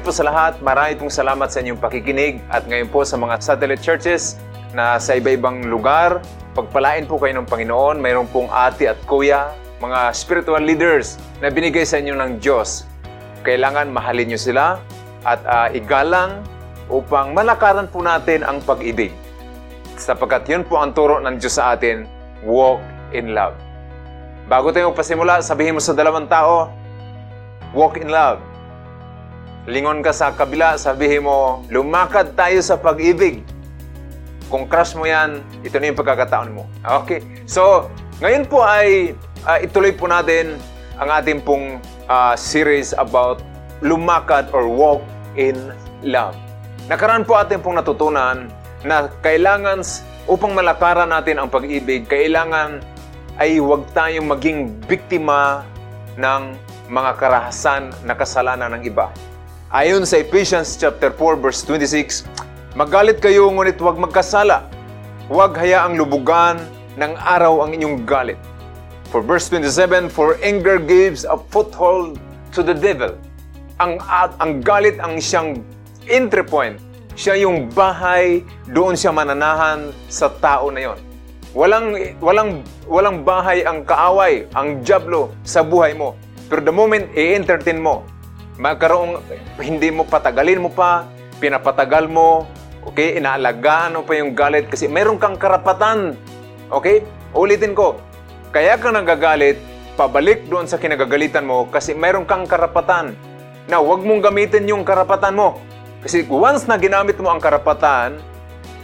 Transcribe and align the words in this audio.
morning 0.00 0.16
po 0.16 0.16
sa 0.16 0.32
lahat. 0.32 0.56
Marami 0.64 0.96
pong 0.96 1.12
salamat 1.12 1.52
sa 1.52 1.60
inyong 1.60 1.76
pakikinig 1.76 2.40
at 2.48 2.64
ngayon 2.64 2.88
po 2.88 3.04
sa 3.04 3.20
mga 3.20 3.36
satellite 3.36 3.84
churches 3.84 4.40
na 4.72 4.96
sa 4.96 5.12
iba-ibang 5.12 5.60
lugar. 5.68 6.24
Pagpalain 6.56 7.04
po 7.04 7.20
kayo 7.20 7.36
ng 7.36 7.44
Panginoon. 7.44 8.00
Mayroon 8.00 8.24
pong 8.32 8.48
ate 8.48 8.88
at 8.88 8.96
kuya, 9.04 9.52
mga 9.76 10.08
spiritual 10.16 10.64
leaders 10.64 11.20
na 11.44 11.52
binigay 11.52 11.84
sa 11.84 12.00
inyo 12.00 12.16
ng 12.16 12.40
Diyos. 12.40 12.88
Kailangan 13.44 13.92
mahalin 13.92 14.32
nyo 14.32 14.40
sila 14.40 14.80
at 15.28 15.44
uh, 15.44 15.68
igalang 15.76 16.48
upang 16.88 17.36
malakaran 17.36 17.84
po 17.84 18.00
natin 18.00 18.40
ang 18.40 18.64
pag-ibig. 18.64 19.12
Sapagkat 20.00 20.48
yun 20.48 20.64
po 20.64 20.80
ang 20.80 20.96
turo 20.96 21.20
ng 21.20 21.36
Diyos 21.36 21.60
sa 21.60 21.76
atin, 21.76 22.08
walk 22.48 22.80
in 23.12 23.36
love. 23.36 23.52
Bago 24.48 24.72
tayo 24.72 24.96
magpasimula, 24.96 25.44
sabihin 25.44 25.76
mo 25.76 25.80
sa 25.84 25.92
dalawang 25.92 26.24
tao, 26.24 26.72
walk 27.76 28.00
in 28.00 28.08
love. 28.08 28.40
Lingon 29.68 30.00
ka 30.00 30.08
sa 30.16 30.32
kabila, 30.32 30.80
sabihin 30.80 31.28
mo, 31.28 31.60
lumakad 31.68 32.32
tayo 32.32 32.56
sa 32.64 32.80
pag-ibig. 32.80 33.44
Kung 34.48 34.64
crush 34.64 34.96
mo 34.96 35.04
yan, 35.04 35.44
ito 35.60 35.76
na 35.76 35.92
yung 35.92 36.00
pagkakataon 36.00 36.50
mo. 36.56 36.64
Okay? 37.04 37.20
So, 37.44 37.92
ngayon 38.24 38.48
po 38.48 38.64
ay 38.64 39.12
uh, 39.44 39.60
ituloy 39.60 39.92
po 39.92 40.08
natin 40.08 40.56
ang 40.96 41.12
ating 41.12 41.44
pong 41.44 41.76
uh, 42.08 42.32
series 42.40 42.96
about 42.96 43.44
lumakad 43.84 44.48
or 44.56 44.64
walk 44.64 45.04
in 45.36 45.56
love. 46.00 46.36
Nakaraan 46.88 47.28
po 47.28 47.36
atin 47.36 47.60
pong 47.60 47.76
natutunan 47.76 48.48
na 48.80 49.12
kailangan 49.20 49.84
upang 50.24 50.56
malakaran 50.56 51.12
natin 51.12 51.36
ang 51.36 51.52
pag-ibig, 51.52 52.08
kailangan 52.08 52.80
ay 53.36 53.60
huwag 53.60 53.84
tayong 53.92 54.24
maging 54.24 54.72
biktima 54.88 55.68
ng 56.16 56.56
mga 56.88 57.10
karahasan 57.20 57.92
na 58.08 58.16
kasalanan 58.16 58.80
ng 58.80 58.88
iba. 58.88 59.08
Ayon 59.70 60.02
sa 60.02 60.18
Ephesians 60.18 60.74
chapter 60.74 61.14
4 61.14 61.38
verse 61.38 61.62
26, 61.62 62.26
Magalit 62.74 63.22
kayo 63.22 63.46
ngunit 63.54 63.78
huwag 63.78 64.02
magkasala. 64.02 64.66
Huwag 65.30 65.54
hayaang 65.54 65.94
lubugan 65.94 66.58
ng 66.98 67.14
araw 67.14 67.62
ang 67.62 67.78
inyong 67.78 68.02
galit. 68.02 68.34
For 69.14 69.22
verse 69.22 69.46
27, 69.46 70.10
For 70.10 70.34
anger 70.42 70.82
gives 70.82 71.22
a 71.22 71.38
foothold 71.54 72.18
to 72.50 72.66
the 72.66 72.74
devil. 72.74 73.14
Ang, 73.78 74.02
at, 74.10 74.34
ang 74.42 74.58
galit 74.58 74.98
ang 74.98 75.22
siyang 75.22 75.62
entry 76.10 76.42
point. 76.42 76.74
Siya 77.14 77.38
yung 77.38 77.70
bahay, 77.70 78.42
doon 78.74 78.98
siya 78.98 79.14
mananahan 79.14 79.94
sa 80.10 80.34
tao 80.42 80.74
na 80.74 80.82
yon. 80.82 80.98
Walang, 81.54 82.18
walang, 82.18 82.66
walang 82.90 83.22
bahay 83.22 83.62
ang 83.62 83.86
kaaway, 83.86 84.50
ang 84.50 84.82
jablo 84.82 85.30
sa 85.46 85.62
buhay 85.62 85.94
mo. 85.94 86.18
Pero 86.50 86.58
the 86.58 86.74
moment 86.74 87.06
i-entertain 87.14 87.78
mo, 87.78 88.02
magkaroong 88.60 89.24
hindi 89.56 89.88
mo 89.88 90.04
patagalin 90.04 90.60
mo 90.60 90.68
pa, 90.68 91.08
pinapatagal 91.40 92.12
mo, 92.12 92.44
okay, 92.84 93.16
inaalagaan 93.16 93.96
mo 93.96 94.04
pa 94.04 94.20
yung 94.20 94.36
galit 94.36 94.68
kasi 94.68 94.84
meron 94.84 95.16
kang 95.16 95.40
karapatan. 95.40 96.12
Okay? 96.68 97.00
Ulitin 97.32 97.72
ko, 97.72 97.96
kaya 98.52 98.76
ka 98.76 98.92
nagagalit, 98.92 99.56
pabalik 99.96 100.44
doon 100.52 100.68
sa 100.68 100.76
kinagagalitan 100.76 101.48
mo 101.48 101.72
kasi 101.72 101.96
meron 101.96 102.28
kang 102.28 102.44
karapatan. 102.44 103.16
Na 103.64 103.80
huwag 103.80 104.04
mong 104.04 104.28
gamitin 104.28 104.68
yung 104.68 104.84
karapatan 104.84 105.40
mo. 105.40 105.56
Kasi 106.04 106.28
once 106.28 106.68
na 106.68 106.76
ginamit 106.76 107.16
mo 107.16 107.32
ang 107.32 107.40
karapatan 107.40 108.20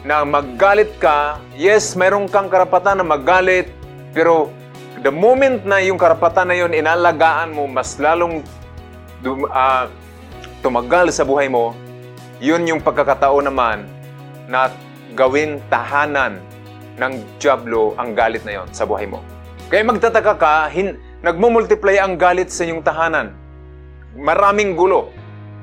na 0.08 0.24
maggalit 0.24 0.96
ka, 0.96 1.36
yes, 1.52 1.92
meron 2.00 2.32
kang 2.32 2.48
karapatan 2.48 3.02
na 3.02 3.04
maggalit, 3.04 3.68
pero 4.16 4.48
the 5.04 5.12
moment 5.12 5.68
na 5.68 5.84
yung 5.84 6.00
karapatan 6.00 6.48
na 6.48 6.56
yun 6.56 6.72
inalagaan 6.72 7.52
mo, 7.52 7.68
mas 7.68 7.98
lalong 8.00 8.40
dum, 9.26 9.42
uh, 9.50 9.90
tumagal 10.62 11.10
sa 11.10 11.26
buhay 11.26 11.50
mo, 11.50 11.74
yun 12.38 12.62
yung 12.70 12.78
pagkakataon 12.78 13.50
naman 13.50 13.82
na 14.46 14.70
gawin 15.18 15.58
tahanan 15.66 16.38
ng 16.94 17.12
Diablo 17.42 17.98
ang 17.98 18.14
galit 18.14 18.46
na 18.46 18.62
yon 18.62 18.68
sa 18.70 18.86
buhay 18.86 19.10
mo. 19.10 19.18
Kaya 19.66 19.82
magtataka 19.82 20.34
ka, 20.38 20.54
hin, 20.70 20.94
nagmumultiply 21.26 21.98
ang 21.98 22.14
galit 22.14 22.54
sa 22.54 22.62
inyong 22.62 22.86
tahanan. 22.86 23.34
Maraming 24.14 24.78
gulo. 24.78 25.10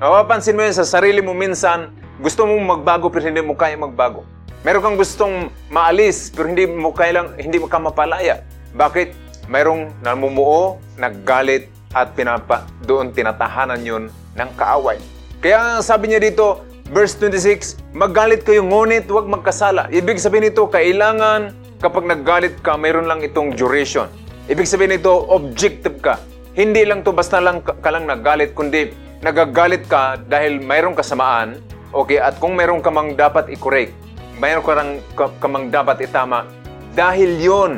Mapapansin 0.03 0.59
mo 0.59 0.67
yun 0.67 0.75
sa 0.75 0.83
sarili 0.83 1.23
mo 1.23 1.31
minsan, 1.31 1.95
gusto 2.19 2.43
mong 2.43 2.83
magbago 2.83 3.07
pero 3.07 3.23
hindi 3.23 3.39
mo 3.39 3.55
kaya 3.55 3.79
magbago. 3.79 4.27
Meron 4.67 4.83
kang 4.83 4.97
gustong 4.99 5.47
maalis 5.71 6.27
pero 6.35 6.51
hindi 6.51 6.67
mo 6.67 6.91
kaya 6.91 7.23
lang, 7.23 7.27
hindi 7.39 7.57
mo 7.63 7.71
ka 7.71 7.79
mapalaya. 7.79 8.43
Bakit? 8.75 9.23
Mayroong 9.47 9.91
namumuo, 10.03 10.79
naggalit, 10.95 11.72
at 11.93 12.17
pinapa, 12.17 12.65
doon 12.83 13.13
tinatahanan 13.13 13.81
yun 13.85 14.03
ng 14.33 14.49
kaaway. 14.57 14.97
Kaya 15.39 15.79
sabi 15.79 16.09
niya 16.11 16.19
dito, 16.19 16.65
verse 16.89 17.15
26, 17.17 17.93
Maggalit 17.93 18.41
kayo 18.41 18.65
ngunit 18.65 19.05
huwag 19.05 19.29
magkasala. 19.29 19.87
Ibig 19.93 20.17
sabihin 20.17 20.49
nito, 20.49 20.65
kailangan 20.65 21.53
kapag 21.77 22.09
naggalit 22.09 22.57
ka, 22.65 22.73
mayroon 22.73 23.05
lang 23.05 23.21
itong 23.21 23.53
duration. 23.53 24.09
Ibig 24.49 24.65
sabihin 24.65 24.97
nito, 24.97 25.13
objective 25.29 26.01
ka. 26.01 26.17
Hindi 26.57 26.85
lang 26.85 27.05
to 27.05 27.13
basta 27.13 27.37
lang 27.37 27.61
ka, 27.61 27.89
lang 27.89 28.09
naggalit, 28.09 28.57
kundi 28.57 28.93
nagagalit 29.21 29.85
ka 29.85 30.17
dahil 30.19 30.61
mayroong 30.61 30.97
kasamaan, 30.97 31.61
okay, 31.93 32.17
at 32.17 32.37
kung 32.41 32.57
mayroong 32.57 32.81
ka 32.81 32.89
mang 32.91 33.13
dapat 33.13 33.49
i-correct, 33.53 33.93
mayroong 34.41 34.65
ka, 34.65 34.73
rang, 34.73 34.91
ka, 35.13 35.25
ka 35.37 35.47
mang 35.47 35.69
dapat 35.69 36.03
itama, 36.05 36.45
dahil 36.93 37.41
yon 37.41 37.71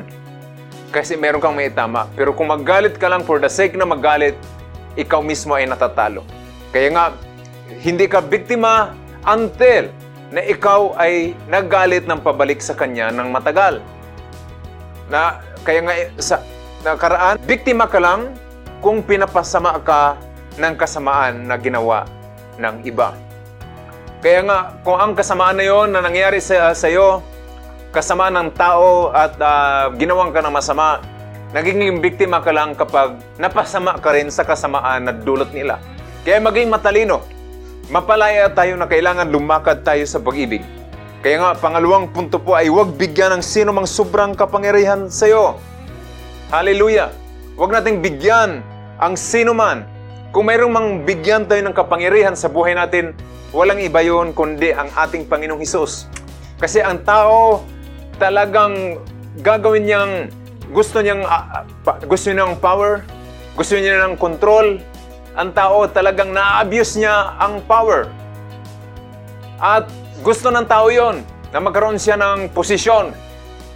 kasi 0.96 1.20
meron 1.20 1.44
kang 1.44 1.52
may 1.52 1.68
tama. 1.68 2.08
Pero 2.16 2.32
kung 2.32 2.48
maggalit 2.48 2.96
ka 2.96 3.12
lang 3.12 3.28
for 3.28 3.44
the 3.44 3.52
sake 3.52 3.76
na 3.76 3.84
magalit, 3.84 4.40
ikaw 4.96 5.20
mismo 5.20 5.52
ay 5.52 5.68
natatalo. 5.68 6.24
Kaya 6.72 6.88
nga, 6.96 7.06
hindi 7.84 8.08
ka 8.08 8.24
biktima 8.24 8.96
until 9.28 9.92
na 10.32 10.40
ikaw 10.40 10.96
ay 10.96 11.36
naggalit 11.52 12.08
ng 12.08 12.24
pabalik 12.24 12.64
sa 12.64 12.80
kanya 12.80 13.12
ng 13.12 13.28
matagal. 13.28 13.84
Na, 15.12 15.44
kaya 15.68 15.84
nga 15.84 15.94
sa 16.16 16.40
nakaraan, 16.88 17.36
biktima 17.44 17.92
ka 17.92 18.00
lang 18.00 18.32
kung 18.80 19.04
pinapasama 19.04 19.76
ka 19.84 20.16
ng 20.56 20.74
kasamaan 20.80 21.44
na 21.44 21.60
ginawa 21.60 22.08
ng 22.56 22.88
iba. 22.88 23.12
Kaya 24.24 24.48
nga, 24.48 24.60
kung 24.82 24.96
ang 24.96 25.12
kasamaan 25.12 25.60
na 25.60 25.66
yon 25.68 25.92
na 25.92 26.00
nangyari 26.00 26.40
sa, 26.40 26.72
sa 26.72 26.88
iyo, 26.88 27.20
kasama 27.96 28.28
ng 28.28 28.52
tao 28.52 29.16
at 29.16 29.40
uh, 29.40 29.88
ginawang 29.96 30.36
ka 30.36 30.44
ng 30.44 30.52
masama, 30.52 31.00
naging 31.56 32.04
biktima 32.04 32.44
ka 32.44 32.52
lang 32.52 32.76
kapag 32.76 33.16
napasama 33.40 33.96
ka 34.04 34.12
rin 34.12 34.28
sa 34.28 34.44
kasamaan 34.44 35.08
na 35.08 35.16
dulot 35.16 35.48
nila. 35.56 35.80
Kaya 36.28 36.44
maging 36.44 36.68
matalino. 36.68 37.24
Mapalaya 37.88 38.52
tayo 38.52 38.76
na 38.76 38.84
kailangan 38.84 39.32
lumakad 39.32 39.88
tayo 39.88 40.04
sa 40.04 40.20
pag-ibig. 40.20 40.60
Kaya 41.24 41.40
nga, 41.40 41.52
pangalawang 41.56 42.12
punto 42.12 42.36
po 42.36 42.60
ay 42.60 42.68
huwag 42.68 43.00
bigyan 43.00 43.40
ng 43.40 43.44
sino 43.46 43.72
mang 43.72 43.88
sobrang 43.88 44.36
kapangyarihan 44.36 45.08
sa 45.08 45.32
iyo. 45.32 45.56
Hallelujah! 46.52 47.16
Huwag 47.56 47.72
nating 47.72 48.04
bigyan 48.04 48.60
ang 49.00 49.16
sino 49.16 49.56
man. 49.56 49.88
Kung 50.36 50.52
mayroong 50.52 50.74
mang 50.74 50.90
bigyan 51.08 51.48
tayo 51.48 51.64
ng 51.64 51.72
kapangyarihan 51.72 52.36
sa 52.36 52.52
buhay 52.52 52.76
natin, 52.76 53.16
walang 53.56 53.80
iba 53.80 54.04
yon 54.04 54.36
kundi 54.36 54.76
ang 54.76 54.92
ating 54.92 55.32
Panginoong 55.32 55.64
Hesus. 55.64 56.12
Kasi 56.60 56.84
ang 56.84 57.00
tao 57.08 57.64
talagang 58.16 59.00
gagawin 59.44 59.84
niyang 59.88 60.14
gusto 60.72 61.04
niyang 61.04 61.22
uh, 61.24 61.62
gusto 62.10 62.32
niya 62.32 62.48
ng 62.48 62.58
power, 62.58 63.06
gusto 63.54 63.78
niya 63.78 64.02
ng 64.08 64.16
control. 64.18 64.82
Ang 65.36 65.52
tao 65.52 65.84
talagang 65.92 66.32
na-abuse 66.32 66.96
niya 66.96 67.36
ang 67.36 67.60
power. 67.68 68.08
At 69.60 69.92
gusto 70.24 70.48
ng 70.48 70.64
tao 70.64 70.88
yon 70.88 71.20
na 71.52 71.60
magkaroon 71.60 72.00
siya 72.00 72.16
ng 72.16 72.56
posisyon. 72.56 73.12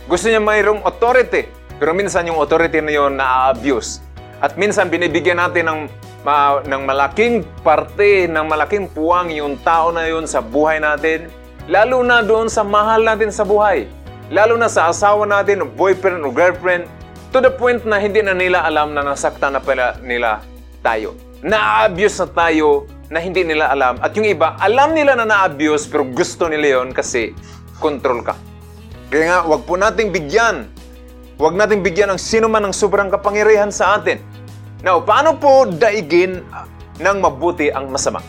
Gusto 0.08 0.32
niya 0.32 0.40
mayroong 0.40 0.88
authority. 0.88 1.52
Pero 1.76 1.92
minsan 1.92 2.28
yung 2.32 2.40
authority 2.40 2.80
na 2.80 2.92
yon 2.96 3.20
na-abuse. 3.20 4.00
At 4.40 4.56
minsan 4.56 4.88
binibigyan 4.88 5.36
natin 5.36 5.68
ng 5.68 5.80
ma, 6.24 6.64
ng 6.64 6.84
malaking 6.88 7.44
parte, 7.60 8.32
ng 8.32 8.46
malaking 8.48 8.88
puwang 8.96 9.28
yung 9.36 9.60
tao 9.60 9.92
na 9.92 10.08
yon 10.08 10.24
sa 10.24 10.40
buhay 10.40 10.80
natin. 10.80 11.28
Lalo 11.68 12.00
na 12.08 12.24
doon 12.24 12.48
sa 12.48 12.64
mahal 12.64 13.04
natin 13.04 13.36
sa 13.36 13.44
buhay 13.44 13.99
lalo 14.30 14.56
na 14.56 14.70
sa 14.70 14.90
asawa 14.90 15.26
natin, 15.26 15.62
o 15.62 15.66
boyfriend 15.66 16.22
o 16.22 16.30
girlfriend, 16.30 16.86
to 17.30 17.42
the 17.42 17.50
point 17.50 17.86
na 17.86 18.02
hindi 18.02 18.22
na 18.26 18.34
nila 18.34 18.66
alam 18.66 18.94
na 18.94 19.06
nasaktan 19.06 19.54
na 19.54 19.62
pala 19.62 19.98
nila 20.02 20.42
tayo. 20.82 21.14
Na-abuse 21.46 22.26
na 22.26 22.28
tayo 22.30 22.90
na 23.10 23.18
hindi 23.22 23.42
nila 23.42 23.74
alam. 23.74 23.98
At 24.02 24.14
yung 24.14 24.26
iba, 24.26 24.58
alam 24.62 24.94
nila 24.94 25.18
na 25.18 25.26
na-abuse 25.26 25.90
pero 25.90 26.06
gusto 26.06 26.46
nila 26.46 26.82
yon 26.82 26.94
kasi 26.94 27.34
control 27.82 28.22
ka. 28.22 28.38
Kaya 29.10 29.26
nga, 29.26 29.40
wag 29.50 29.66
po 29.66 29.74
nating 29.74 30.14
bigyan. 30.14 30.70
Wag 31.42 31.58
nating 31.58 31.82
bigyan 31.82 32.14
ng 32.14 32.22
sino 32.22 32.46
man 32.46 32.70
ng 32.70 32.76
sobrang 32.76 33.10
kapangyarihan 33.10 33.74
sa 33.74 33.98
atin. 33.98 34.22
Now, 34.86 35.02
paano 35.02 35.42
po 35.42 35.66
daigin 35.66 36.46
ng 37.02 37.18
mabuti 37.18 37.74
ang 37.74 37.90
masama? 37.90 38.22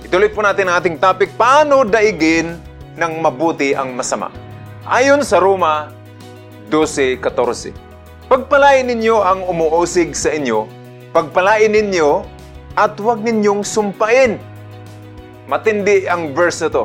Ituloy 0.00 0.32
po 0.32 0.40
natin 0.40 0.72
ang 0.72 0.80
ating 0.80 0.96
topic, 0.96 1.36
paano 1.36 1.84
daigin 1.84 2.56
ng 2.96 3.12
mabuti 3.20 3.76
ang 3.76 3.92
masama? 3.92 4.47
Ayon 4.86 5.26
sa 5.26 5.42
Roma 5.42 5.90
12.14, 6.70 7.74
Pagpalain 8.30 8.86
ninyo 8.86 9.18
ang 9.24 9.42
umuusig 9.42 10.14
sa 10.14 10.30
inyo, 10.30 10.70
pagpalain 11.10 11.72
ninyo 11.72 12.22
at 12.78 12.94
huwag 13.02 13.18
ninyong 13.24 13.66
sumpain. 13.66 14.38
Matindi 15.50 16.06
ang 16.06 16.30
verse 16.30 16.62
na 16.62 16.70
to. 16.70 16.84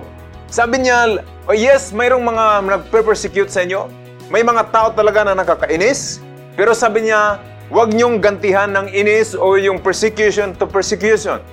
Sabi 0.49 0.81
niya, 0.81 1.21
oh 1.45 1.53
yes, 1.53 1.93
mayroong 1.93 2.25
mga 2.25 2.45
nagpe-persecute 2.65 3.51
sa 3.53 3.61
inyo. 3.61 3.85
May 4.33 4.41
mga 4.41 4.73
tao 4.73 4.89
talaga 4.95 5.27
na 5.27 5.37
nakakainis. 5.37 6.17
Pero 6.57 6.73
sabi 6.73 7.05
niya, 7.05 7.37
huwag 7.69 7.93
niyong 7.93 8.17
gantihan 8.23 8.73
ng 8.73 8.89
inis 8.89 9.37
o 9.37 9.53
yung 9.59 9.77
persecution 9.77 10.57
to 10.57 10.65
persecution. 10.65 11.43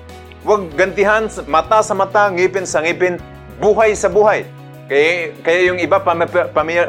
Huwag 0.40 0.72
gantihan 0.72 1.28
mata 1.44 1.84
sa 1.84 1.92
mata, 1.92 2.32
ngipin 2.32 2.64
sa 2.64 2.80
ngipin, 2.80 3.20
buhay 3.60 3.92
sa 3.92 4.08
buhay. 4.08 4.48
Kaya, 4.90 5.30
kaya 5.46 5.70
yung 5.70 5.78
iba, 5.78 6.02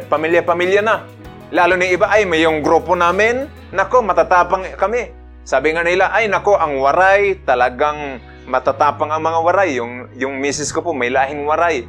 pamilya-pamilya 0.09 0.81
na. 0.81 1.05
Lalo 1.53 1.77
na 1.77 1.85
iba, 1.85 2.09
ay 2.09 2.25
may 2.25 2.41
yung 2.41 2.65
grupo 2.65 2.97
namin, 2.97 3.45
nako, 3.69 4.01
matatapang 4.01 4.73
kami. 4.73 5.13
Sabi 5.45 5.77
nga 5.77 5.85
nila, 5.85 6.09
ay 6.09 6.25
nako, 6.25 6.57
ang 6.57 6.81
waray 6.81 7.37
talagang 7.45 8.17
matatapang 8.49 9.13
ang 9.13 9.21
mga 9.21 9.39
waray. 9.45 9.77
Yung, 9.77 10.09
yung 10.17 10.41
misis 10.41 10.73
ko 10.73 10.81
po, 10.81 10.97
may 10.97 11.13
lahing 11.13 11.45
waray. 11.45 11.85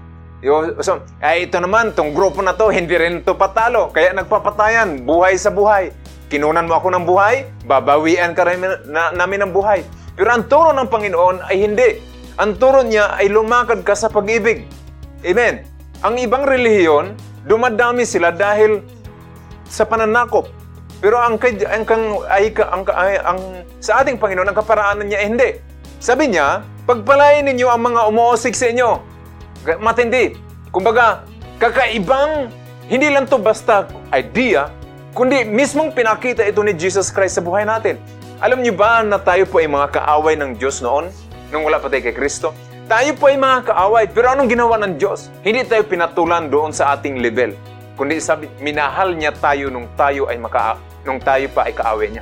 So, 0.84 1.00
ay 1.24 1.48
ito 1.48 1.56
naman, 1.56 1.96
tong 1.96 2.12
grupo 2.12 2.44
na 2.44 2.52
to, 2.52 2.68
hindi 2.68 2.92
rin 2.92 3.24
to 3.24 3.32
patalo. 3.32 3.88
Kaya 3.88 4.12
nagpapatayan, 4.12 5.08
buhay 5.08 5.40
sa 5.40 5.48
buhay. 5.48 5.96
Kinunan 6.28 6.68
mo 6.68 6.76
ako 6.76 6.92
ng 6.92 7.04
buhay, 7.08 7.48
babawian 7.64 8.36
ka 8.36 8.44
rin 8.44 8.60
na, 8.84 9.16
namin 9.16 9.48
ng 9.48 9.52
buhay. 9.56 9.80
Pero 10.12 10.28
ang 10.28 10.44
turo 10.44 10.76
ng 10.76 10.92
Panginoon 10.92 11.48
ay 11.48 11.56
hindi. 11.56 12.04
Ang 12.36 12.60
turo 12.60 12.84
niya 12.84 13.16
ay 13.16 13.32
lumakad 13.32 13.80
ka 13.80 13.96
sa 13.96 14.12
pag-ibig. 14.12 14.68
Amen. 15.24 15.71
Ang 16.02 16.19
ibang 16.19 16.43
relihiyon, 16.43 17.14
dumadami 17.46 18.02
sila 18.02 18.34
dahil 18.34 18.82
sa 19.70 19.87
pananakop. 19.87 20.50
Pero 20.99 21.14
ang, 21.22 21.38
ang, 21.38 21.87
ang, 21.87 22.04
ay, 22.26 22.50
ang, 22.58 22.82
ay, 22.90 23.14
ang, 23.22 23.38
sa 23.78 24.02
ating 24.02 24.19
Panginoon, 24.19 24.50
ang 24.50 24.58
kaparaanan 24.58 25.06
niya 25.06 25.22
ay 25.22 25.26
hindi. 25.31 25.50
Sabi 26.02 26.34
niya, 26.34 26.66
pagpalain 26.90 27.46
ninyo 27.46 27.70
ang 27.70 27.87
mga 27.87 28.00
umuosig 28.10 28.58
sa 28.58 28.66
inyo. 28.66 28.99
Matindi. 29.78 30.34
Kumbaga, 30.75 31.22
kakaibang, 31.62 32.50
hindi 32.90 33.06
lang 33.06 33.31
to 33.31 33.38
basta 33.38 33.87
idea, 34.10 34.75
kundi 35.14 35.46
mismong 35.46 35.94
pinakita 35.94 36.43
ito 36.43 36.66
ni 36.66 36.75
Jesus 36.75 37.14
Christ 37.14 37.38
sa 37.38 37.46
buhay 37.46 37.62
natin. 37.62 38.02
Alam 38.43 38.58
niyo 38.58 38.75
ba 38.75 39.06
na 39.06 39.22
tayo 39.22 39.46
po 39.46 39.62
ay 39.62 39.70
mga 39.70 40.02
kaaway 40.02 40.34
ng 40.34 40.58
Diyos 40.58 40.82
noon, 40.82 41.14
nung 41.55 41.62
wala 41.62 41.78
pa 41.78 41.87
tayo 41.87 42.02
kay 42.02 42.10
Kristo? 42.10 42.50
Tayo 42.92 43.16
po 43.16 43.32
ay 43.32 43.40
mga 43.40 43.72
kaaway, 43.72 44.04
pero 44.04 44.36
anong 44.36 44.52
ginawa 44.52 44.76
ng 44.76 45.00
Diyos? 45.00 45.32
Hindi 45.40 45.64
tayo 45.64 45.80
pinatulan 45.80 46.52
doon 46.52 46.76
sa 46.76 46.92
ating 46.92 47.24
level. 47.24 47.56
Kundi 47.96 48.20
sabi, 48.20 48.52
minahal 48.60 49.16
niya 49.16 49.32
tayo 49.32 49.72
nung 49.72 49.88
tayo 49.96 50.28
ay 50.28 50.36
maka, 50.36 50.76
nung 51.00 51.16
tayo 51.16 51.48
pa 51.56 51.64
ay 51.64 51.72
kaaway 51.72 52.12
niya. 52.12 52.20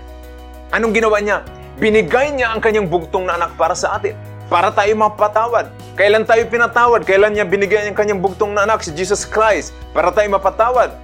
Anong 0.70 0.94
ginawa 0.94 1.18
niya? 1.18 1.42
Binigay 1.74 2.30
niya 2.38 2.54
ang 2.54 2.62
kanyang 2.62 2.86
bugtong 2.86 3.26
na 3.26 3.34
anak 3.34 3.58
para 3.58 3.74
sa 3.74 3.98
atin. 3.98 4.14
Para 4.46 4.70
tayo 4.70 4.94
mapatawad. 4.94 5.74
Kailan 5.98 6.22
tayo 6.22 6.46
pinatawad? 6.46 7.02
Kailan 7.02 7.34
niya 7.34 7.50
binigay 7.50 7.90
ang 7.90 7.98
kanyang 7.98 8.22
bugtong 8.22 8.54
na 8.54 8.62
anak, 8.62 8.86
si 8.86 8.94
Jesus 8.94 9.26
Christ, 9.26 9.74
para 9.90 10.14
tayo 10.14 10.30
mapatawad? 10.30 10.94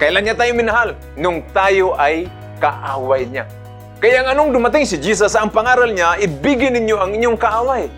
Kailan 0.00 0.24
niya 0.24 0.40
tayo 0.40 0.56
minahal? 0.56 0.96
Nung 1.20 1.44
tayo 1.52 1.92
ay 2.00 2.32
kaaway 2.64 3.28
niya. 3.28 3.44
Kaya 4.00 4.24
anong 4.32 4.56
dumating 4.56 4.88
si 4.88 4.96
Jesus, 4.96 5.36
ang 5.36 5.52
pangaral 5.52 5.92
niya, 5.92 6.16
ibigin 6.16 6.72
ninyo 6.80 6.96
ang 6.96 7.12
inyong 7.12 7.36
kaaway. 7.36 7.92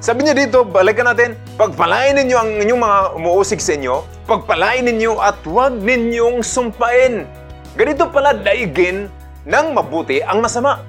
Sabi 0.00 0.24
niya 0.24 0.32
dito, 0.32 0.64
balikan 0.64 1.12
natin, 1.12 1.36
pagpalain 1.60 2.16
ninyo 2.16 2.36
ang 2.40 2.50
inyong 2.56 2.80
mga 2.80 2.98
umuusig 3.20 3.60
sa 3.60 3.76
inyo, 3.76 4.00
pagpalain 4.24 4.88
ninyo 4.88 5.20
at 5.20 5.36
huwag 5.44 5.76
ninyong 5.76 6.40
sumpain. 6.40 7.28
Ganito 7.76 8.08
pala 8.08 8.32
daigin 8.32 9.12
ng 9.44 9.66
mabuti 9.76 10.24
ang 10.24 10.40
masama. 10.40 10.80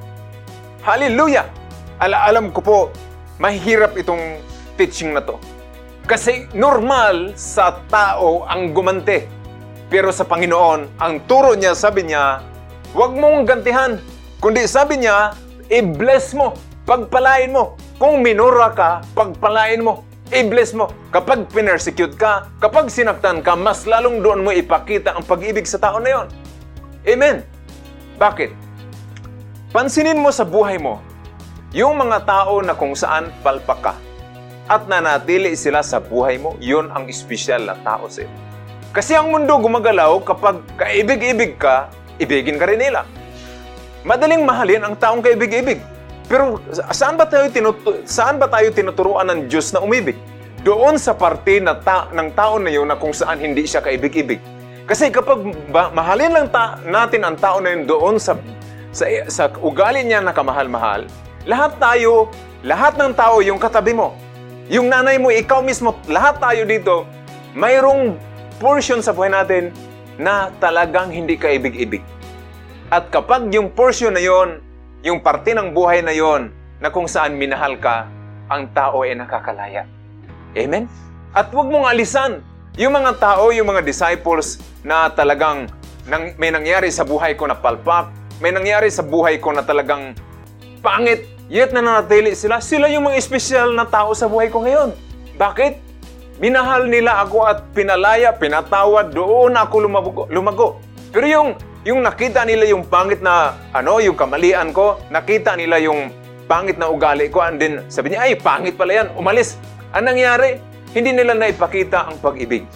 Hallelujah! 0.87 1.43
Ala 1.99 2.23
alam 2.23 2.55
ko 2.55 2.63
po, 2.63 2.79
mahirap 3.35 3.99
itong 3.99 4.39
teaching 4.79 5.11
na 5.11 5.19
to. 5.19 5.35
Kasi 6.07 6.47
normal 6.55 7.35
sa 7.35 7.83
tao 7.91 8.47
ang 8.47 8.71
gumante. 8.71 9.27
Pero 9.91 10.15
sa 10.15 10.23
Panginoon, 10.23 11.03
ang 11.03 11.19
turo 11.27 11.51
niya, 11.59 11.75
sabi 11.75 12.07
niya, 12.07 12.39
huwag 12.95 13.11
mong 13.11 13.43
gantihan. 13.43 13.99
Kundi 14.39 14.63
sabi 14.71 15.03
niya, 15.03 15.35
i-bless 15.67 16.31
mo, 16.31 16.55
pagpalain 16.87 17.51
mo. 17.51 17.75
Kung 18.01 18.25
minura 18.25 18.73
ka, 18.73 19.05
pagpalain 19.13 19.85
mo, 19.85 20.01
i-bless 20.33 20.73
mo. 20.73 20.89
Kapag 21.13 21.45
pinersecute 21.53 22.17
ka, 22.17 22.49
kapag 22.57 22.89
sinaktan 22.89 23.45
ka, 23.45 23.53
mas 23.53 23.85
lalong 23.85 24.25
doon 24.25 24.41
mo 24.41 24.49
ipakita 24.49 25.13
ang 25.13 25.21
pag-ibig 25.21 25.69
sa 25.69 25.77
tao 25.77 26.01
na 26.01 26.09
yon. 26.09 26.27
Amen. 27.05 27.45
Bakit? 28.17 28.57
Pansinin 29.69 30.17
mo 30.17 30.33
sa 30.33 30.41
buhay 30.41 30.81
mo, 30.81 30.97
yung 31.77 31.93
mga 31.93 32.25
tao 32.25 32.65
na 32.65 32.73
kung 32.73 32.97
saan 32.97 33.29
palpak 33.45 33.79
ka 33.85 33.93
at 34.65 34.89
nanatili 34.89 35.53
sila 35.53 35.85
sa 35.85 36.01
buhay 36.01 36.41
mo, 36.41 36.57
yun 36.57 36.89
ang 36.89 37.05
espesyal 37.05 37.69
na 37.69 37.77
tao 37.85 38.09
sa 38.09 38.25
iyo. 38.25 38.33
Kasi 38.97 39.13
ang 39.13 39.29
mundo 39.29 39.53
gumagalaw 39.61 40.17
kapag 40.25 40.57
kaibig-ibig 40.73 41.53
ka, 41.61 41.93
ibigin 42.17 42.57
ka 42.57 42.65
rin 42.65 42.81
nila. 42.81 43.05
Madaling 44.01 44.41
mahalin 44.41 44.89
ang 44.89 44.97
taong 44.97 45.21
kaibig-ibig. 45.21 45.77
Pero 46.31 46.63
saan 46.95 47.19
ba 47.19 47.27
tayo 47.27 47.51
tinutu- 47.51 48.07
saan 48.07 48.39
ba 48.39 48.47
tayo 48.47 48.71
tinuturuan 48.71 49.27
ng 49.27 49.39
Diyos 49.51 49.75
na 49.75 49.83
umibig? 49.83 50.15
Doon 50.63 50.95
sa 50.95 51.11
parte 51.11 51.59
na 51.59 51.75
ta- 51.75 52.07
ng 52.07 52.31
tao 52.31 52.55
na 52.55 52.71
yun 52.71 52.87
na 52.87 52.95
kung 52.95 53.11
saan 53.11 53.35
hindi 53.35 53.67
siya 53.67 53.83
kaibig-ibig. 53.83 54.39
Kasi 54.87 55.11
kapag 55.11 55.43
ba- 55.67 55.91
mahalin 55.91 56.31
lang 56.31 56.47
ta- 56.47 56.79
natin 56.87 57.27
ang 57.27 57.35
tao 57.35 57.59
na 57.59 57.75
yun 57.75 57.83
doon 57.83 58.15
sa 58.15 58.39
sa, 58.95 59.07
sa 59.27 59.47
ugali 59.59 60.03
niya 60.03 60.19
na 60.23 60.31
kamahal-mahal, 60.31 61.07
lahat 61.47 61.75
tayo, 61.79 62.27
lahat 62.63 62.95
ng 62.95 63.11
tao 63.15 63.39
yung 63.43 63.59
katabi 63.59 63.91
mo. 63.91 64.15
Yung 64.71 64.87
nanay 64.87 65.19
mo, 65.19 65.31
ikaw 65.31 65.59
mismo, 65.59 65.95
lahat 66.07 66.39
tayo 66.39 66.63
dito, 66.63 66.95
mayroong 67.55 68.15
portion 68.59 69.03
sa 69.03 69.11
buhay 69.11 69.31
natin 69.31 69.71
na 70.15 70.51
talagang 70.59 71.11
hindi 71.11 71.35
ka 71.35 71.51
ibig-ibig. 71.51 72.03
At 72.87 73.07
kapag 73.11 73.47
yung 73.51 73.71
portion 73.71 74.15
na 74.15 74.23
yon, 74.23 74.59
yung 75.01 75.17
parte 75.21 75.57
ng 75.57 75.73
buhay 75.73 76.05
na 76.05 76.13
yon, 76.13 76.53
na 76.77 76.93
kung 76.93 77.09
saan 77.09 77.33
minahal 77.33 77.77
ka, 77.81 78.05
ang 78.49 78.69
tao 78.73 79.01
ay 79.01 79.17
nakakalaya. 79.17 79.85
Amen? 80.53 80.85
At 81.33 81.49
huwag 81.49 81.69
mong 81.69 81.89
alisan 81.89 82.45
yung 82.77 82.93
mga 82.93 83.17
tao, 83.17 83.49
yung 83.49 83.67
mga 83.67 83.81
disciples 83.81 84.61
na 84.85 85.09
talagang 85.09 85.67
nang, 86.05 86.33
may 86.37 86.49
nangyari 86.53 86.89
sa 86.89 87.05
buhay 87.05 87.33
ko 87.33 87.49
na 87.49 87.57
palpak, 87.57 88.09
may 88.41 88.53
nangyari 88.53 88.89
sa 88.89 89.05
buhay 89.05 89.37
ko 89.37 89.53
na 89.53 89.61
talagang 89.61 90.17
pangit, 90.81 91.25
yet 91.49 91.73
nananatili 91.73 92.33
sila. 92.33 92.57
Sila 92.61 92.89
yung 92.89 93.09
mga 93.09 93.17
espesyal 93.17 93.73
na 93.73 93.85
tao 93.85 94.13
sa 94.17 94.25
buhay 94.25 94.49
ko 94.49 94.65
ngayon. 94.65 94.93
Bakit? 95.37 95.77
Minahal 96.41 96.89
nila 96.89 97.21
ako 97.21 97.45
at 97.45 97.61
pinalaya, 97.73 98.33
pinatawad, 98.33 99.13
doon 99.13 99.53
ako 99.53 99.75
lumago. 99.77 100.21
lumago. 100.29 100.67
Pero 101.13 101.25
yung, 101.29 101.49
yung 101.81 102.05
nakita 102.05 102.45
nila 102.45 102.69
yung 102.69 102.85
pangit 102.85 103.25
na, 103.25 103.57
ano, 103.73 103.97
yung 103.97 104.13
kamalian 104.13 104.69
ko, 104.69 105.01
nakita 105.09 105.57
nila 105.57 105.81
yung 105.81 106.13
pangit 106.45 106.77
na 106.77 106.91
ugali 106.93 107.25
ko, 107.33 107.41
and 107.41 107.57
then 107.57 107.81
sabi 107.89 108.13
niya, 108.13 108.29
ay, 108.29 108.37
pangit 108.37 108.77
pala 108.77 109.01
yan, 109.01 109.07
umalis. 109.17 109.57
Ang 109.89 110.13
nangyari, 110.13 110.61
hindi 110.93 111.09
nila 111.09 111.33
naipakita 111.33 112.05
ang 112.05 112.21
pag-ibig. 112.21 112.69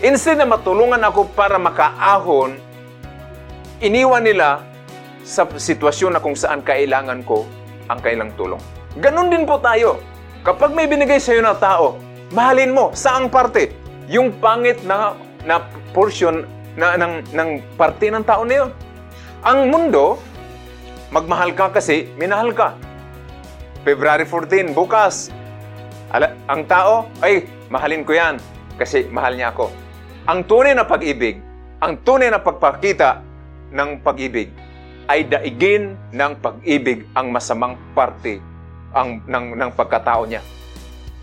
Instead 0.00 0.40
na 0.40 0.48
matulungan 0.48 1.04
ako 1.04 1.28
para 1.36 1.60
makaahon, 1.60 2.56
iniwan 3.84 4.24
nila 4.24 4.64
sa 5.20 5.44
sitwasyon 5.44 6.16
na 6.16 6.22
kung 6.24 6.32
saan 6.32 6.64
kailangan 6.64 7.20
ko 7.28 7.44
ang 7.92 8.00
kailang 8.00 8.32
tulong. 8.40 8.60
Ganon 8.96 9.28
din 9.28 9.44
po 9.44 9.60
tayo. 9.60 10.00
Kapag 10.40 10.72
may 10.72 10.88
binigay 10.88 11.20
sa 11.20 11.36
iyo 11.36 11.44
na 11.44 11.52
tao, 11.52 12.00
mahalin 12.32 12.72
mo. 12.72 12.88
Saang 12.96 13.28
parte? 13.28 13.76
Yung 14.08 14.32
pangit 14.40 14.80
na, 14.88 15.12
na 15.44 15.60
portion 15.92 16.48
na, 16.74 16.94
ng, 16.94 17.26
ng 17.34 17.50
parte 17.74 18.10
ng 18.10 18.22
tao 18.22 18.42
na 18.46 18.66
yun. 18.66 18.70
Ang 19.42 19.72
mundo, 19.72 20.20
magmahal 21.10 21.56
ka 21.56 21.72
kasi 21.74 22.10
minahal 22.20 22.52
ka. 22.52 22.76
February 23.82 24.28
14, 24.28 24.76
bukas. 24.76 25.32
Ala, 26.12 26.36
ang 26.50 26.66
tao, 26.68 27.08
ay, 27.24 27.48
mahalin 27.72 28.04
ko 28.04 28.12
yan 28.12 28.36
kasi 28.76 29.06
mahal 29.08 29.38
niya 29.38 29.54
ako. 29.54 29.72
Ang 30.28 30.44
tunay 30.44 30.76
na 30.76 30.84
pag-ibig, 30.84 31.40
ang 31.80 31.96
tunay 32.04 32.28
na 32.28 32.42
pagpakita 32.42 33.24
ng 33.72 34.04
pag-ibig 34.04 34.52
ay 35.10 35.26
daigin 35.26 35.98
ng 36.14 36.32
pag-ibig 36.38 37.02
ang 37.16 37.34
masamang 37.34 37.74
parte 37.96 38.38
ang, 38.94 39.22
ng, 39.26 39.58
ng 39.58 39.70
pagkatao 39.74 40.26
niya. 40.26 40.42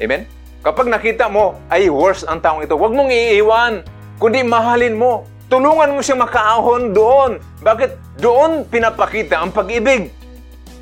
Amen? 0.01 0.27
Kapag 0.65 0.91
nakita 0.91 1.31
mo, 1.31 1.55
ay 1.71 1.87
worse 1.87 2.27
ang 2.27 2.43
taong 2.43 2.65
ito, 2.65 2.75
huwag 2.75 2.91
mong 2.91 3.07
iiwan, 3.07 3.85
kundi 4.19 4.43
mahalin 4.43 4.97
mo. 4.97 5.23
Tulungan 5.47 5.95
mo 5.95 6.03
siya 6.03 6.19
makaahon 6.19 6.91
doon. 6.91 7.39
Bakit? 7.63 8.19
Doon 8.19 8.67
pinapakita 8.67 9.39
ang 9.39 9.55
pag-ibig. 9.55 10.11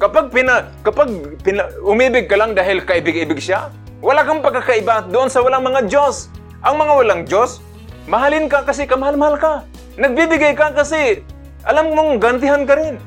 Kapag, 0.01 0.34
pina, 0.34 0.74
kapag 0.81 1.07
pina, 1.45 1.69
umibig 1.86 2.25
ka 2.25 2.34
lang 2.34 2.57
dahil 2.57 2.81
kaibig-ibig 2.81 3.38
siya, 3.38 3.69
wala 4.01 4.25
kang 4.25 4.41
pagkakaiba 4.41 5.05
doon 5.13 5.29
sa 5.29 5.45
walang 5.45 5.62
mga 5.62 5.86
Diyos. 5.86 6.34
Ang 6.65 6.81
mga 6.81 6.93
walang 6.98 7.22
Diyos, 7.29 7.62
mahalin 8.10 8.50
ka 8.50 8.65
kasi 8.65 8.89
kamahal-mahal 8.89 9.38
ka. 9.38 9.53
Nagbibigay 10.01 10.57
ka 10.57 10.74
kasi 10.74 11.22
alam 11.62 11.93
mong 11.93 12.17
gantihan 12.17 12.65
ka 12.65 12.74
rin. 12.74 12.98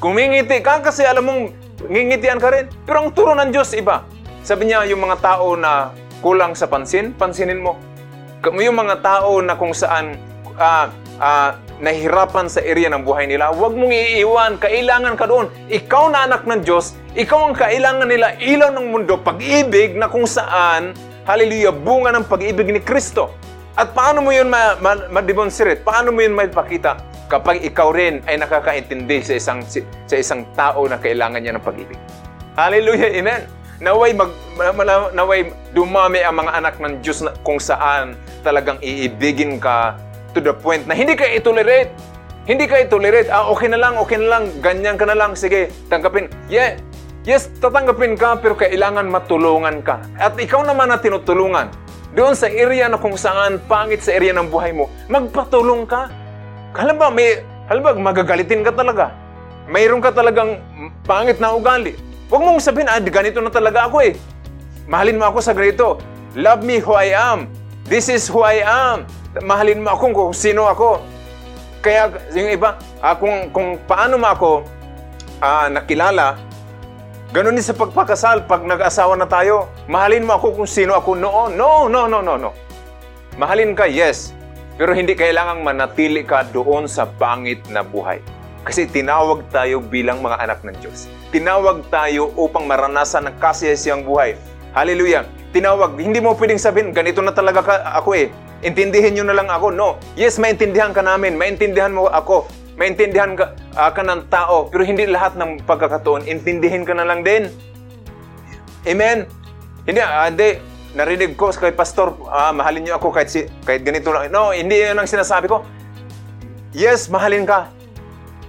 Kumingiti 0.00 0.64
ka 0.64 0.80
kasi 0.80 1.04
alam 1.04 1.28
mong 1.28 1.42
ngingitian 1.92 2.40
ka 2.40 2.48
rin. 2.48 2.72
Pero 2.88 3.04
ang 3.04 3.12
turo 3.12 3.36
ng 3.36 3.52
Diyos, 3.52 3.76
iba. 3.76 4.02
Sabi 4.40 4.72
niya, 4.72 4.88
yung 4.88 5.04
mga 5.04 5.20
tao 5.20 5.60
na 5.60 5.92
kulang 6.24 6.56
sa 6.56 6.66
pansin, 6.66 7.12
pansinin 7.14 7.60
mo. 7.60 7.76
Yung 8.48 8.80
mga 8.80 9.04
tao 9.04 9.44
na 9.44 9.54
kung 9.54 9.76
saan 9.76 10.18
uh, 10.56 10.90
uh, 11.22 11.54
nahihirapan 11.78 12.50
sa 12.50 12.58
area 12.60 12.90
ng 12.90 13.06
buhay 13.06 13.30
nila, 13.30 13.54
huwag 13.54 13.78
mong 13.78 13.94
iiwan. 13.94 14.58
Kailangan 14.58 15.14
ka 15.14 15.30
doon. 15.30 15.46
Ikaw 15.70 16.04
na 16.10 16.26
anak 16.26 16.42
ng 16.44 16.66
Diyos, 16.66 16.98
ikaw 17.14 17.48
ang 17.48 17.54
kailangan 17.54 18.10
nila 18.10 18.34
ilaw 18.42 18.74
ng 18.74 18.86
mundo, 18.90 19.14
pag-ibig 19.16 19.94
na 19.94 20.10
kung 20.10 20.26
saan, 20.26 20.92
hallelujah, 21.24 21.70
bunga 21.70 22.10
ng 22.18 22.26
pag-ibig 22.26 22.68
ni 22.68 22.82
Kristo. 22.82 23.30
At 23.72 23.96
paano 23.96 24.20
mo 24.20 24.34
yun 24.34 24.52
ma-demonstrate? 24.52 25.80
Ma- 25.80 25.88
Paano 25.96 26.12
mo 26.12 26.20
yun 26.20 26.36
maipakita? 26.36 27.00
Kapag 27.32 27.64
ikaw 27.64 27.88
rin 27.96 28.20
ay 28.28 28.36
nakakaintindi 28.36 29.24
sa 29.24 29.32
isang, 29.40 29.64
sa 30.04 30.16
isang 30.20 30.44
tao 30.52 30.84
na 30.84 31.00
kailangan 31.00 31.40
niya 31.40 31.56
ng 31.56 31.64
pag-ibig. 31.64 31.96
Hallelujah, 32.52 33.08
amen. 33.16 33.48
Naway, 33.80 34.12
mag, 34.12 34.28
naway 35.16 35.48
dumami 35.72 36.20
ang 36.20 36.36
mga 36.44 36.52
anak 36.60 36.74
ng 36.76 37.00
Diyos 37.00 37.24
na 37.24 37.32
kung 37.40 37.56
saan 37.56 38.14
talagang 38.44 38.76
iibigin 38.84 39.56
ka 39.56 39.96
to 40.32 40.40
the 40.40 40.52
point 40.52 40.84
na 40.88 40.96
hindi 40.96 41.16
ka 41.16 41.28
itolerate. 41.28 41.92
Hindi 42.42 42.66
ka 42.66 42.82
itolerate. 42.82 43.30
Ah, 43.30 43.46
okay 43.54 43.70
na 43.70 43.78
lang, 43.78 43.94
okay 44.02 44.18
na 44.18 44.26
lang, 44.26 44.42
ganyan 44.58 44.98
ka 44.98 45.06
na 45.06 45.14
lang, 45.14 45.38
sige, 45.38 45.70
tanggapin. 45.86 46.26
Yeah, 46.50 46.74
yes, 47.22 47.46
tatanggapin 47.62 48.18
ka, 48.18 48.42
pero 48.42 48.58
kailangan 48.58 49.06
matulungan 49.06 49.78
ka. 49.86 50.02
At 50.18 50.34
ikaw 50.34 50.66
naman 50.66 50.90
na 50.90 50.98
tinutulungan. 50.98 51.70
Doon 52.12 52.34
sa 52.34 52.50
area 52.50 52.90
na 52.90 52.98
kung 52.98 53.14
saan 53.14 53.62
pangit 53.70 54.02
sa 54.02 54.12
area 54.12 54.34
ng 54.34 54.50
buhay 54.50 54.74
mo, 54.74 54.90
magpatulong 55.06 55.86
ka. 55.86 56.10
Halimbawa, 56.74 57.14
may, 57.14 57.40
halimbawa, 57.70 57.96
magagalitin 58.10 58.66
ka 58.66 58.74
talaga. 58.74 59.14
Mayroon 59.70 60.02
ka 60.02 60.10
talagang 60.10 60.58
pangit 61.06 61.38
na 61.38 61.54
ugali. 61.54 61.94
Huwag 62.26 62.42
mong 62.42 62.58
sabihin, 62.58 62.90
ah, 62.90 62.98
ganito 62.98 63.38
na 63.38 63.54
talaga 63.54 63.86
ako 63.86 64.02
eh. 64.02 64.18
Mahalin 64.90 65.16
mo 65.20 65.30
ako 65.30 65.38
sa 65.38 65.54
ganito. 65.54 66.02
Love 66.34 66.66
me 66.66 66.82
who 66.82 66.98
I 66.98 67.14
am. 67.14 67.46
This 67.86 68.10
is 68.10 68.26
who 68.26 68.42
I 68.42 68.66
am. 68.66 69.06
Mahalin 69.40 69.80
mo 69.80 69.96
ako 69.96 70.04
kung 70.12 70.36
sino 70.36 70.68
ako. 70.68 71.00
Kaya 71.80 72.12
yung 72.36 72.52
iba, 72.52 72.76
ah, 73.00 73.16
kung, 73.16 73.48
kung 73.48 73.80
paano 73.88 74.20
mo 74.20 74.28
ako 74.28 74.50
ah, 75.40 75.72
nakilala, 75.72 76.36
Ganon 77.32 77.56
din 77.56 77.64
sa 77.64 77.72
pagpakasal, 77.72 78.44
pag 78.44 78.60
nag-asawa 78.60 79.16
na 79.16 79.24
tayo, 79.24 79.72
mahalin 79.88 80.28
mo 80.28 80.36
ako 80.36 80.52
kung 80.52 80.68
sino 80.68 80.92
ako 80.92 81.16
noon. 81.16 81.56
No, 81.56 81.88
no, 81.88 82.04
no, 82.04 82.20
no, 82.20 82.36
no. 82.36 82.52
Mahalin 83.40 83.72
ka, 83.72 83.88
yes. 83.88 84.36
Pero 84.76 84.92
hindi 84.92 85.16
kailangang 85.16 85.64
manatili 85.64 86.28
ka 86.28 86.44
doon 86.52 86.84
sa 86.84 87.08
pangit 87.08 87.64
na 87.72 87.80
buhay. 87.80 88.20
Kasi 88.68 88.84
tinawag 88.84 89.48
tayo 89.48 89.80
bilang 89.80 90.20
mga 90.20 90.44
anak 90.44 90.60
ng 90.60 90.76
Diyos. 90.84 91.08
Tinawag 91.32 91.88
tayo 91.88 92.36
upang 92.36 92.68
maranasan 92.68 93.32
ng 93.32 93.40
kasiyasiyang 93.40 94.04
buhay. 94.04 94.36
Hallelujah. 94.76 95.24
Tinawag, 95.56 95.96
hindi 95.96 96.20
mo 96.20 96.36
pwedeng 96.36 96.60
sabihin, 96.60 96.92
ganito 96.92 97.24
na 97.24 97.32
talaga 97.32 97.64
ka, 97.64 97.74
ako 97.96 98.12
eh. 98.12 98.28
Intindihin 98.62 99.18
nyo 99.18 99.24
na 99.26 99.34
lang 99.36 99.50
ako. 99.50 99.74
No. 99.74 99.98
Yes, 100.14 100.38
maintindihan 100.38 100.94
ka 100.94 101.02
namin. 101.02 101.34
Maintindihan 101.34 101.90
mo 101.90 102.06
ako 102.06 102.46
maintindihan 102.76 103.36
ka, 103.36 103.52
uh, 103.76 103.90
ka 103.92 104.02
ng 104.02 104.28
tao, 104.32 104.68
pero 104.68 104.82
hindi 104.84 105.04
lahat 105.08 105.36
ng 105.36 105.64
pagkakataon, 105.68 106.24
intindihin 106.28 106.82
ka 106.82 106.96
na 106.96 107.04
lang 107.04 107.20
din. 107.22 107.52
Amen? 108.88 109.28
Hindi, 109.84 110.00
uh, 110.00 110.26
hindi, 110.26 110.58
narinig 110.96 111.36
ko 111.36 111.52
kay 111.52 111.72
pastor, 111.74 112.16
uh, 112.26 112.50
mahalin 112.50 112.88
niyo 112.88 112.98
ako 112.98 113.12
kahit, 113.12 113.28
si, 113.30 113.46
kahit 113.62 113.84
ganito 113.84 114.10
lang. 114.10 114.32
No, 114.32 114.50
hindi 114.50 114.80
yun 114.80 114.98
ang 114.98 115.08
sinasabi 115.08 115.46
ko. 115.46 115.62
Yes, 116.72 117.12
mahalin 117.12 117.44
ka. 117.44 117.68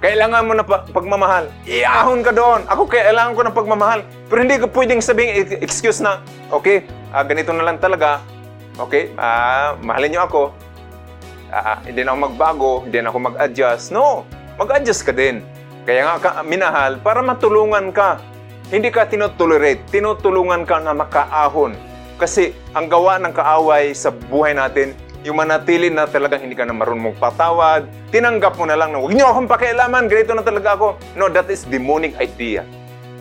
Kailangan 0.04 0.44
mo 0.44 0.54
na 0.56 0.66
pa- 0.68 0.84
pagmamahal. 0.92 1.48
Iahon 1.64 2.28
ka 2.28 2.36
doon. 2.36 2.68
Ako 2.68 2.92
kailangan 2.92 3.40
ko 3.40 3.42
ng 3.48 3.56
pagmamahal. 3.56 4.04
Pero 4.28 4.40
hindi 4.44 4.60
ko 4.60 4.68
pwedeng 4.68 5.00
sabihin, 5.00 5.64
excuse 5.64 6.04
na, 6.04 6.20
okay, 6.52 6.84
uh, 7.16 7.24
ganito 7.24 7.56
na 7.56 7.64
lang 7.64 7.80
talaga. 7.80 8.20
Okay, 8.74 9.14
uh, 9.18 9.78
mahalin 9.86 10.18
niyo 10.18 10.26
ako 10.26 10.42
uh, 11.54 11.78
hindi 11.86 12.02
na 12.02 12.18
ako 12.18 12.20
magbago, 12.20 12.72
hindi 12.90 12.98
na 13.00 13.14
ako 13.14 13.20
mag-adjust. 13.30 13.94
No, 13.94 14.26
mag-adjust 14.58 15.06
ka 15.06 15.14
din. 15.14 15.46
Kaya 15.86 16.10
nga 16.10 16.16
ka, 16.18 16.30
minahal 16.42 16.98
para 17.00 17.22
matulungan 17.22 17.94
ka. 17.94 18.18
Hindi 18.74 18.90
ka 18.90 19.06
tinotolerate, 19.06 19.86
tinutulungan 19.94 20.66
ka 20.66 20.82
na 20.82 20.98
makaahon. 20.98 21.78
Kasi 22.18 22.56
ang 22.74 22.90
gawa 22.90 23.22
ng 23.22 23.34
kaaway 23.36 23.94
sa 23.94 24.10
buhay 24.10 24.58
natin, 24.58 24.98
yung 25.24 25.40
manatili 25.40 25.88
na 25.88 26.10
talagang 26.10 26.42
hindi 26.42 26.58
ka 26.58 26.66
na 26.66 26.76
marunong 26.76 27.14
magpatawad, 27.14 27.86
tinanggap 28.10 28.58
mo 28.58 28.66
na 28.66 28.76
lang 28.76 28.92
na 28.92 29.00
huwag 29.00 29.14
niyo 29.14 29.30
akong 29.30 29.48
pakialaman, 29.48 30.10
ganito 30.10 30.34
na 30.34 30.44
talaga 30.44 30.76
ako. 30.76 30.88
No, 31.16 31.30
that 31.30 31.48
is 31.48 31.68
demonic 31.68 32.16
idea. 32.18 32.66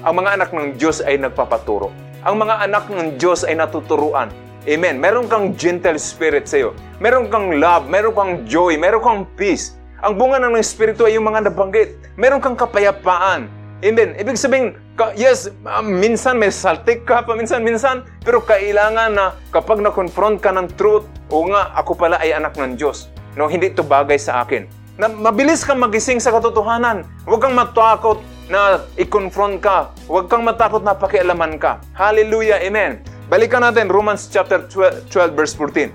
Ang 0.02 0.24
mga 0.24 0.40
anak 0.40 0.50
ng 0.50 0.74
Diyos 0.78 0.98
ay 1.04 1.18
nagpapaturo. 1.20 1.94
Ang 2.22 2.42
mga 2.42 2.54
anak 2.70 2.90
ng 2.90 3.18
Diyos 3.18 3.46
ay 3.46 3.58
natuturuan. 3.58 4.30
Amen. 4.62 5.02
Meron 5.02 5.26
kang 5.26 5.58
gentle 5.58 5.98
spirit 5.98 6.46
sa 6.46 6.62
iyo. 6.62 6.70
Meron 7.02 7.26
kang 7.26 7.58
love, 7.58 7.90
meron 7.90 8.14
kang 8.14 8.32
joy, 8.46 8.78
meron 8.78 9.02
kang 9.02 9.20
peace. 9.34 9.74
Ang 10.06 10.14
bunga 10.14 10.38
ng 10.38 10.54
Espiritu 10.54 11.02
ay 11.02 11.18
yung 11.18 11.26
mga 11.26 11.50
nabanggit. 11.50 11.98
Meron 12.14 12.38
kang 12.38 12.54
kapayapaan. 12.54 13.50
Amen. 13.82 14.14
Ibig 14.14 14.38
sabihin, 14.38 14.78
yes, 15.18 15.50
um, 15.66 15.86
minsan 15.98 16.38
may 16.38 16.54
saltik 16.54 17.02
ka, 17.02 17.26
paminsan-minsan, 17.26 18.06
pero 18.22 18.38
kailangan 18.38 19.10
na 19.10 19.34
kapag 19.50 19.82
na-confront 19.82 20.38
ka 20.38 20.54
ng 20.54 20.70
truth, 20.78 21.10
o 21.26 21.42
nga, 21.50 21.74
ako 21.74 21.98
pala 21.98 22.22
ay 22.22 22.30
anak 22.30 22.54
ng 22.54 22.78
Diyos. 22.78 23.10
No, 23.34 23.50
hindi 23.50 23.74
ito 23.74 23.82
bagay 23.82 24.14
sa 24.22 24.46
akin. 24.46 24.70
Na 24.94 25.10
mabilis 25.10 25.66
kang 25.66 25.82
magising 25.82 26.22
sa 26.22 26.30
katotohanan. 26.30 27.02
Huwag 27.26 27.42
kang 27.42 27.58
matakot 27.58 28.22
na 28.46 28.86
i-confront 28.94 29.58
ka. 29.58 29.90
Huwag 30.06 30.30
kang 30.30 30.46
matakot 30.46 30.86
na 30.86 30.94
pakialaman 30.94 31.58
ka. 31.58 31.82
Hallelujah. 31.96 32.62
Amen. 32.62 33.02
Balikan 33.32 33.64
natin 33.64 33.88
Romans 33.88 34.28
chapter 34.28 34.68
12, 34.68 35.08
12 35.08 35.32
verse 35.32 35.56
14. 35.56 35.88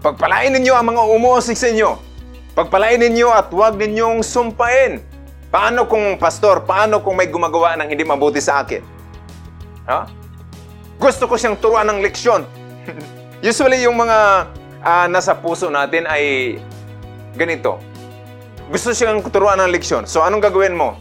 Pagpalain 0.00 0.48
ninyo 0.56 0.72
ang 0.72 0.88
mga 0.88 1.04
umuusig 1.04 1.52
sa 1.52 1.68
inyo. 1.68 2.00
Pagpalain 2.56 2.96
ninyo 2.96 3.28
at 3.28 3.52
huwag 3.52 3.76
ninyong 3.76 4.24
sumpain. 4.24 5.04
Paano 5.52 5.84
kung 5.84 6.16
pastor, 6.16 6.64
paano 6.64 7.04
kung 7.04 7.20
may 7.20 7.28
gumagawa 7.28 7.76
ng 7.76 7.92
hindi 7.92 8.08
mabuti 8.08 8.40
sa 8.40 8.64
akin? 8.64 8.80
Ha? 9.84 10.08
Gusto 10.96 11.28
ko 11.28 11.36
siyang 11.36 11.60
turuan 11.60 11.92
ng 11.92 12.00
leksyon. 12.00 12.48
Usually 13.44 13.84
yung 13.84 14.00
mga 14.00 14.48
uh, 14.80 15.06
nasa 15.12 15.36
puso 15.36 15.68
natin 15.68 16.08
ay 16.08 16.56
ganito. 17.36 17.76
Gusto 18.72 18.96
siyang 18.96 19.20
turuan 19.28 19.60
ng 19.60 19.76
leksyon. 19.76 20.08
So 20.08 20.24
anong 20.24 20.40
gagawin 20.40 20.72
mo? 20.72 20.96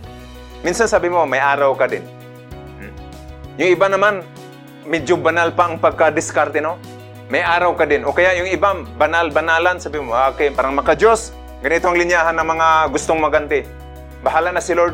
Minsan 0.67 0.91
sabi 0.91 1.07
mo, 1.07 1.23
may 1.23 1.39
araw 1.39 1.71
ka 1.79 1.87
din. 1.87 2.03
Hmm. 2.75 2.91
Yung 3.55 3.71
iba 3.71 3.87
naman, 3.87 4.19
medyo 4.85 5.17
banal 5.17 5.51
pa 5.51 5.67
ang 5.67 5.81
pagka-diskarte, 5.81 6.61
no? 6.61 6.77
May 7.25 7.41
araw 7.41 7.73
ka 7.73 7.89
din. 7.89 8.05
O 8.05 8.13
kaya 8.13 8.37
yung 8.37 8.49
ibang 8.53 8.85
banal-banalan, 9.01 9.81
sabi 9.81 9.97
mo, 9.97 10.13
ah, 10.13 10.29
okay, 10.29 10.53
parang 10.53 10.77
maka-Diyos. 10.77 11.33
Ganito 11.65 11.89
ang 11.89 11.97
linyahan 11.97 12.37
ng 12.37 12.45
mga 12.45 12.67
gustong 12.93 13.17
maganti. 13.17 13.65
Bahala 14.21 14.53
na 14.53 14.61
si 14.61 14.77
Lord. 14.77 14.93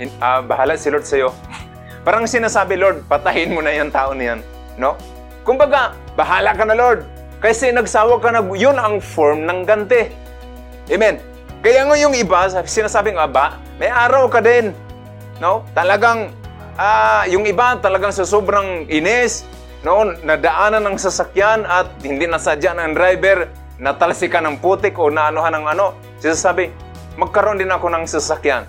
Uh, 0.00 0.40
bahala 0.48 0.80
si 0.80 0.88
Lord 0.88 1.04
sa'yo. 1.04 1.28
parang 2.08 2.24
sinasabi, 2.24 2.80
Lord, 2.80 3.04
patahin 3.04 3.52
mo 3.52 3.60
na 3.60 3.76
yung 3.76 3.92
tao 3.92 4.16
niyan. 4.16 4.40
No? 4.80 4.96
Kumbaga, 5.44 5.92
bahala 6.16 6.56
ka 6.56 6.64
na, 6.64 6.72
Lord. 6.72 7.04
Kasi 7.44 7.68
nagsawa 7.68 8.16
ka 8.16 8.32
na, 8.32 8.40
yun 8.56 8.80
ang 8.80 9.04
form 9.04 9.44
ng 9.44 9.68
ganti. 9.68 10.08
Amen. 10.88 11.20
Kaya 11.60 11.84
nga 11.84 11.96
yung 12.00 12.16
iba, 12.16 12.48
sinasabing, 12.64 13.20
aba, 13.20 13.60
may 13.76 13.92
araw 13.92 14.32
ka 14.32 14.40
din. 14.40 14.72
No? 15.36 15.68
Talagang 15.76 16.32
Ah, 16.76 17.24
yung 17.24 17.48
iba 17.48 17.80
talagang 17.80 18.12
sa 18.12 18.28
sobrang 18.28 18.84
inis, 18.92 19.48
no, 19.80 20.12
nadaanan 20.12 20.84
ng 20.84 20.96
sasakyan 21.00 21.64
at 21.64 21.88
hindi 22.04 22.28
nasadya 22.28 22.76
ng 22.76 22.92
driver, 22.92 23.48
natalsikan 23.80 24.44
ng 24.44 24.60
putik 24.60 24.92
o 25.00 25.08
naanuhan 25.08 25.56
ng 25.56 25.66
ano, 25.72 25.96
sinasabi, 26.20 26.68
magkaroon 27.16 27.56
din 27.56 27.72
ako 27.72 27.88
ng 27.88 28.04
sasakyan. 28.04 28.68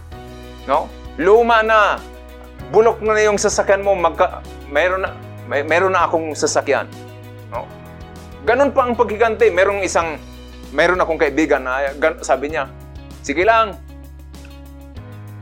No? 0.64 0.88
Luma 1.20 1.60
na, 1.68 2.00
bulok 2.72 3.04
na 3.04 3.20
yung 3.20 3.36
sasakyan 3.36 3.84
mo, 3.84 3.92
magka, 3.92 4.40
mayroon 4.72 5.04
na, 5.04 5.12
may, 5.52 5.68
mayroon 5.68 5.92
na 5.92 6.08
akong 6.08 6.32
sasakyan. 6.32 6.88
No? 7.52 7.68
Ganun 8.48 8.72
pa 8.72 8.88
ang 8.88 8.96
paghiganti. 8.96 9.52
Merong 9.52 9.84
isang, 9.84 10.16
mayroon 10.72 11.04
akong 11.04 11.20
kaibigan 11.20 11.68
na 11.68 11.92
sabi 12.24 12.56
niya, 12.56 12.72
sige 13.20 13.44
lang, 13.44 13.76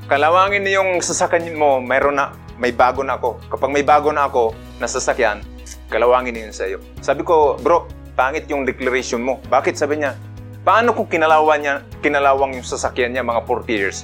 kalawangin 0.10 0.66
niyo 0.66 0.82
yung 0.82 0.98
sasakyan 1.02 1.54
mo, 1.54 1.78
mayroon 1.78 2.18
na, 2.18 2.34
may 2.60 2.72
bago 2.72 3.04
na 3.04 3.20
ako. 3.20 3.40
Kapag 3.52 3.70
may 3.72 3.84
bago 3.84 4.12
na 4.12 4.28
ako 4.28 4.56
na 4.80 4.88
sasakyan, 4.88 5.44
kalawangin 5.92 6.36
yun 6.36 6.54
sa 6.56 6.68
iyo. 6.68 6.80
Sabi 7.04 7.24
ko, 7.24 7.60
bro, 7.60 7.88
pangit 8.16 8.48
yung 8.48 8.64
declaration 8.64 9.20
mo. 9.22 9.44
Bakit? 9.52 9.76
Sabi 9.76 10.02
niya, 10.02 10.16
paano 10.64 10.96
kung 10.96 11.08
kinalawang 11.08 11.62
niya, 11.62 11.76
kinalawang 12.00 12.58
yung 12.58 12.66
sasakyan 12.66 13.12
niya 13.14 13.24
mga 13.24 13.42
40 13.44 13.70
years? 13.70 13.98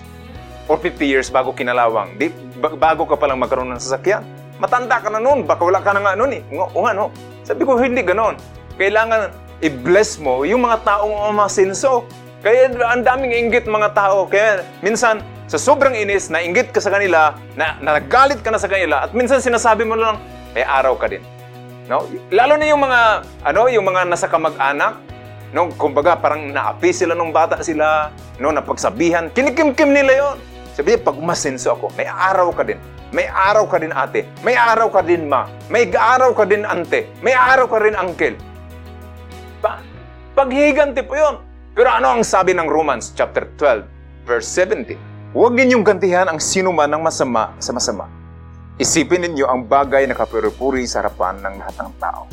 Or 0.70 0.77
50 0.77 1.03
years 1.03 1.27
bago 1.31 1.55
kinalawang. 1.55 2.15
Di, 2.20 2.29
bago 2.60 3.08
ka 3.08 3.17
palang 3.17 3.41
magkaroon 3.41 3.72
ng 3.75 3.81
sasakyan. 3.81 4.24
Matanda 4.62 5.01
ka 5.01 5.10
na 5.10 5.17
noon, 5.17 5.50
baka 5.50 5.65
wala 5.65 5.81
ka 5.81 5.89
na 5.96 6.05
nga 6.05 6.13
noon 6.13 6.38
eh. 6.38 6.41
O 6.53 6.86
nga 6.86 6.93
no. 6.93 7.10
Sabi 7.41 7.65
ko, 7.65 7.81
hindi 7.81 8.05
ganon. 8.05 8.38
Kailangan 8.77 9.34
i-bless 9.62 10.22
mo 10.22 10.46
yung 10.46 10.62
mga 10.62 10.86
taong 10.86 11.34
umasinso. 11.34 12.05
Kaya 12.41 12.74
ang 12.89 13.05
daming 13.05 13.34
inggit 13.34 13.65
mga 13.65 13.93
tao. 13.98 14.29
Kaya 14.29 14.65
minsan, 14.86 15.22
sa 15.51 15.60
sobrang 15.60 15.91
inis, 15.91 16.31
nainggit 16.31 16.72
ka 16.72 16.79
sa 16.79 16.88
kanila, 16.88 17.36
na, 17.60 17.75
nagalit 17.84 18.39
ka 18.39 18.55
na 18.55 18.60
sa 18.63 18.72
kanila, 18.72 19.03
at 19.03 19.12
minsan 19.12 19.43
sinasabi 19.43 19.84
mo 19.84 20.00
lang, 20.00 20.15
may 20.55 20.63
araw 20.63 20.96
ka 20.96 21.12
din. 21.12 21.20
No? 21.91 22.08
Lalo 22.31 22.55
na 22.55 22.72
yung 22.72 22.79
mga, 22.79 23.27
ano, 23.43 23.67
yung 23.67 23.84
mga 23.84 24.08
nasa 24.08 24.31
kamag-anak, 24.31 24.96
no? 25.51 25.67
Kumbaga, 25.75 26.15
parang 26.15 26.55
naapi 26.55 26.96
sila 26.96 27.20
nung 27.20 27.36
bata 27.36 27.60
sila, 27.60 28.15
no? 28.39 28.55
Napagsabihan, 28.55 29.27
kinikim-kim 29.36 29.91
nila 29.91 30.12
yon. 30.24 30.38
Sabi 30.72 30.96
niya, 30.96 31.03
pag 31.03 31.20
umasenso 31.20 31.75
ako, 31.75 31.91
may 32.00 32.08
araw 32.08 32.48
ka 32.55 32.63
din. 32.63 32.79
May 33.12 33.27
araw 33.27 33.67
ka 33.67 33.75
din 33.75 33.91
ate. 33.91 34.24
May 34.48 34.55
araw 34.55 34.88
ka 34.88 35.03
din 35.03 35.27
ma. 35.27 35.51
May 35.67 35.91
araw 35.91 36.31
ka 36.31 36.48
din 36.48 36.63
ante. 36.63 37.12
May 37.20 37.36
araw 37.36 37.67
ka 37.67 37.84
rin 37.84 38.00
uncle. 38.00 38.39
Pa 39.60 39.84
paghihiganti 40.31 41.03
po 41.03 41.20
yun. 41.20 41.43
Pero 41.75 41.91
ano 41.91 42.15
ang 42.15 42.24
sabi 42.24 42.55
ng 42.55 42.72
Romans 42.72 43.12
chapter 43.12 43.51
12, 43.60 43.84
verse 44.24 44.48
17? 44.48 45.11
Huwag 45.32 45.56
ninyong 45.56 45.88
gantihan 45.88 46.28
ang 46.28 46.44
sino 46.44 46.76
man 46.76 46.92
ng 46.92 47.08
masama 47.08 47.56
sa 47.56 47.72
masama. 47.72 48.12
Isipin 48.76 49.24
ninyo 49.24 49.48
ang 49.48 49.64
bagay 49.64 50.04
na 50.04 50.12
kapuri-puri 50.12 50.84
sa 50.84 51.00
harapan 51.00 51.40
ng 51.40 51.56
lahat 51.56 51.76
ng 51.80 51.92
tao. 52.04 52.28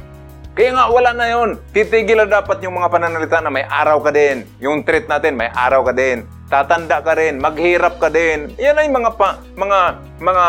Kaya 0.59 0.75
nga, 0.75 0.91
wala 0.91 1.15
na 1.15 1.31
yon. 1.31 1.63
Titigil 1.71 2.19
na 2.19 2.27
dapat 2.27 2.59
yung 2.67 2.75
mga 2.75 2.91
pananalita 2.91 3.39
na 3.39 3.55
may 3.55 3.63
araw 3.63 4.03
ka 4.03 4.11
din. 4.11 4.43
Yung 4.59 4.83
treat 4.83 5.07
natin, 5.07 5.39
may 5.39 5.47
araw 5.47 5.87
ka 5.87 5.95
din. 5.95 6.27
Tatanda 6.51 6.99
ka 6.99 7.15
rin, 7.15 7.39
maghirap 7.39 8.03
ka 8.03 8.11
din. 8.11 8.51
Yan 8.59 8.83
ay 8.83 8.91
mga 8.91 9.15
pa, 9.15 9.39
mga 9.55 9.79
mga 10.19 10.47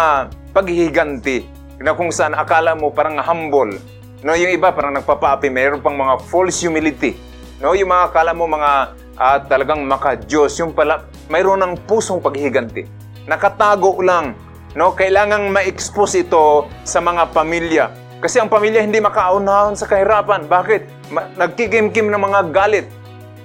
paghihiganti 0.50 1.38
na 1.86 1.94
kung 1.94 2.10
saan 2.10 2.34
akala 2.34 2.74
mo 2.74 2.90
parang 2.90 3.22
humble. 3.22 3.78
No, 4.26 4.34
yung 4.34 4.50
iba 4.50 4.74
parang 4.74 4.98
nagpapaapi, 4.98 5.54
mayroon 5.54 5.86
pang 5.86 5.94
mga 5.94 6.18
false 6.26 6.66
humility 6.66 7.30
No, 7.60 7.76
yung 7.76 7.92
mga 7.92 8.16
kala 8.16 8.32
mo 8.32 8.48
mga 8.48 8.96
uh, 9.20 9.38
talagang 9.46 9.84
maka-Diyos, 9.84 10.56
yung 10.64 10.72
pala 10.72 11.06
mayroon 11.28 11.60
ng 11.62 11.74
pusong 11.86 12.24
paghiganti. 12.24 12.88
Nakatago 13.28 14.00
lang. 14.02 14.34
No, 14.74 14.96
kailangang 14.96 15.52
ma-expose 15.52 16.24
ito 16.26 16.66
sa 16.88 17.04
mga 17.04 17.36
pamilya. 17.36 17.92
Kasi 18.24 18.40
ang 18.40 18.50
pamilya 18.50 18.82
hindi 18.82 19.04
makaunahon 19.04 19.76
sa 19.76 19.86
kahirapan. 19.86 20.48
Bakit? 20.48 21.12
Ma- 21.12 21.30
nagkikimkim 21.36 22.08
ng 22.10 22.22
mga 22.22 22.40
galit. 22.50 22.88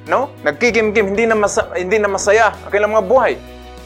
No? 0.04 0.32
Nagkikimkim, 0.44 1.12
hindi 1.16 1.24
na, 1.24 1.36
masa- 1.36 1.72
hindi 1.74 1.96
na 1.96 2.08
masaya 2.12 2.52
ang 2.52 2.70
kailang 2.70 2.92
mga 2.92 3.06
buhay. 3.08 3.32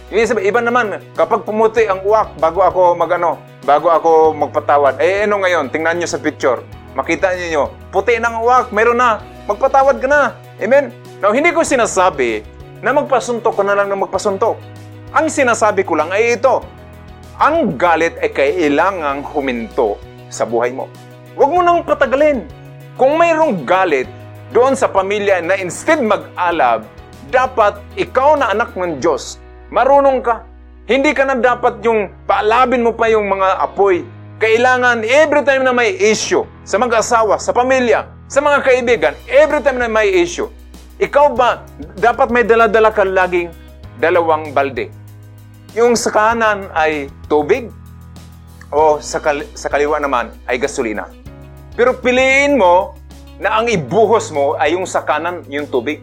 Yung 0.09 0.25
sabi, 0.25 0.49
iba 0.49 0.65
naman, 0.65 0.99
kapag 1.13 1.45
pumuti 1.45 1.85
ang 1.85 2.01
uwak 2.01 2.33
bago 2.41 2.65
ako 2.65 2.97
magano, 2.97 3.37
bago 3.69 3.93
ako 3.93 4.33
magpatawad, 4.33 4.97
eh 5.05 5.29
ano 5.29 5.45
ngayon, 5.45 5.69
tingnan 5.69 6.01
nyo 6.01 6.09
sa 6.09 6.17
picture. 6.17 6.65
Makita 6.97 7.37
niyo, 7.37 7.71
puti 7.93 8.17
ng 8.17 8.41
uwak, 8.41 8.73
meron 8.73 8.97
na 8.97 9.21
magpatawad 9.45 10.01
ka 10.01 10.09
na. 10.09 10.33
Amen? 10.59 10.91
Now, 11.19 11.35
hindi 11.35 11.51
ko 11.51 11.67
sinasabi 11.67 12.47
na 12.79 12.95
magpasuntok 12.95 13.59
ka 13.59 13.67
na 13.67 13.75
lang 13.75 13.91
na 13.91 13.99
magpasuntok. 13.99 14.55
Ang 15.11 15.27
sinasabi 15.27 15.83
ko 15.83 15.99
lang 15.99 16.15
ay 16.15 16.39
ito. 16.39 16.63
Ang 17.43 17.75
galit 17.75 18.15
ay 18.23 18.31
kailangang 18.31 19.27
huminto 19.27 19.99
sa 20.31 20.47
buhay 20.47 20.71
mo. 20.71 20.87
Huwag 21.35 21.51
mo 21.51 21.61
nang 21.67 21.83
patagalin. 21.83 22.47
Kung 22.95 23.19
mayroong 23.19 23.67
galit 23.67 24.07
doon 24.55 24.79
sa 24.79 24.87
pamilya 24.87 25.43
na 25.43 25.59
instead 25.59 25.99
mag-alab, 25.99 26.87
dapat 27.35 27.83
ikaw 27.99 28.39
na 28.39 28.55
anak 28.55 28.79
ng 28.79 29.03
Diyos, 29.03 29.43
marunong 29.75 30.23
ka. 30.23 30.47
Hindi 30.87 31.19
ka 31.19 31.27
na 31.27 31.35
dapat 31.35 31.83
yung 31.83 32.15
paalabin 32.31 32.87
mo 32.87 32.95
pa 32.95 33.11
yung 33.11 33.27
mga 33.27 33.59
apoy. 33.59 34.07
Kailangan 34.39 35.03
every 35.03 35.43
time 35.43 35.67
na 35.67 35.75
may 35.75 35.99
issue 35.99 36.47
sa 36.63 36.79
mag-asawa, 36.79 37.43
sa 37.43 37.51
pamilya, 37.51 38.07
sa 38.31 38.39
mga 38.39 38.63
kaibigan, 38.63 39.15
every 39.27 39.59
time 39.67 39.83
na 39.83 39.91
may 39.91 40.15
issue, 40.15 40.47
ikaw 40.99 41.31
ba, 41.31 41.63
dapat 41.95 42.35
may 42.35 42.43
dala-dala 42.43 42.91
ka 42.91 43.07
laging 43.07 43.55
dalawang 44.03 44.51
balde. 44.51 44.91
Yung 45.79 45.95
sa 45.95 46.11
kanan 46.11 46.67
ay 46.75 47.07
tubig, 47.31 47.71
o 48.69 48.99
sa, 49.01 49.23
kal- 49.23 49.47
sa 49.55 49.71
kaliwa 49.71 49.97
naman 50.03 50.35
ay 50.51 50.59
gasolina. 50.59 51.09
Pero 51.79 51.95
piliin 51.97 52.59
mo 52.59 52.99
na 53.39 53.63
ang 53.63 53.71
ibuhos 53.71 54.35
mo 54.35 54.59
ay 54.59 54.75
yung 54.75 54.85
sa 54.85 55.07
kanan, 55.07 55.47
yung 55.47 55.71
tubig. 55.71 56.03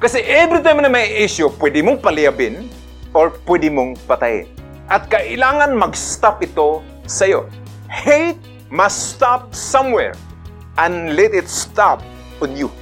Kasi 0.00 0.24
every 0.24 0.64
time 0.64 0.80
na 0.80 0.88
may 0.88 1.20
issue, 1.20 1.52
pwede 1.60 1.84
mong 1.84 2.00
paliyabin 2.00 2.64
or 3.12 3.36
pwede 3.44 3.68
mong 3.68 4.00
patayin. 4.08 4.48
At 4.88 5.06
kailangan 5.12 5.76
mag-stop 5.76 6.40
ito 6.40 6.80
sa'yo. 7.04 7.46
Hate 7.92 8.40
must 8.72 9.14
stop 9.14 9.52
somewhere 9.52 10.16
and 10.80 11.12
let 11.12 11.36
it 11.36 11.46
stop 11.46 12.00
on 12.40 12.56
you. 12.56 12.72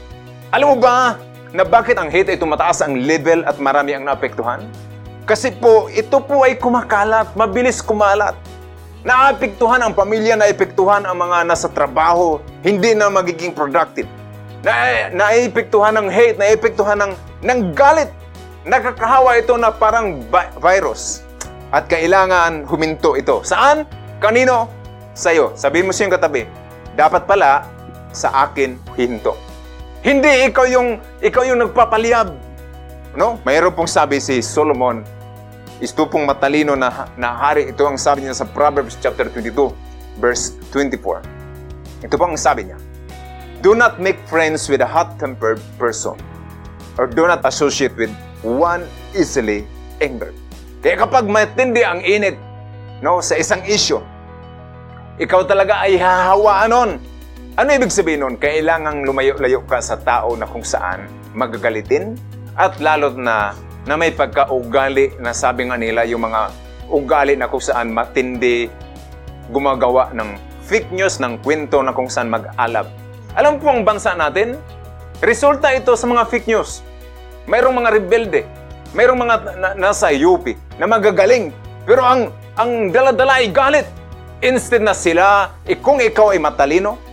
Alam 0.54 0.72
mo 0.72 0.76
ba 0.78 1.18
na 1.52 1.64
bakit 1.64 1.96
ang 1.96 2.12
hate 2.12 2.36
ay 2.36 2.38
tumataas 2.38 2.84
ang 2.84 2.96
level 2.96 3.40
at 3.48 3.56
marami 3.56 3.96
ang 3.96 4.04
naapektuhan? 4.04 4.64
Kasi 5.28 5.52
po, 5.52 5.92
ito 5.92 6.20
po 6.24 6.44
ay 6.44 6.56
kumakalat, 6.56 7.36
mabilis 7.36 7.84
kumalat. 7.84 8.36
Naapektuhan 9.04 9.80
ang 9.80 9.92
pamilya, 9.92 10.36
naapektuhan 10.36 11.04
ang 11.04 11.16
mga 11.16 11.48
nasa 11.48 11.68
trabaho, 11.68 12.40
hindi 12.64 12.92
na 12.96 13.08
magiging 13.12 13.52
productive. 13.52 14.08
Na, 14.64 15.08
naapektuhan 15.12 15.96
ng 15.96 16.08
hate, 16.08 16.36
naapektuhan 16.40 16.98
ng, 17.00 17.12
ng 17.44 17.60
galit. 17.72 18.10
Nakakahawa 18.68 19.40
ito 19.40 19.56
na 19.56 19.72
parang 19.72 20.20
virus. 20.60 21.24
At 21.72 21.88
kailangan 21.88 22.64
huminto 22.64 23.16
ito. 23.16 23.40
Saan? 23.44 23.84
Kanino? 24.20 24.68
Sa'yo. 25.12 25.52
Sabihin 25.56 25.88
mo 25.88 25.92
sa 25.92 26.04
iyong 26.04 26.14
katabi, 26.16 26.42
dapat 26.96 27.24
pala, 27.24 27.68
sa 28.12 28.48
akin 28.48 28.80
hinto. 28.96 29.47
Hindi 29.98 30.46
ikaw 30.46 30.66
yung 30.70 31.02
ikaw 31.18 31.42
yung 31.42 31.58
nagpapaliyab. 31.66 32.30
No? 33.18 33.42
Mayroon 33.42 33.74
pong 33.74 33.90
sabi 33.90 34.22
si 34.22 34.38
Solomon, 34.38 35.02
istupong 35.82 36.22
matalino 36.22 36.78
na, 36.78 37.10
na 37.18 37.34
hari. 37.34 37.74
Ito 37.74 37.82
ang 37.82 37.98
sabi 37.98 38.22
niya 38.22 38.38
sa 38.38 38.46
Proverbs 38.46 38.94
chapter 39.02 39.26
22, 39.26 39.74
verse 40.22 40.54
24. 40.70 42.06
Ito 42.06 42.14
pang 42.14 42.38
sabi 42.38 42.70
niya, 42.70 42.78
Do 43.58 43.74
not 43.74 43.98
make 43.98 44.22
friends 44.30 44.70
with 44.70 44.78
a 44.78 44.86
hot-tempered 44.86 45.58
person 45.82 46.14
or 46.94 47.10
do 47.10 47.26
not 47.26 47.42
associate 47.42 47.94
with 47.98 48.10
one 48.46 48.86
easily 49.18 49.66
angered. 49.98 50.34
Kaya 50.78 50.94
kapag 50.94 51.26
matindi 51.26 51.82
ang 51.82 51.98
init 52.06 52.38
no, 53.02 53.18
sa 53.18 53.34
isang 53.34 53.66
issue, 53.66 53.98
ikaw 55.18 55.42
talaga 55.42 55.82
ay 55.82 55.98
hahawaan 55.98 56.70
nun. 56.70 56.90
Ano 57.58 57.74
ibig 57.74 57.90
sabihin 57.90 58.22
nun? 58.22 58.38
Kailangang 58.38 59.02
lumayo-layo 59.02 59.66
ka 59.66 59.82
sa 59.82 59.98
tao 59.98 60.38
na 60.38 60.46
kung 60.46 60.62
saan 60.62 61.10
magagalitin 61.34 62.14
at 62.54 62.78
lalo 62.78 63.10
na 63.18 63.50
na 63.82 63.98
may 63.98 64.14
pagkaugali 64.14 65.18
na 65.18 65.34
sabi 65.34 65.66
nga 65.66 65.74
nila 65.74 66.06
yung 66.06 66.22
mga 66.22 66.54
ugali 66.86 67.34
na 67.34 67.50
kung 67.50 67.58
saan 67.58 67.90
matindi 67.90 68.70
gumagawa 69.50 70.14
ng 70.14 70.38
fake 70.70 70.94
news, 70.94 71.18
ng 71.18 71.42
kwento 71.42 71.82
na 71.82 71.90
kung 71.90 72.06
saan 72.06 72.30
mag-alab. 72.30 72.86
Alam 73.34 73.58
po 73.58 73.74
ang 73.74 73.82
bansa 73.82 74.14
natin, 74.14 74.54
resulta 75.18 75.74
ito 75.74 75.98
sa 75.98 76.06
mga 76.06 76.30
fake 76.30 76.46
news. 76.46 76.86
Mayroong 77.50 77.74
mga 77.74 77.90
rebelde, 77.90 78.46
mayroong 78.94 79.18
mga 79.18 79.36
na, 79.58 79.68
nasa 79.74 80.14
UP 80.14 80.46
na 80.78 80.86
magagaling, 80.86 81.50
pero 81.82 82.06
ang 82.06 82.30
ang 82.54 82.94
dala-dala 82.94 83.42
ay 83.42 83.50
galit. 83.50 83.90
Instead 84.46 84.86
na 84.86 84.94
sila, 84.94 85.58
eh, 85.66 85.74
kung 85.74 85.98
ikaw 85.98 86.30
ay 86.30 86.38
matalino, 86.38 87.07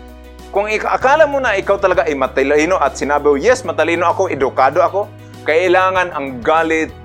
kung 0.56 0.72
akala 0.72 1.28
mo 1.28 1.44
na 1.44 1.60
ikaw 1.60 1.76
talaga 1.76 2.08
ay 2.08 2.15
matalino 2.15 2.80
at 2.80 2.96
sinabi 2.96 3.28
mo, 3.28 3.36
yes, 3.36 3.68
matalino 3.68 4.08
ako, 4.08 4.32
edukado 4.32 4.80
ako, 4.80 5.12
kailangan 5.44 6.15
ang 6.15 6.39
galit 6.39 6.96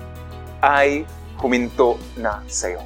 ay 0.63 1.03
huminto 1.35 1.99
na 2.15 2.39
sa'yo. 2.47 2.79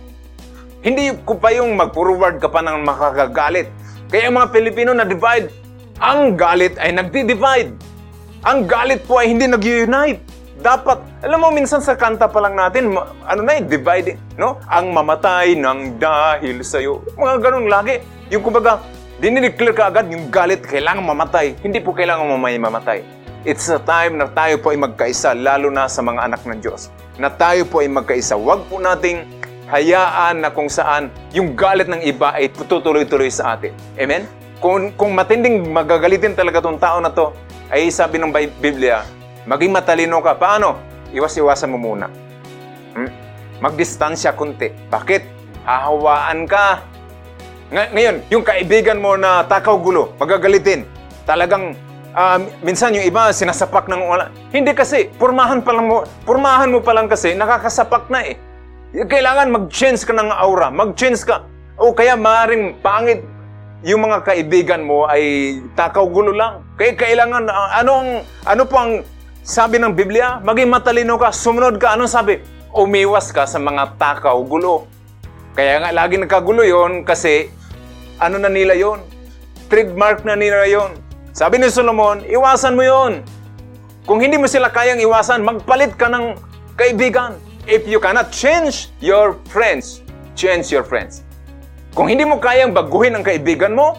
Hindi 0.81 1.13
ko 1.21 1.37
pa 1.37 1.53
yung 1.53 1.77
mag-forward 1.77 2.41
ka 2.41 2.49
pa 2.49 2.65
ng 2.65 2.81
makakagalit. 2.81 3.69
Kaya 4.09 4.33
mga 4.33 4.49
Pilipino 4.49 4.97
na 4.97 5.05
divide, 5.05 5.53
ang 6.01 6.33
galit 6.33 6.73
ay 6.81 6.97
nagdi-divide. 6.97 7.77
Ang 8.41 8.65
galit 8.65 9.05
po 9.05 9.21
ay 9.21 9.37
hindi 9.37 9.45
nag-unite. 9.45 10.17
Dapat, 10.65 11.21
alam 11.21 11.45
mo, 11.45 11.53
minsan 11.53 11.77
sa 11.77 11.93
kanta 11.93 12.25
pa 12.25 12.41
lang 12.41 12.57
natin, 12.57 12.89
ano 13.21 13.41
na 13.45 13.61
yung 13.61 13.69
dividing, 13.69 14.17
no? 14.41 14.57
Ang 14.65 14.97
mamatay 14.97 15.53
ng 15.53 16.01
dahil 16.01 16.65
sa'yo. 16.65 17.05
Mga 17.21 17.35
ganun 17.37 17.69
lagi. 17.69 18.01
Yung 18.33 18.41
kumbaga, 18.41 18.81
dinideclare 19.25 19.73
ka 19.73 19.89
agad 19.89 20.05
yung 20.13 20.29
galit, 20.29 20.61
kailangan 20.61 21.01
mamatay. 21.01 21.57
Hindi 21.65 21.81
po 21.81 21.97
kailangan 21.97 22.29
mamay 22.29 22.61
mamatay. 22.61 23.01
It's 23.41 23.65
a 23.73 23.81
time 23.81 24.21
na 24.21 24.29
tayo 24.29 24.61
po 24.61 24.69
ay 24.69 24.77
magkaisa, 24.77 25.33
lalo 25.33 25.73
na 25.73 25.89
sa 25.89 26.05
mga 26.05 26.29
anak 26.29 26.45
ng 26.45 26.61
Diyos. 26.61 26.93
Na 27.17 27.33
tayo 27.33 27.65
po 27.65 27.81
ay 27.81 27.89
magkaisa. 27.89 28.37
Huwag 28.37 28.69
po 28.69 28.77
nating 28.77 29.25
hayaan 29.65 30.45
na 30.45 30.53
kung 30.53 30.69
saan 30.69 31.09
yung 31.33 31.57
galit 31.57 31.89
ng 31.89 32.05
iba 32.05 32.37
ay 32.37 32.53
tutuloy-tuloy 32.53 33.33
sa 33.33 33.57
atin. 33.57 33.73
Amen? 33.97 34.29
Kung, 34.61 34.93
kung 34.93 35.17
matinding 35.17 35.73
magagalitin 35.73 36.37
talaga 36.37 36.61
tong 36.61 36.77
tao 36.77 37.01
na 37.01 37.09
to, 37.09 37.33
ay 37.73 37.89
sabi 37.89 38.21
ng 38.21 38.29
Biblia, 38.61 39.01
maging 39.49 39.73
matalino 39.73 40.21
ka. 40.21 40.37
Paano? 40.37 40.77
Iwas-iwasan 41.09 41.73
mo 41.73 41.81
muna. 41.81 42.13
Hmm? 42.93 43.09
Magdistansya 43.57 44.37
kunti. 44.37 44.69
Bakit? 44.69 45.33
Hahawaan 45.65 46.45
ka 46.45 46.93
ngayon, 47.73 48.21
yung 48.29 48.45
kaibigan 48.45 49.01
mo 49.01 49.17
na 49.17 49.41
takaw 49.41 49.81
gulo, 49.81 50.13
magagalitin, 50.21 50.85
talagang 51.25 51.73
uh, 52.13 52.37
minsan 52.61 52.93
yung 52.93 53.05
iba 53.05 53.33
sinasapak 53.33 53.89
ng 53.89 54.01
wala. 54.05 54.29
Hindi 54.53 54.71
kasi, 54.77 55.09
purmahan 55.17 55.65
pa 55.65 55.73
lang 55.73 55.89
mo, 55.89 56.05
purmahan 56.29 56.69
mo 56.69 56.79
pa 56.85 56.93
lang 56.93 57.09
kasi 57.09 57.33
nakakasapak 57.33 58.05
na 58.13 58.21
eh. 58.21 58.37
Kailangan 58.95 59.49
mag-change 59.49 60.05
ka 60.05 60.13
ng 60.13 60.29
aura, 60.29 60.69
mag-change 60.69 61.25
ka. 61.25 61.41
O 61.75 61.91
kaya 61.91 62.15
maaaring 62.15 62.79
pangit 62.79 63.25
yung 63.83 64.07
mga 64.07 64.23
kaibigan 64.23 64.85
mo 64.85 65.09
ay 65.09 65.57
takaw 65.73 66.07
gulo 66.07 66.31
lang. 66.31 66.63
Kaya 66.79 66.95
kailangan, 66.95 67.49
anong, 67.81 68.23
ano 68.47 68.63
pang 68.69 69.03
sabi 69.43 69.81
ng 69.81 69.91
Biblia? 69.91 70.39
Maging 70.39 70.71
matalino 70.71 71.19
ka, 71.19 71.33
sumunod 71.33 71.81
ka. 71.81 71.97
Anong 71.97 72.09
sabi? 72.09 72.39
Umiwas 72.71 73.29
ka 73.35 73.43
sa 73.49 73.59
mga 73.59 73.99
takaw 73.99 74.37
gulo. 74.47 74.87
Kaya 75.55 75.79
nga 75.79 75.95
lagi 75.95 76.19
nagkagulo 76.19 76.67
yon 76.67 77.07
kasi 77.07 77.47
ano 78.19 78.35
na 78.35 78.51
nila 78.51 78.75
yon? 78.75 78.99
Trademark 79.71 80.27
na 80.27 80.35
nila 80.35 80.67
yon. 80.67 80.99
Sabi 81.31 81.63
ni 81.63 81.71
Solomon, 81.71 82.27
iwasan 82.27 82.75
mo 82.75 82.83
yon. 82.83 83.23
Kung 84.03 84.19
hindi 84.19 84.35
mo 84.35 84.51
sila 84.51 84.67
kayang 84.67 84.99
iwasan, 84.99 85.47
magpalit 85.47 85.95
ka 85.95 86.11
ng 86.11 86.35
kaibigan. 86.75 87.39
If 87.71 87.87
you 87.87 88.03
cannot 88.03 88.35
change 88.35 88.91
your 88.99 89.39
friends, 89.47 90.03
change 90.35 90.75
your 90.75 90.83
friends. 90.83 91.23
Kung 91.95 92.11
hindi 92.11 92.27
mo 92.27 92.35
kayang 92.35 92.75
baguhin 92.75 93.15
ang 93.15 93.23
kaibigan 93.23 93.79
mo, 93.79 93.95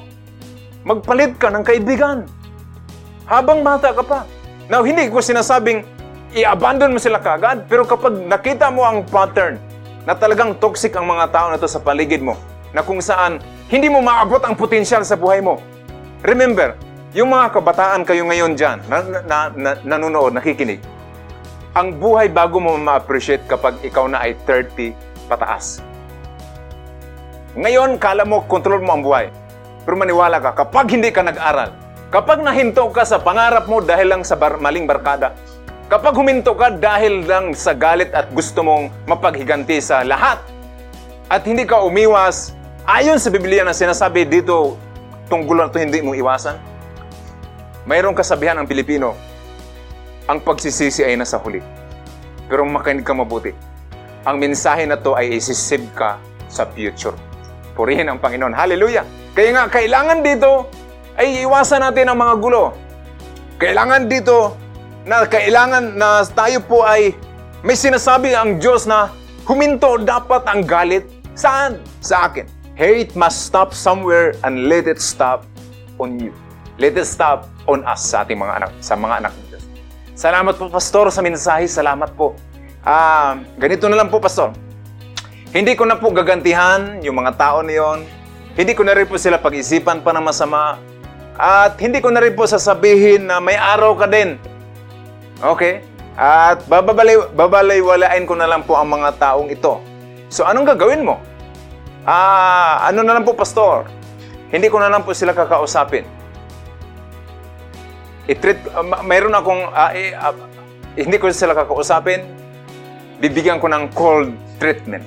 magpalit 0.85 1.40
ka 1.40 1.49
ng 1.49 1.64
kaibigan. 1.64 2.29
Habang 3.25 3.64
bata 3.64 3.97
ka 3.97 4.05
pa. 4.05 4.29
Now, 4.69 4.85
hindi 4.85 5.09
ko 5.09 5.25
sinasabing 5.25 5.88
i-abandon 6.37 6.92
mo 6.92 7.01
sila 7.01 7.16
kagad, 7.16 7.64
pero 7.64 7.88
kapag 7.88 8.12
nakita 8.29 8.69
mo 8.69 8.85
ang 8.85 9.09
pattern 9.09 9.57
na 10.07 10.14
talagang 10.14 10.55
toxic 10.62 10.95
ang 10.95 11.05
mga 11.11 11.35
tao 11.35 11.47
na 11.51 11.59
to 11.59 11.66
sa 11.66 11.83
paligid 11.83 12.23
mo, 12.23 12.38
na 12.71 12.81
kung 12.87 13.03
saan 13.03 13.42
hindi 13.66 13.90
mo 13.90 13.99
maabot 13.99 14.38
ang 14.47 14.55
potensyal 14.55 15.03
sa 15.03 15.19
buhay 15.19 15.42
mo. 15.42 15.59
Remember, 16.23 16.79
yung 17.11 17.35
mga 17.35 17.51
kabataan 17.51 18.07
kayo 18.07 18.23
ngayon 18.31 18.55
dyan, 18.55 18.79
na, 18.87 19.03
na, 19.03 19.38
na, 19.51 19.71
nanonood, 19.83 20.31
nakikinig, 20.31 20.79
ang 21.75 21.99
buhay 21.99 22.31
bago 22.31 22.62
mo 22.62 22.79
ma-appreciate 22.79 23.45
kapag 23.51 23.77
ikaw 23.83 24.07
na 24.07 24.23
ay 24.23 24.38
30 24.49 24.95
pataas. 25.27 25.83
Ngayon, 27.59 27.99
kala 27.99 28.23
mo, 28.23 28.47
control 28.47 28.85
mo 28.85 28.95
ang 28.95 29.03
buhay. 29.03 29.27
Pero 29.83 29.97
maniwala 29.99 30.38
ka, 30.38 30.55
kapag 30.55 30.92
hindi 30.92 31.09
ka 31.09 31.25
nag-aral, 31.25 31.73
kapag 32.14 32.45
nahinto 32.45 32.87
ka 32.95 33.03
sa 33.03 33.19
pangarap 33.19 33.66
mo 33.66 33.83
dahil 33.83 34.12
lang 34.12 34.23
sa 34.23 34.38
bar- 34.38 34.61
maling 34.61 34.87
barkada, 34.87 35.35
kapag 35.87 36.18
huminto 36.18 36.51
ka 36.59 36.75
dahil 36.75 37.22
lang 37.27 37.55
sa 37.55 37.70
galit 37.70 38.11
at 38.11 38.31
gusto 38.35 38.62
mong 38.62 38.90
mapaghiganti 39.07 39.79
sa 39.79 40.03
lahat, 40.03 40.42
at 41.27 41.42
hindi 41.46 41.66
ka 41.66 41.83
umiwas, 41.83 42.55
ayon 42.87 43.18
sa 43.18 43.31
Biblia 43.31 43.66
na 43.66 43.75
sinasabi 43.75 44.27
dito, 44.27 44.79
tunggulo 45.27 45.66
na 45.66 45.70
ito 45.70 45.79
hindi 45.83 46.03
mo 46.03 46.14
iwasan, 46.14 46.59
mayroong 47.87 48.14
kasabihan 48.14 48.59
ang 48.59 48.66
Pilipino, 48.66 49.14
ang 50.27 50.42
pagsisisi 50.42 51.07
ay 51.07 51.14
nasa 51.14 51.38
huli. 51.38 51.62
Pero 52.46 52.66
makinig 52.66 53.07
ka 53.07 53.14
mabuti. 53.14 53.55
Ang 54.27 54.42
mensahe 54.42 54.87
na 54.87 54.99
to 54.99 55.14
ay 55.14 55.38
isisib 55.38 55.87
ka 55.94 56.18
sa 56.51 56.66
future. 56.66 57.14
Purihin 57.79 58.11
ang 58.11 58.18
Panginoon. 58.18 58.55
Hallelujah! 58.55 59.07
Kaya 59.38 59.55
nga, 59.55 59.64
kailangan 59.70 60.22
dito 60.27 60.66
ay 61.14 61.46
iwasan 61.46 61.83
natin 61.83 62.11
ang 62.11 62.18
mga 62.18 62.35
gulo. 62.42 62.75
Kailangan 63.62 64.11
dito 64.11 64.65
na 65.07 65.23
kailangan 65.23 65.95
na 65.95 66.27
tayo 66.27 66.59
po 66.66 66.83
ay 66.83 67.14
may 67.62 67.79
sinasabi 67.79 68.35
ang 68.35 68.59
Diyos 68.59 68.90
na 68.90 69.14
huminto 69.47 70.03
dapat 70.03 70.42
ang 70.51 70.66
galit. 70.66 71.07
Saan? 71.38 71.79
Sa 72.03 72.27
akin. 72.27 72.42
Hate 72.75 73.14
must 73.14 73.47
stop 73.47 73.71
somewhere 73.71 74.35
and 74.42 74.66
let 74.66 74.90
it 74.90 74.99
stop 74.99 75.47
on 76.03 76.19
you. 76.19 76.35
Let 76.77 76.99
it 76.99 77.07
stop 77.07 77.47
on 77.71 77.87
us 77.87 78.03
sa 78.03 78.27
ating 78.27 78.37
mga 78.37 78.61
anak, 78.61 78.71
sa 78.83 78.99
mga 78.99 79.14
anak 79.23 79.33
ng 79.33 79.47
Diyos. 79.55 79.64
Salamat 80.19 80.59
po, 80.59 80.66
Pastor, 80.69 81.09
sa 81.14 81.23
mensahe. 81.23 81.71
Salamat 81.71 82.11
po. 82.19 82.35
Ah, 82.83 83.38
ganito 83.57 83.87
na 83.87 84.03
lang 84.03 84.11
po, 84.11 84.19
Pastor. 84.19 84.53
Hindi 85.55 85.79
ko 85.79 85.87
na 85.87 85.97
po 85.97 86.11
gagantihan 86.11 86.99
yung 87.01 87.23
mga 87.23 87.38
tao 87.38 87.62
na 87.62 87.73
yon. 87.73 88.03
Hindi 88.59 88.75
ko 88.75 88.83
na 88.83 88.92
rin 88.92 89.07
po 89.07 89.16
sila 89.16 89.38
pag-isipan 89.38 90.03
pa 90.03 90.11
ng 90.11 90.27
masama. 90.27 90.83
At 91.38 91.79
hindi 91.79 92.03
ko 92.03 92.11
na 92.11 92.21
rin 92.21 92.35
po 92.35 92.45
sasabihin 92.45 93.31
na 93.31 93.38
may 93.38 93.57
araw 93.57 93.95
ka 93.95 94.11
din. 94.11 94.37
Okay? 95.40 95.85
At 96.16 96.64
bababalay, 96.64 97.20
babalaywalain 97.37 98.25
ko 98.25 98.35
na 98.37 98.49
lang 98.49 98.64
po 98.64 98.72
ang 98.77 98.88
mga 98.88 99.20
taong 99.20 99.53
ito. 99.53 99.85
So 100.33 100.49
anong 100.49 100.72
gagawin 100.72 101.05
mo? 101.05 101.20
Ah, 102.09 102.88
ano 102.88 103.05
na 103.05 103.18
lang 103.18 103.27
po, 103.27 103.37
pastor? 103.37 103.85
Hindi 104.49 104.70
ko 104.70 104.79
na 104.81 104.88
lang 104.88 105.03
po 105.03 105.12
sila 105.12 105.37
kakausapin. 105.37 106.07
I-treat, 108.31 108.62
uh, 108.72 109.03
mayroon 109.05 109.35
akong, 109.35 109.70
uh, 109.70 109.90
uh, 109.92 110.35
hindi 110.94 111.18
ko 111.18 111.29
sila 111.31 111.53
kakausapin, 111.53 112.25
bibigyan 113.20 113.59
ko 113.61 113.66
ng 113.68 113.90
cold 113.92 114.33
treatment 114.62 115.05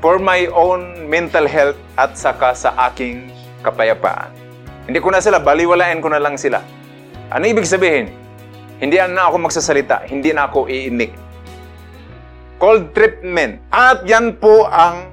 for 0.00 0.16
my 0.16 0.48
own 0.56 1.06
mental 1.06 1.44
health 1.44 1.76
at 2.00 2.16
saka 2.16 2.56
sa 2.56 2.72
aking 2.88 3.28
kapayapaan. 3.60 4.32
Hindi 4.88 4.98
ko 5.04 5.12
na 5.12 5.20
sila, 5.20 5.38
baliwalain 5.38 6.00
ko 6.00 6.08
na 6.08 6.18
lang 6.18 6.40
sila. 6.40 6.64
Ano 7.28 7.44
ibig 7.44 7.68
sabihin? 7.68 8.10
Hindi 8.80 8.96
na 8.96 9.28
ako 9.28 9.44
magsasalita, 9.44 10.08
hindi 10.08 10.32
na 10.32 10.48
ako 10.48 10.64
iinik. 10.64 11.12
Cold 12.56 12.96
treatment. 12.96 13.60
At 13.68 14.08
yan 14.08 14.40
po 14.40 14.64
ang, 14.72 15.12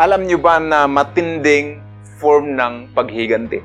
alam 0.00 0.24
nyo 0.24 0.40
ba 0.40 0.56
na 0.56 0.88
matinding 0.88 1.84
form 2.16 2.56
ng 2.56 2.96
paghiganti? 2.96 3.60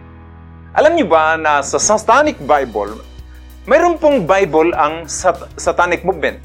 Alam 0.76 1.00
nyo 1.00 1.08
ba 1.08 1.40
na 1.40 1.64
sa 1.64 1.80
Satanic 1.80 2.36
Bible, 2.44 3.00
mayroon 3.64 3.96
pong 3.96 4.28
Bible 4.28 4.76
ang 4.76 5.08
sat- 5.08 5.56
Satanic 5.56 6.04
Movement. 6.04 6.44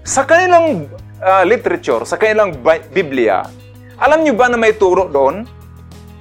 Sa 0.00 0.24
kanilang 0.24 0.88
uh, 1.20 1.44
literature, 1.44 2.08
sa 2.08 2.16
kanilang 2.16 2.56
Biblia, 2.88 3.44
alam 4.00 4.24
nyo 4.24 4.32
ba 4.32 4.48
na 4.48 4.56
may 4.56 4.72
turo 4.80 5.12
doon? 5.12 5.44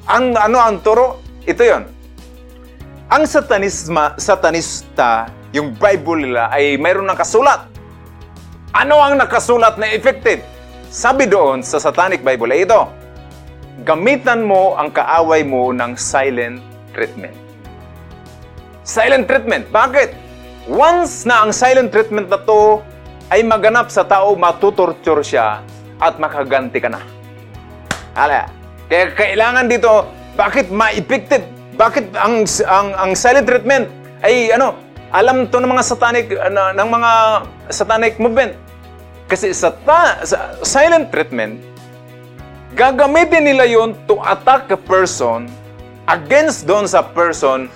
Ang, 0.04 0.36
ano 0.36 0.58
ang 0.60 0.84
turo? 0.84 1.24
Ito 1.48 1.64
yon. 1.64 1.84
Ang 3.08 3.24
satanisma, 3.24 4.20
satanista, 4.20 5.32
yung 5.52 5.76
Bible 5.76 6.32
nila 6.32 6.48
ay 6.52 6.80
mayroon 6.80 7.08
ng 7.08 7.20
kasulat. 7.20 7.68
Ano 8.72 9.04
ang 9.04 9.20
nakasulat 9.20 9.76
na 9.76 9.92
effective? 9.92 10.40
Sabi 10.88 11.28
doon 11.28 11.60
sa 11.60 11.80
Satanic 11.80 12.24
Bible 12.24 12.52
ay 12.56 12.64
ito, 12.64 12.88
gamitan 13.84 14.48
mo 14.48 14.80
ang 14.80 14.92
kaaway 14.92 15.44
mo 15.44 15.76
ng 15.76 15.96
silent 16.00 16.64
treatment. 16.96 17.36
Silent 18.88 19.28
treatment. 19.28 19.68
Bakit? 19.72 20.16
Once 20.72 21.28
na 21.28 21.44
ang 21.44 21.52
silent 21.52 21.92
treatment 21.92 22.32
na 22.32 22.40
to 22.40 22.80
ay 23.32 23.44
maganap 23.44 23.92
sa 23.92 24.08
tao, 24.08 24.36
matutorture 24.36 25.24
siya 25.24 25.64
at 26.00 26.16
makaganti 26.16 26.80
ka 26.80 26.92
na. 26.92 27.04
Hala. 28.16 28.48
Kaya 28.92 29.16
kailangan 29.16 29.72
dito, 29.72 30.08
bakit 30.36 30.68
ma-effective? 30.72 31.44
Bakit 31.76 32.16
ang, 32.16 32.44
ang, 32.68 32.88
ang 32.96 33.12
silent 33.16 33.48
treatment 33.48 33.88
ay 34.24 34.52
ano, 34.52 34.91
alam 35.12 35.48
to 35.52 35.60
ng 35.60 35.68
mga 35.68 35.84
satanic, 35.84 36.32
uh, 36.32 36.72
ng 36.72 36.90
mga 36.90 37.12
satanic 37.68 38.16
movement. 38.16 38.56
Kasi 39.28 39.52
sa, 39.56 39.72
ta, 39.72 40.24
sa 40.24 40.56
silent 40.64 41.12
treatment, 41.12 41.60
gagamitin 42.76 43.48
nila 43.48 43.68
yon 43.68 43.96
to 44.08 44.20
attack 44.24 44.72
a 44.72 44.80
person 44.80 45.48
against 46.08 46.68
doon 46.68 46.88
sa 46.88 47.04
person 47.04 47.68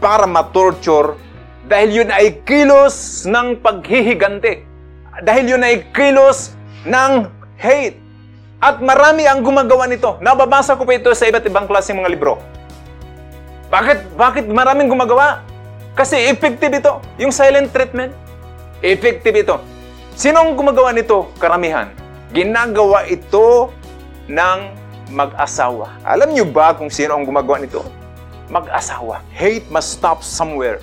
para 0.00 0.28
ma-torture 0.28 1.16
dahil 1.64 2.04
yun 2.04 2.10
ay 2.12 2.44
kilos 2.44 3.24
ng 3.24 3.56
paghihiganti 3.64 4.60
dahil 5.24 5.56
yun 5.56 5.62
ay 5.62 5.86
kilos 5.94 6.52
ng 6.84 7.28
hate. 7.60 8.00
At 8.64 8.80
marami 8.80 9.28
ang 9.28 9.44
gumagawa 9.44 9.84
nito. 9.84 10.16
Nababasa 10.24 10.74
ko 10.74 10.88
pa 10.88 10.96
ito 10.96 11.12
sa 11.12 11.28
iba't 11.28 11.44
ibang 11.44 11.68
klaseng 11.68 12.00
mga 12.00 12.10
libro. 12.16 12.40
Bakit? 13.68 14.16
Bakit 14.16 14.44
maraming 14.48 14.88
gumagawa? 14.88 15.44
Kasi 15.94 16.26
effective 16.26 16.74
ito. 16.74 16.98
Yung 17.22 17.30
silent 17.30 17.70
treatment, 17.70 18.10
effective 18.82 19.34
ito. 19.38 19.56
Sino 20.18 20.42
ang 20.42 20.58
gumagawa 20.58 20.90
nito? 20.90 21.30
Karamihan. 21.38 21.90
Ginagawa 22.34 23.06
ito 23.06 23.70
ng 24.26 24.58
mag-asawa. 25.14 25.94
Alam 26.02 26.34
niyo 26.34 26.50
ba 26.50 26.74
kung 26.74 26.90
sino 26.90 27.14
ang 27.14 27.22
gumagawa 27.22 27.62
nito? 27.62 27.86
Mag-asawa. 28.50 29.22
Hate 29.30 29.66
must 29.70 29.94
stop 29.94 30.26
somewhere 30.26 30.82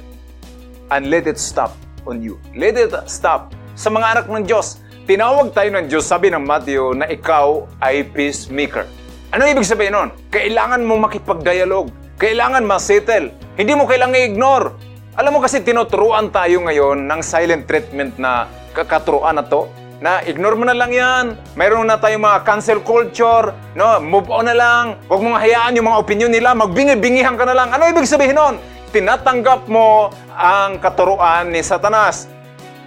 and 0.95 1.11
let 1.11 1.27
it 1.27 1.35
stop 1.35 1.75
on 2.07 2.23
you. 2.23 2.39
Let 2.55 2.79
it 2.79 2.95
stop 3.11 3.51
sa 3.75 3.91
mga 3.91 4.07
anak 4.15 4.25
ng 4.31 4.47
Diyos. 4.47 4.79
Tinawag 5.07 5.51
tayo 5.51 5.75
ng 5.75 5.91
Diyos, 5.91 6.07
sabi 6.07 6.31
ng 6.31 6.45
Matthew, 6.45 6.95
na 6.95 7.09
ikaw 7.11 7.67
ay 7.83 8.07
peacemaker. 8.15 8.87
Ano 9.31 9.47
ibig 9.47 9.67
sabihin 9.67 9.95
nun? 9.95 10.09
Kailangan 10.31 10.83
mo 10.83 10.99
makipag-dialog. 10.99 11.91
Kailangan 12.15 12.63
ma-settle. 12.63 13.33
Hindi 13.57 13.73
mo 13.75 13.89
kailangan 13.89 14.15
i-ignore. 14.15 14.90
Alam 15.11 15.35
mo 15.35 15.39
kasi 15.43 15.59
tinuturuan 15.59 16.31
tayo 16.31 16.63
ngayon 16.63 17.03
ng 17.03 17.19
silent 17.19 17.67
treatment 17.67 18.15
na 18.15 18.47
kakaturuan 18.71 19.35
na 19.35 19.43
to 19.43 19.67
na 19.99 20.23
ignore 20.23 20.55
mo 20.55 20.63
na 20.63 20.71
lang 20.71 20.87
yan. 20.87 21.25
Mayroon 21.59 21.83
na 21.83 21.99
tayong 21.99 22.23
mga 22.23 22.47
cancel 22.47 22.79
culture, 22.79 23.51
no? 23.75 23.99
Move 23.99 24.31
on 24.31 24.47
na 24.47 24.55
lang. 24.55 24.95
Huwag 25.11 25.19
mong 25.19 25.35
hayaan 25.35 25.75
yung 25.75 25.91
mga 25.91 25.99
opinion 25.99 26.31
nila, 26.31 26.55
magbingi-bingihan 26.55 27.35
ka 27.35 27.43
na 27.43 27.51
lang. 27.51 27.75
Ano 27.75 27.91
ibig 27.91 28.07
sabihin 28.07 28.39
nun? 28.39 28.55
Tinatanggap 28.95 29.67
mo 29.67 30.15
ang 30.31 30.79
katuruan 30.79 31.47
ni 31.47 31.63
Satanas 31.63 32.27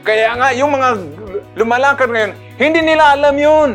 Kaya 0.04 0.36
nga, 0.36 0.48
yung 0.56 0.72
mga 0.72 0.88
lumalakad 1.60 2.08
ngayon, 2.08 2.32
hindi 2.56 2.80
nila 2.80 3.20
alam 3.20 3.36
yun. 3.36 3.70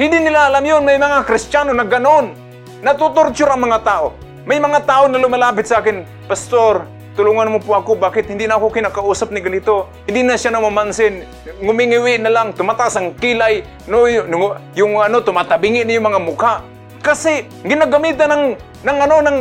Hindi 0.00 0.24
nila 0.24 0.48
alam 0.48 0.64
yun. 0.64 0.80
May 0.80 0.96
mga 0.96 1.28
Kristiyano 1.28 1.76
na 1.76 1.84
ganon. 1.84 2.32
Natutorture 2.80 3.52
ang 3.52 3.68
mga 3.68 3.84
tao. 3.84 4.16
May 4.48 4.60
mga 4.64 4.80
tao 4.88 5.12
na 5.12 5.20
lumalapit 5.20 5.68
sa 5.68 5.84
akin, 5.84 6.04
Pastor, 6.24 6.95
tulungan 7.16 7.48
mo 7.48 7.58
po 7.58 7.72
ako, 7.74 7.96
bakit 7.96 8.28
hindi 8.28 8.44
na 8.44 8.60
ako 8.60 8.68
kinakausap 8.70 9.32
ni 9.32 9.40
ganito? 9.40 9.88
Hindi 10.04 10.22
na 10.22 10.36
siya 10.36 10.52
namamansin. 10.52 11.24
Ngumingiwi 11.64 12.20
na 12.20 12.28
lang, 12.28 12.52
tumataas 12.52 13.00
ang 13.00 13.16
kilay, 13.16 13.64
no, 13.88 14.04
yung, 14.04 14.28
yung 14.76 15.00
ano, 15.00 15.24
tumatabingi 15.24 15.82
na 15.88 15.96
yung 15.96 16.06
mga 16.12 16.20
mukha. 16.20 16.54
Kasi 17.00 17.48
ginagamitan 17.64 18.28
ng, 18.28 18.44
ng 18.84 18.98
ano, 19.00 19.16
ng 19.24 19.38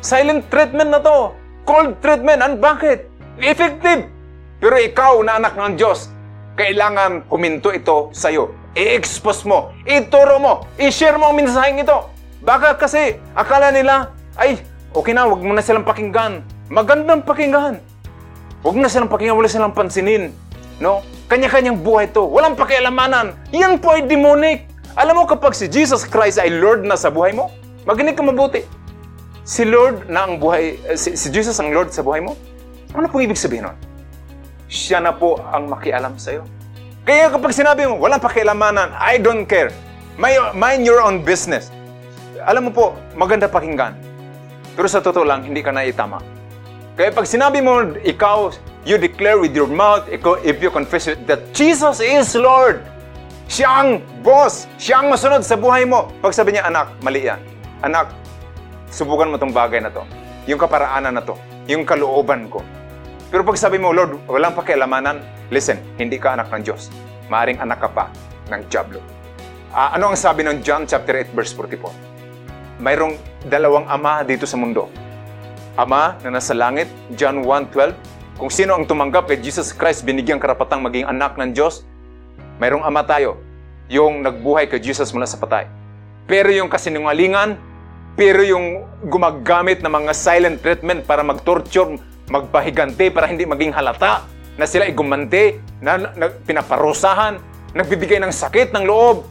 silent 0.00 0.48
treatment 0.48 0.88
na 0.88 1.04
to. 1.04 1.36
Cold 1.68 2.00
treatment. 2.00 2.40
And 2.40 2.56
bakit? 2.56 3.12
Effective. 3.36 4.08
Pero 4.58 4.74
ikaw 4.80 5.20
na 5.20 5.36
anak 5.36 5.54
ng 5.54 5.76
Diyos, 5.76 6.08
kailangan 6.58 7.28
huminto 7.30 7.70
ito 7.70 8.10
sa 8.10 8.32
iyo. 8.32 8.50
I-expose 8.72 9.44
mo, 9.46 9.70
ituro 9.86 10.40
mo, 10.40 10.52
i-share 10.80 11.20
mo 11.20 11.30
ang 11.30 11.38
mensaheng 11.38 11.82
ito. 11.82 12.10
Baka 12.42 12.74
kasi 12.78 13.18
akala 13.34 13.70
nila, 13.70 14.14
ay, 14.38 14.58
okay 14.94 15.12
na, 15.12 15.26
wag 15.26 15.42
mo 15.42 15.52
na 15.52 15.62
silang 15.62 15.86
pakinggan. 15.86 16.42
Magandang 16.68 17.24
pakinggan. 17.24 17.80
Huwag 18.60 18.76
na 18.76 18.92
silang 18.92 19.08
pakinggan, 19.08 19.36
wala 19.36 19.48
silang 19.48 19.74
pansinin. 19.76 20.32
No? 20.80 21.00
Kanya-kanyang 21.28 21.80
buhay 21.80 22.08
to. 22.12 22.24
Walang 22.24 22.56
pakialamanan. 22.56 23.36
Yan 23.52 23.80
po 23.80 23.96
ay 23.96 24.04
demonic. 24.04 24.68
Alam 24.96 25.22
mo 25.22 25.24
kapag 25.24 25.56
si 25.56 25.68
Jesus 25.68 26.04
Christ 26.04 26.40
ay 26.40 26.52
Lord 26.52 26.84
na 26.84 26.96
sa 26.96 27.08
buhay 27.08 27.32
mo, 27.32 27.52
maginig 27.88 28.16
ka 28.16 28.24
mabuti. 28.24 28.64
Si 29.48 29.64
Lord 29.64 30.12
na 30.12 30.28
ang 30.28 30.36
buhay, 30.36 30.76
eh, 30.84 30.96
si, 30.98 31.16
si 31.16 31.32
Jesus 31.32 31.56
ang 31.56 31.72
Lord 31.72 31.88
sa 31.88 32.04
buhay 32.04 32.20
mo, 32.20 32.36
ano 32.92 33.08
po 33.08 33.20
ibig 33.20 33.40
sabihin 33.40 33.68
nun? 33.68 33.78
siya 34.68 35.00
na 35.00 35.16
po 35.16 35.40
ang 35.48 35.66
makialam 35.66 36.20
sa 36.20 36.36
iyo. 36.36 36.44
Kaya 37.08 37.32
kapag 37.32 37.56
sinabi 37.56 37.88
mo, 37.88 37.96
walang 37.96 38.20
pakialamanan, 38.20 38.92
I 39.00 39.16
don't 39.16 39.48
care. 39.48 39.72
Mind 40.52 40.84
your 40.84 41.00
own 41.00 41.24
business. 41.24 41.72
Alam 42.44 42.68
mo 42.68 42.70
po, 42.70 42.86
maganda 43.16 43.48
pakinggan. 43.48 43.96
Pero 44.76 44.86
sa 44.86 45.00
totoo 45.00 45.24
lang, 45.24 45.48
hindi 45.48 45.64
ka 45.64 45.72
na 45.72 45.88
itama. 45.88 46.20
Kaya 46.98 47.14
pag 47.14 47.30
sinabi 47.30 47.62
mo, 47.62 47.94
ikaw, 48.02 48.50
you 48.82 48.98
declare 48.98 49.38
with 49.38 49.54
your 49.54 49.70
mouth, 49.70 50.02
if 50.42 50.58
you 50.58 50.68
confess 50.74 51.06
it, 51.06 51.22
that 51.30 51.54
Jesus 51.54 52.02
is 52.02 52.34
Lord. 52.34 52.82
Siya 53.46 53.70
ang 53.70 54.02
boss. 54.26 54.66
Siya 54.76 55.00
ang 55.00 55.14
masunod 55.14 55.46
sa 55.46 55.54
buhay 55.54 55.86
mo. 55.86 56.10
Pag 56.18 56.34
sabi 56.34 56.58
niya, 56.58 56.66
anak, 56.66 56.90
mali 57.00 57.30
yan. 57.30 57.38
Anak, 57.86 58.10
subukan 58.90 59.30
mo 59.30 59.38
tong 59.38 59.54
bagay 59.54 59.78
na 59.78 59.94
to. 59.94 60.02
Yung 60.50 60.58
kaparaanan 60.58 61.14
na 61.14 61.22
to. 61.22 61.38
Yung 61.70 61.86
kalooban 61.86 62.50
ko 62.50 62.60
pero 63.28 63.44
pag 63.44 63.60
sabi 63.60 63.76
mo, 63.76 63.92
Lord, 63.92 64.24
walang 64.24 64.56
pakialamanan, 64.56 65.20
listen, 65.52 65.76
hindi 66.00 66.16
ka 66.16 66.32
anak 66.32 66.48
ng 66.48 66.64
Diyos. 66.64 66.88
Maaring 67.28 67.60
anak 67.60 67.84
ka 67.84 67.88
pa 67.92 68.08
ng 68.48 68.64
Diablo. 68.72 69.04
Uh, 69.68 69.92
ano 69.92 70.08
ang 70.08 70.16
sabi 70.16 70.48
ng 70.48 70.64
John 70.64 70.88
chapter 70.88 71.12
8 71.12 71.36
verse 71.36 71.52
44? 71.52 72.80
Mayroong 72.80 73.20
dalawang 73.44 73.84
ama 73.84 74.24
dito 74.24 74.48
sa 74.48 74.56
mundo. 74.56 74.88
Ama 75.78 76.18
na 76.26 76.42
nasa 76.42 76.58
langit, 76.58 76.90
John 77.14 77.46
1.12. 77.46 77.94
Kung 78.34 78.50
sino 78.50 78.74
ang 78.74 78.82
tumanggap 78.82 79.30
kay 79.30 79.38
Jesus 79.38 79.70
Christ, 79.70 80.02
binigyang 80.02 80.42
karapatang 80.42 80.82
maging 80.82 81.06
anak 81.06 81.38
ng 81.38 81.54
Diyos, 81.54 81.86
mayroong 82.58 82.82
ama 82.82 83.06
tayo, 83.06 83.38
yung 83.86 84.26
nagbuhay 84.26 84.66
kay 84.66 84.82
Jesus 84.82 85.14
mula 85.14 85.22
sa 85.30 85.38
patay. 85.38 85.70
Pero 86.26 86.50
yung 86.50 86.66
kasinungalingan, 86.66 87.54
pero 88.18 88.42
yung 88.42 88.90
gumagamit 89.06 89.78
ng 89.78 89.92
mga 90.02 90.12
silent 90.18 90.58
treatment 90.66 91.06
para 91.06 91.22
mag-torture, 91.22 91.94
magpahiganti 92.26 93.14
para 93.14 93.30
hindi 93.30 93.46
maging 93.46 93.70
halata 93.70 94.26
na 94.58 94.66
sila 94.66 94.82
ay 94.82 94.98
gumante, 94.98 95.62
na, 95.78 96.10
na 96.18 96.26
pinaparusahan, 96.26 97.38
nagbibigay 97.70 98.18
ng 98.18 98.34
sakit 98.34 98.74
ng 98.74 98.82
loob. 98.82 99.30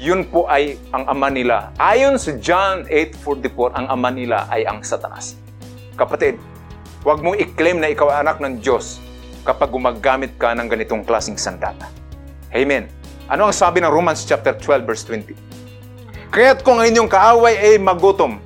Yun 0.00 0.24
po 0.24 0.48
ay 0.48 0.80
ang 0.96 1.04
ama 1.12 1.28
nila. 1.28 1.76
Ayon 1.76 2.16
sa 2.16 2.32
John 2.40 2.88
8.44, 2.88 3.76
ang 3.76 3.86
ama 3.92 4.08
nila 4.08 4.48
ay 4.48 4.64
ang 4.64 4.80
satanas. 4.80 5.36
Kapatid, 5.92 6.40
huwag 7.04 7.20
mong 7.20 7.36
i-claim 7.36 7.76
na 7.76 7.92
ikaw 7.92 8.08
anak 8.08 8.40
ng 8.40 8.64
Diyos 8.64 8.96
kapag 9.44 9.68
gumagamit 9.68 10.40
ka 10.40 10.56
ng 10.56 10.72
ganitong 10.72 11.04
klaseng 11.04 11.36
sandata. 11.36 11.92
Amen. 12.48 12.88
Ano 13.28 13.44
ang 13.44 13.52
sabi 13.52 13.84
ng 13.84 13.92
Romans 13.92 14.24
chapter 14.24 14.56
12 14.56 14.88
verse 14.88 15.04
20? 15.04 15.36
Kaya't 16.32 16.64
kung 16.64 16.80
ang 16.80 16.88
inyong 16.88 17.10
kaaway 17.12 17.60
ay 17.60 17.76
magutom, 17.76 18.40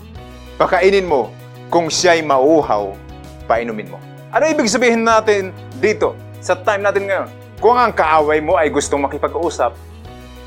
pakainin 0.59 1.07
mo 1.07 1.31
kung 1.71 1.87
siya'y 1.87 2.27
mauhaw, 2.27 2.99
painumin 3.47 3.95
mo. 3.95 4.03
Ano 4.35 4.51
ibig 4.51 4.67
sabihin 4.67 5.07
natin 5.07 5.55
dito, 5.79 6.19
sa 6.43 6.59
time 6.59 6.83
natin 6.83 7.07
ngayon? 7.07 7.31
Kung 7.63 7.79
ang 7.79 7.95
kaaway 7.95 8.43
mo 8.43 8.59
ay 8.59 8.75
gustong 8.75 9.07
makipag-usap, 9.07 9.94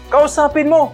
kausapin 0.08 0.72
mo. 0.72 0.92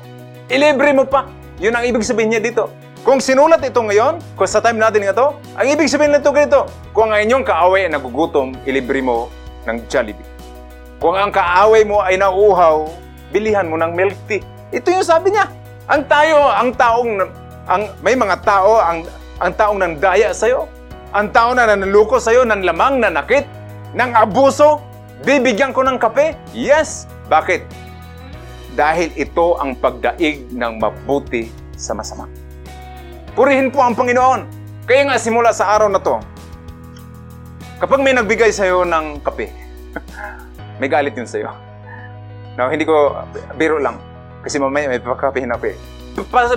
Ilibre 0.50 0.92
mo 0.94 1.08
pa. 1.08 1.30
Yun 1.62 1.74
ang 1.74 1.86
ibig 1.86 2.04
sabihin 2.04 2.36
niya 2.36 2.42
dito. 2.44 2.70
Kung 3.04 3.20
sinulat 3.20 3.60
ito 3.64 3.84
ngayon, 3.84 4.20
kung 4.40 4.48
sa 4.48 4.64
time 4.64 4.80
natin 4.80 5.04
ito, 5.04 5.36
ang 5.60 5.68
ibig 5.68 5.92
sabihin 5.92 6.16
nito 6.16 6.32
ganito, 6.32 6.68
kung 6.96 7.12
ang 7.12 7.20
inyong 7.20 7.44
kaaway 7.44 7.88
ay 7.88 7.92
nagugutom, 7.92 8.56
ilibre 8.64 9.04
mo 9.04 9.28
ng 9.68 9.84
Jollibee. 9.92 10.24
Kung 11.04 11.20
ang 11.20 11.32
kaaway 11.32 11.84
mo 11.84 12.00
ay 12.00 12.16
nauuhaw, 12.16 12.88
bilihan 13.36 13.68
mo 13.68 13.76
ng 13.76 13.92
milk 13.92 14.16
tea. 14.32 14.40
Ito 14.72 14.88
yung 14.88 15.04
sabi 15.04 15.36
niya. 15.36 15.52
Ang 15.92 16.08
tayo, 16.08 16.48
ang 16.48 16.72
taong, 16.72 17.12
ang, 17.68 17.84
may 18.00 18.16
mga 18.16 18.40
tao, 18.40 18.80
ang 18.80 19.04
ang 19.44 19.54
taong 19.60 19.76
nandaya 19.76 20.32
sa'yo, 20.32 20.72
ang 21.12 21.28
tao 21.36 21.52
na 21.52 21.68
nanluko 21.68 22.16
sa'yo 22.22 22.48
ng 22.48 22.64
lamang, 22.64 23.04
nanakit, 23.04 23.44
ng 23.92 24.12
abuso, 24.16 24.80
bibigyan 25.28 25.76
ko 25.76 25.84
ng 25.84 26.00
kape? 26.00 26.40
Yes! 26.56 27.10
Bakit? 27.28 27.83
Dahil 28.74 29.14
ito 29.14 29.62
ang 29.62 29.78
pagdaig 29.78 30.50
ng 30.50 30.74
mabuti 30.82 31.50
sa 31.78 31.94
masama. 31.94 32.26
Purihin 33.38 33.70
po 33.70 33.82
ang 33.86 33.94
Panginoon. 33.94 34.42
Kaya 34.86 35.10
nga 35.10 35.18
simula 35.22 35.54
sa 35.54 35.74
araw 35.78 35.90
na 35.90 36.02
to, 36.02 36.18
kapag 37.78 38.02
may 38.02 38.14
nagbigay 38.14 38.50
sa'yo 38.50 38.86
ng 38.86 39.22
kape, 39.22 39.50
may 40.82 40.90
galit 40.90 41.14
yun 41.14 41.30
sa'yo. 41.30 41.54
No, 42.58 42.70
hindi 42.70 42.86
ko, 42.86 43.18
biro 43.58 43.82
lang. 43.82 43.98
Kasi 44.46 44.62
mamaya 44.62 44.90
may 44.90 45.02
pagkape 45.02 45.42
na 45.46 45.58
kape. 45.58 45.74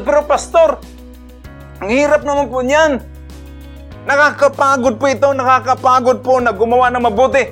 Pero 0.04 0.20
pastor, 0.28 0.76
ang 1.80 1.88
hirap 1.92 2.24
naman 2.24 2.48
po 2.52 2.60
niyan. 2.60 3.00
Nakakapagod 4.04 5.00
po 5.00 5.04
ito, 5.08 5.28
nakakapagod 5.32 6.20
po 6.20 6.40
na 6.40 6.52
gumawa 6.52 6.92
ng 6.92 7.04
mabuti. 7.04 7.44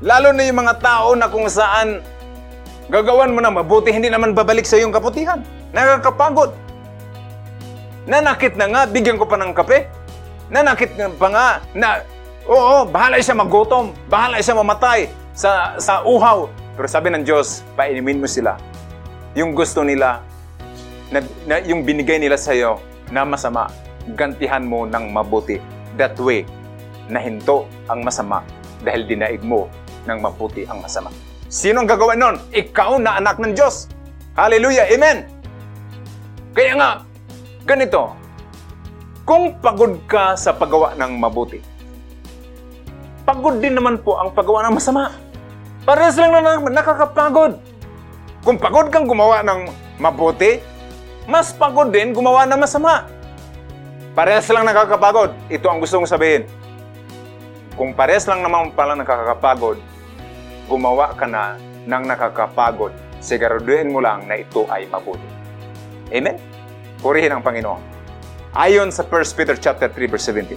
Lalo 0.00 0.32
na 0.32 0.46
yung 0.46 0.62
mga 0.64 0.80
tao 0.80 1.12
na 1.12 1.28
kung 1.28 1.44
saan 1.50 2.00
gagawan 2.90 3.30
mo 3.30 3.38
ng 3.38 3.54
mabuti, 3.54 3.94
hindi 3.94 4.10
naman 4.10 4.34
babalik 4.34 4.66
sa 4.66 4.76
iyong 4.76 4.90
kaputihan. 4.90 5.40
Nakakapagod. 5.70 6.50
Nanakit 8.10 8.58
na 8.58 8.66
nga, 8.66 8.82
bigyan 8.90 9.16
ko 9.16 9.24
pa 9.30 9.38
ng 9.38 9.54
kape. 9.54 9.86
Nanakit 10.50 10.98
pa 11.14 11.28
nga 11.30 11.46
na, 11.72 12.02
oo, 12.50 12.82
bahala 12.90 13.22
siya 13.22 13.38
magutom, 13.38 13.94
bahala 14.10 14.42
siya 14.42 14.58
mamatay 14.58 15.06
sa, 15.30 15.78
sa 15.78 16.02
uhaw. 16.02 16.50
Pero 16.74 16.86
sabi 16.90 17.14
ng 17.14 17.22
Diyos, 17.22 17.62
painimin 17.78 18.18
mo 18.18 18.26
sila. 18.26 18.58
Yung 19.38 19.54
gusto 19.54 19.86
nila, 19.86 20.26
na, 21.14 21.22
na, 21.46 21.62
yung 21.62 21.86
binigay 21.86 22.18
nila 22.18 22.34
sa 22.34 22.50
iyo, 22.50 22.82
na 23.14 23.22
masama, 23.22 23.70
gantihan 24.18 24.66
mo 24.66 24.90
ng 24.90 25.14
mabuti. 25.14 25.62
That 25.94 26.18
way, 26.18 26.42
nahinto 27.06 27.70
ang 27.86 28.02
masama 28.02 28.42
dahil 28.82 29.06
dinaig 29.06 29.46
mo 29.46 29.70
ng 30.10 30.18
mabuti 30.18 30.66
ang 30.66 30.82
masama. 30.82 31.29
Sino 31.50 31.82
ang 31.82 31.90
gagawa 31.90 32.14
nun? 32.14 32.38
Ikaw 32.54 33.02
na 33.02 33.18
anak 33.18 33.42
ng 33.42 33.58
Diyos. 33.58 33.90
Hallelujah! 34.38 34.86
Amen! 34.86 35.26
Kaya 36.54 36.78
nga, 36.78 36.90
ganito, 37.66 38.14
kung 39.26 39.58
pagod 39.58 39.98
ka 40.06 40.38
sa 40.38 40.54
paggawa 40.54 40.94
ng 40.94 41.18
mabuti, 41.18 41.58
pagod 43.26 43.58
din 43.58 43.74
naman 43.74 43.98
po 43.98 44.14
ang 44.22 44.30
paggawa 44.30 44.70
ng 44.70 44.78
masama. 44.78 45.10
Parehas 45.82 46.14
lang 46.14 46.30
na 46.30 46.54
nakakapagod. 46.70 47.58
Kung 48.46 48.54
pagod 48.54 48.86
kang 48.94 49.10
gumawa 49.10 49.42
ng 49.42 49.74
mabuti, 49.98 50.62
mas 51.26 51.50
pagod 51.50 51.90
din 51.90 52.14
gumawa 52.14 52.46
ng 52.46 52.62
masama. 52.62 53.10
Parehas 54.14 54.46
lang 54.54 54.62
nakakapagod. 54.70 55.34
Ito 55.50 55.66
ang 55.66 55.82
gusto 55.82 55.98
kong 55.98 56.14
sabihin. 56.14 56.46
Kung 57.74 57.90
parehas 57.90 58.30
lang 58.30 58.38
naman 58.38 58.70
pala 58.70 58.94
nakakapagod, 58.94 59.89
gumawa 60.70 61.10
ka 61.18 61.26
na 61.26 61.58
ng 61.90 62.04
nakakapagod, 62.06 62.94
siguraduhin 63.18 63.90
mo 63.90 63.98
lang 63.98 64.30
na 64.30 64.38
ito 64.38 64.70
ay 64.70 64.86
mabuti. 64.86 65.26
Amen? 66.14 66.38
Purihin 67.02 67.34
ang 67.34 67.42
Panginoon. 67.42 67.82
Ayon 68.54 68.94
sa 68.94 69.02
1 69.02 69.34
Peter 69.34 69.58
chapter 69.58 69.90
3 69.90 70.06
verse 70.06 70.30
17. 70.30 70.54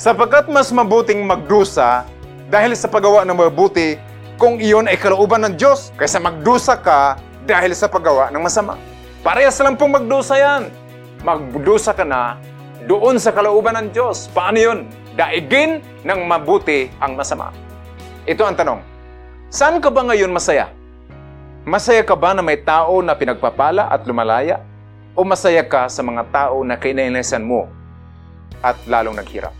Sapagkat 0.00 0.48
mas 0.48 0.72
mabuting 0.72 1.20
magdusa 1.28 2.08
dahil 2.48 2.72
sa 2.72 2.88
paggawa 2.88 3.28
ng 3.28 3.36
mabuti 3.36 4.00
kung 4.40 4.58
iyon 4.58 4.88
ay 4.88 4.96
kalooban 4.96 5.44
ng 5.44 5.54
Diyos 5.60 5.92
kaysa 6.00 6.18
magdusa 6.18 6.80
ka 6.80 7.20
dahil 7.44 7.76
sa 7.76 7.86
paggawa 7.86 8.32
ng 8.32 8.40
masama. 8.40 8.80
Parehas 9.24 9.56
lang 9.60 9.76
pong 9.76 9.96
magdusa 9.96 10.36
yan. 10.36 10.62
Magdusa 11.24 11.96
ka 11.96 12.04
na 12.04 12.36
doon 12.84 13.16
sa 13.16 13.32
kalooban 13.32 13.76
ng 13.80 13.88
Diyos. 13.96 14.28
Paano 14.36 14.60
yun? 14.60 14.78
Daigin 15.16 15.80
ng 16.04 16.20
mabuti 16.28 16.92
ang 17.00 17.16
masama. 17.16 17.48
Ito 18.28 18.44
ang 18.44 18.56
tanong. 18.58 18.93
Saan 19.54 19.78
ka 19.78 19.86
ba 19.86 20.02
ngayon 20.02 20.34
masaya? 20.34 20.74
Masaya 21.62 22.02
ka 22.02 22.18
ba 22.18 22.34
na 22.34 22.42
may 22.42 22.58
tao 22.58 22.98
na 23.06 23.14
pinagpapala 23.14 23.86
at 23.86 24.02
lumalaya? 24.02 24.58
O 25.14 25.22
masaya 25.22 25.62
ka 25.62 25.86
sa 25.86 26.02
mga 26.02 26.26
tao 26.34 26.66
na 26.66 26.74
kinainasan 26.74 27.46
mo 27.46 27.70
at 28.58 28.74
lalong 28.90 29.14
naghirap? 29.14 29.54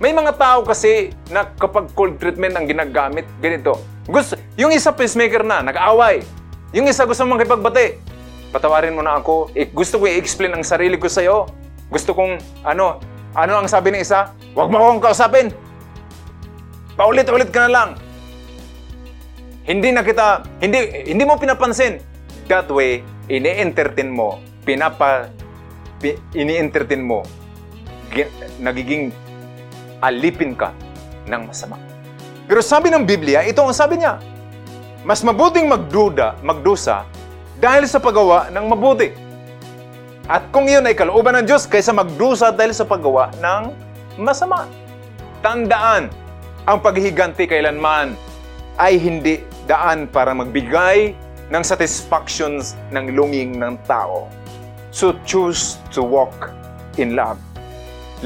May 0.00 0.16
mga 0.16 0.40
tao 0.40 0.64
kasi 0.64 1.12
na 1.28 1.44
kapag 1.44 1.92
cold 1.92 2.16
treatment 2.16 2.56
ang 2.56 2.64
ginagamit, 2.64 3.28
ganito. 3.44 3.76
Gusto, 4.08 4.40
yung 4.56 4.72
isa 4.72 4.88
pacemaker 4.88 5.44
na, 5.44 5.60
nag-away. 5.68 6.24
Yung 6.72 6.88
isa 6.88 7.04
gusto 7.04 7.20
mong 7.28 7.44
kipagbati. 7.44 8.00
Patawarin 8.56 8.96
mo 8.96 9.04
na 9.04 9.20
ako. 9.20 9.52
Eh, 9.52 9.68
gusto 9.68 10.00
ko 10.00 10.08
i-explain 10.08 10.56
ang 10.56 10.64
sarili 10.64 10.96
ko 10.96 11.12
sa'yo. 11.12 11.44
Gusto 11.92 12.16
kong, 12.16 12.64
ano, 12.64 12.96
ano 13.36 13.52
ang 13.52 13.68
sabi 13.68 13.92
ng 13.92 14.00
isa? 14.00 14.32
Huwag 14.56 14.72
mo 14.72 14.80
akong 14.80 15.12
kausapin. 15.12 15.52
Paulit-ulit 16.96 17.52
ka 17.52 17.68
na 17.68 17.72
lang. 17.76 17.90
Hindi 19.70 19.94
na 19.94 20.02
kita, 20.02 20.42
hindi, 20.58 21.06
hindi 21.14 21.22
mo 21.22 21.38
pinapansin. 21.38 22.02
That 22.50 22.66
way, 22.66 23.06
ini-entertain 23.30 24.10
mo, 24.10 24.42
pinapa, 24.66 25.30
pi, 26.02 26.18
ini-entertain 26.34 26.98
mo, 26.98 27.22
gi- 28.10 28.26
nagiging 28.58 29.14
alipin 30.02 30.58
ka 30.58 30.74
ng 31.30 31.46
masama. 31.46 31.78
Pero 32.50 32.58
sabi 32.66 32.90
ng 32.90 33.06
Biblia, 33.06 33.46
ito 33.46 33.62
ang 33.62 33.70
sabi 33.70 34.02
niya, 34.02 34.18
mas 35.06 35.22
mabuting 35.22 35.70
magduda, 35.70 36.34
magdusa 36.42 37.06
dahil 37.62 37.86
sa 37.86 38.02
paggawa 38.02 38.50
ng 38.50 38.66
mabuti. 38.66 39.14
At 40.26 40.50
kung 40.50 40.66
iyon 40.66 40.90
ay 40.90 40.98
kalooban 40.98 41.38
ng 41.38 41.46
Diyos 41.46 41.70
kaysa 41.70 41.94
magdusa 41.94 42.50
dahil 42.50 42.74
sa 42.74 42.82
paggawa 42.82 43.30
ng 43.38 43.70
masama. 44.18 44.66
Tandaan, 45.46 46.10
ang 46.66 46.82
paghihiganti 46.82 47.46
kailanman 47.46 48.18
ay 48.74 48.98
hindi 48.98 49.49
daan 49.70 50.10
para 50.10 50.34
magbigay 50.34 51.14
ng 51.54 51.62
satisfactions 51.62 52.74
ng 52.90 53.14
longing 53.14 53.54
ng 53.54 53.78
tao. 53.86 54.26
So 54.90 55.14
choose 55.22 55.78
to 55.94 56.02
walk 56.02 56.50
in 56.98 57.14
love. 57.14 57.38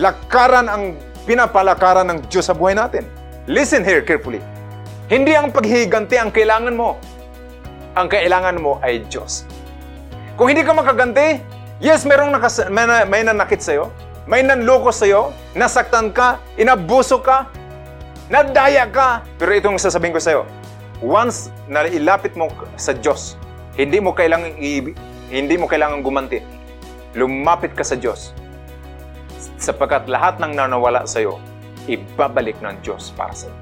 Lakaran 0.00 0.72
ang 0.72 0.96
pinapalakaran 1.28 2.08
ng 2.08 2.18
Diyos 2.32 2.48
sa 2.48 2.56
buhay 2.56 2.72
natin. 2.72 3.04
Listen 3.44 3.84
here 3.84 4.00
carefully. 4.00 4.40
Hindi 5.12 5.36
ang 5.36 5.52
paghihiganti 5.52 6.16
ang 6.16 6.32
kailangan 6.32 6.72
mo. 6.72 6.96
Ang 7.92 8.08
kailangan 8.08 8.56
mo 8.56 8.80
ay 8.80 9.04
Diyos. 9.12 9.44
Kung 10.40 10.48
hindi 10.48 10.64
ka 10.64 10.72
makaganti, 10.72 11.44
yes, 11.78 12.08
merong 12.08 12.32
nakas- 12.32 12.66
may, 12.72 12.88
na, 12.88 13.04
may 13.04 13.22
nanakit 13.22 13.60
sa'yo, 13.60 13.92
may 14.24 14.40
nanloko 14.40 14.88
sa'yo, 14.90 15.30
nasaktan 15.52 16.10
ka, 16.10 16.40
inabuso 16.56 17.20
ka, 17.20 17.52
nadaya 18.32 18.88
ka. 18.88 19.22
Pero 19.36 19.52
itong 19.54 19.76
sasabihin 19.78 20.16
ko 20.16 20.18
sa'yo, 20.18 20.42
once 21.02 21.50
na 21.66 21.86
ilapit 21.88 22.36
mo 22.38 22.50
sa 22.78 22.94
Diyos, 22.94 23.38
hindi 23.74 23.98
mo 23.98 24.14
kailangan 24.14 24.54
i- 24.60 24.94
hindi 25.30 25.54
mo 25.58 25.66
kailangan 25.66 26.04
gumanti. 26.04 26.38
Lumapit 27.14 27.74
ka 27.74 27.82
sa 27.82 27.98
Diyos. 27.98 28.34
Sapagkat 29.58 30.06
lahat 30.10 30.38
ng 30.38 30.54
nanawala 30.54 31.06
sa 31.06 31.22
iyo, 31.22 31.38
ibabalik 31.90 32.58
ng 32.62 32.78
Diyos 32.82 33.10
para 33.14 33.34
sa 33.34 33.50
iyo. 33.50 33.56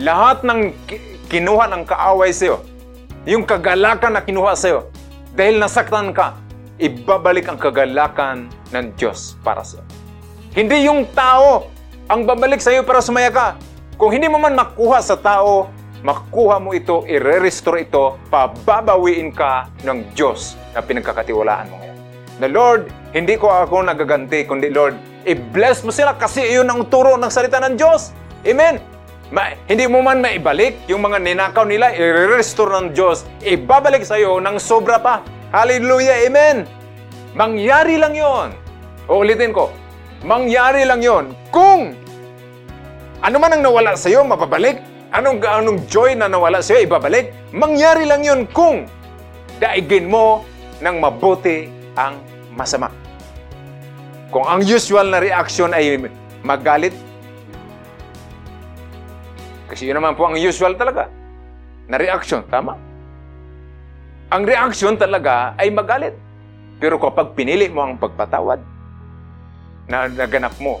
Lahat 0.00 0.42
ng 0.46 0.74
ki- 0.86 1.02
kinuha 1.30 1.66
ng 1.70 1.82
kaaway 1.86 2.30
sa 2.30 2.54
iyo, 2.54 2.58
yung 3.26 3.44
kagalakan 3.44 4.16
na 4.16 4.22
kinuha 4.22 4.54
sa 4.54 4.70
iyo, 4.70 4.80
dahil 5.34 5.58
nasaktan 5.58 6.10
ka, 6.10 6.34
ibabalik 6.80 7.46
ang 7.46 7.58
kagalakan 7.58 8.50
ng 8.74 8.86
Diyos 8.98 9.38
para 9.42 9.62
sa 9.66 9.78
iyo. 9.80 9.84
Hindi 10.50 10.90
yung 10.90 11.06
tao 11.14 11.70
ang 12.10 12.26
babalik 12.26 12.58
sa 12.58 12.74
iyo 12.74 12.82
para 12.82 12.98
sumaya 12.98 13.30
ka. 13.30 13.54
Kung 13.94 14.10
hindi 14.10 14.26
mo 14.26 14.40
man 14.40 14.56
makuha 14.56 14.98
sa 14.98 15.14
tao, 15.14 15.70
makuha 16.00 16.56
mo 16.56 16.72
ito, 16.72 17.04
i-restore 17.04 17.84
ito, 17.84 18.16
pababawiin 18.32 19.32
ka 19.36 19.68
ng 19.84 20.16
Diyos 20.16 20.56
na 20.72 20.80
pinagkakatiwalaan 20.80 21.66
mo 21.68 21.76
ngayon. 21.80 21.98
Na 22.40 22.48
Lord, 22.48 22.88
hindi 23.12 23.36
ko 23.36 23.52
ako 23.52 23.84
nagaganti, 23.84 24.48
kundi 24.48 24.72
Lord, 24.72 24.96
i-bless 25.28 25.84
mo 25.84 25.92
sila 25.92 26.16
kasi 26.16 26.40
iyon 26.40 26.72
ang 26.72 26.88
turo 26.88 27.20
ng 27.20 27.28
salita 27.28 27.60
ng 27.60 27.76
Diyos. 27.76 28.16
Amen. 28.48 28.80
Ma- 29.30 29.54
hindi 29.68 29.84
mo 29.86 30.00
man 30.00 30.24
maibalik 30.24 30.74
yung 30.88 31.04
mga 31.04 31.20
ninakaw 31.20 31.68
nila, 31.68 31.92
i-restore 31.92 32.80
ng 32.80 32.96
Diyos, 32.96 33.28
ibabalik 33.44 34.02
sa 34.02 34.16
iyo 34.16 34.40
ng 34.40 34.56
sobra 34.56 34.98
pa. 34.98 35.20
Hallelujah. 35.52 36.24
Amen. 36.26 36.64
Mangyari 37.36 38.00
lang 38.00 38.16
yon. 38.16 38.56
O 39.06 39.22
ulitin 39.22 39.52
ko, 39.52 39.70
mangyari 40.24 40.82
lang 40.82 41.04
yon 41.04 41.30
kung 41.52 41.94
ano 43.20 43.36
man 43.36 43.52
ang 43.52 43.62
nawala 43.62 44.00
sa 44.00 44.08
iyo, 44.08 44.24
mapabalik. 44.24 44.80
Anong, 45.10 45.42
anong 45.42 45.80
joy 45.90 46.14
na 46.14 46.30
nawala 46.30 46.62
sa 46.62 46.78
iyo, 46.78 46.86
ibabalik. 46.86 47.34
Mangyari 47.50 48.06
lang 48.06 48.22
yon 48.22 48.46
kung 48.54 48.86
daigin 49.58 50.06
mo 50.06 50.46
ng 50.78 50.96
mabuti 51.02 51.66
ang 51.98 52.22
masama. 52.54 52.94
Kung 54.30 54.46
ang 54.46 54.62
usual 54.62 55.10
na 55.10 55.18
reaction 55.18 55.74
ay 55.74 55.98
magalit, 56.46 56.94
kasi 59.66 59.90
yun 59.90 59.98
naman 59.98 60.14
po 60.14 60.30
ang 60.30 60.38
usual 60.38 60.78
talaga, 60.78 61.10
na 61.90 61.98
reaction, 61.98 62.46
tama? 62.46 62.78
Ang 64.30 64.46
reaction 64.46 64.94
talaga 64.94 65.58
ay 65.58 65.74
magalit. 65.74 66.14
Pero 66.78 67.02
kapag 67.02 67.34
pinili 67.34 67.66
mo 67.66 67.82
ang 67.82 67.98
pagpatawad, 67.98 68.62
na 69.90 70.06
naganap 70.06 70.54
mo, 70.62 70.78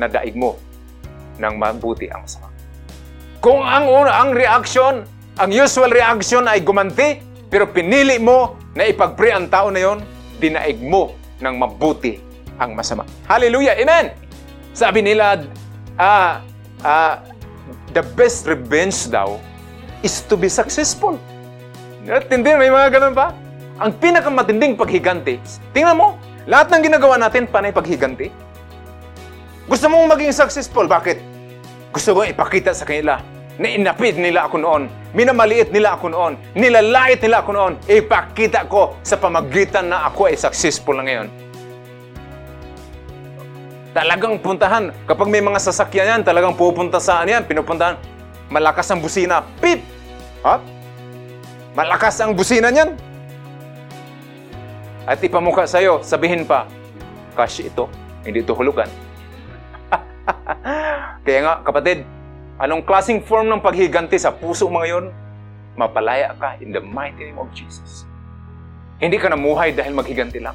na 0.00 0.08
daig 0.08 0.32
mo, 0.32 0.56
ng 1.36 1.54
mabuti 1.60 2.08
ang 2.08 2.24
masama. 2.24 2.45
Kung 3.40 3.60
ang 3.60 3.86
ang 4.08 4.32
reaction, 4.32 5.04
ang 5.36 5.50
usual 5.52 5.92
reaction 5.92 6.48
ay 6.48 6.64
gumanti, 6.64 7.20
pero 7.52 7.68
pinili 7.68 8.16
mo 8.16 8.56
na 8.72 8.88
ipagpre 8.88 9.32
ang 9.32 9.46
tao 9.52 9.68
na 9.68 9.80
yon, 9.80 9.98
dinaig 10.40 10.80
mo 10.80 11.16
ng 11.40 11.54
mabuti 11.56 12.20
ang 12.56 12.72
masama. 12.72 13.04
Hallelujah! 13.28 13.76
Amen! 13.76 14.12
Sabi 14.72 15.04
nila, 15.04 15.44
ah, 16.00 16.40
ah, 16.84 17.20
the 17.92 18.04
best 18.16 18.44
revenge 18.48 19.08
daw 19.08 19.40
is 20.00 20.24
to 20.28 20.36
be 20.36 20.48
successful. 20.48 21.16
At 22.08 22.28
hindi, 22.28 22.52
may 22.54 22.70
mga 22.70 23.00
ganun 23.00 23.14
pa. 23.16 23.32
Ang 23.76 23.92
pinakamatinding 24.00 24.76
paghiganti, 24.80 25.36
tingnan 25.76 25.96
mo, 26.00 26.16
lahat 26.48 26.72
ng 26.72 26.92
ginagawa 26.92 27.20
natin, 27.20 27.44
panay 27.44 27.72
paghiganti. 27.72 28.32
Gusto 29.68 29.90
mong 29.90 30.16
maging 30.16 30.32
successful, 30.32 30.88
bakit? 30.88 31.35
Gusto 31.96 32.12
kong 32.12 32.28
ipakita 32.28 32.76
sa 32.76 32.84
kanila 32.84 33.24
na 33.56 33.72
inapid 33.72 34.20
nila 34.20 34.44
ako 34.44 34.60
noon, 34.60 34.84
minamaliit 35.16 35.72
nila 35.72 35.96
ako 35.96 36.12
noon, 36.12 36.36
nilalait 36.52 37.16
nila 37.24 37.40
ako 37.40 37.50
noon, 37.56 37.72
ipakita 37.88 38.68
ko 38.68 39.00
sa 39.00 39.16
pamagitan 39.16 39.88
na 39.88 40.04
ako 40.04 40.28
ay 40.28 40.36
successful 40.36 40.92
na 40.92 41.08
ngayon. 41.08 41.32
Talagang 43.96 44.36
puntahan. 44.44 44.92
Kapag 45.08 45.24
may 45.32 45.40
mga 45.40 45.56
sasakyan 45.56 46.20
yan, 46.20 46.20
talagang 46.20 46.52
pupunta 46.52 47.00
saan 47.00 47.32
yan, 47.32 47.48
pinupuntahan. 47.48 47.96
Malakas 48.52 48.92
ang 48.92 49.00
busina. 49.00 49.40
Pip! 49.56 49.80
Ha? 50.44 50.60
Malakas 51.72 52.20
ang 52.20 52.36
busina 52.36 52.68
niyan. 52.68 52.92
At 55.08 55.16
ipamukha 55.24 55.64
sa'yo, 55.64 56.04
sabihin 56.04 56.44
pa, 56.44 56.68
Kashi 57.32 57.72
ito, 57.72 57.88
hindi 58.20 58.44
ito 58.44 58.52
hulugan. 58.52 59.05
Kaya 61.26 61.40
nga, 61.42 61.54
kapatid, 61.66 62.06
anong 62.62 62.86
klaseng 62.86 63.18
form 63.18 63.50
ng 63.50 63.58
paghiganti 63.58 64.14
sa 64.14 64.30
puso 64.30 64.70
mo 64.70 64.78
ngayon? 64.78 65.10
Mapalaya 65.74 66.32
ka 66.38 66.54
in 66.62 66.70
the 66.70 66.78
mighty 66.78 67.28
name 67.28 67.40
of 67.42 67.50
Jesus. 67.50 68.06
Hindi 69.02 69.18
ka 69.18 69.28
namuhay 69.28 69.74
dahil 69.74 69.92
maghiganti 69.92 70.38
lang. 70.40 70.54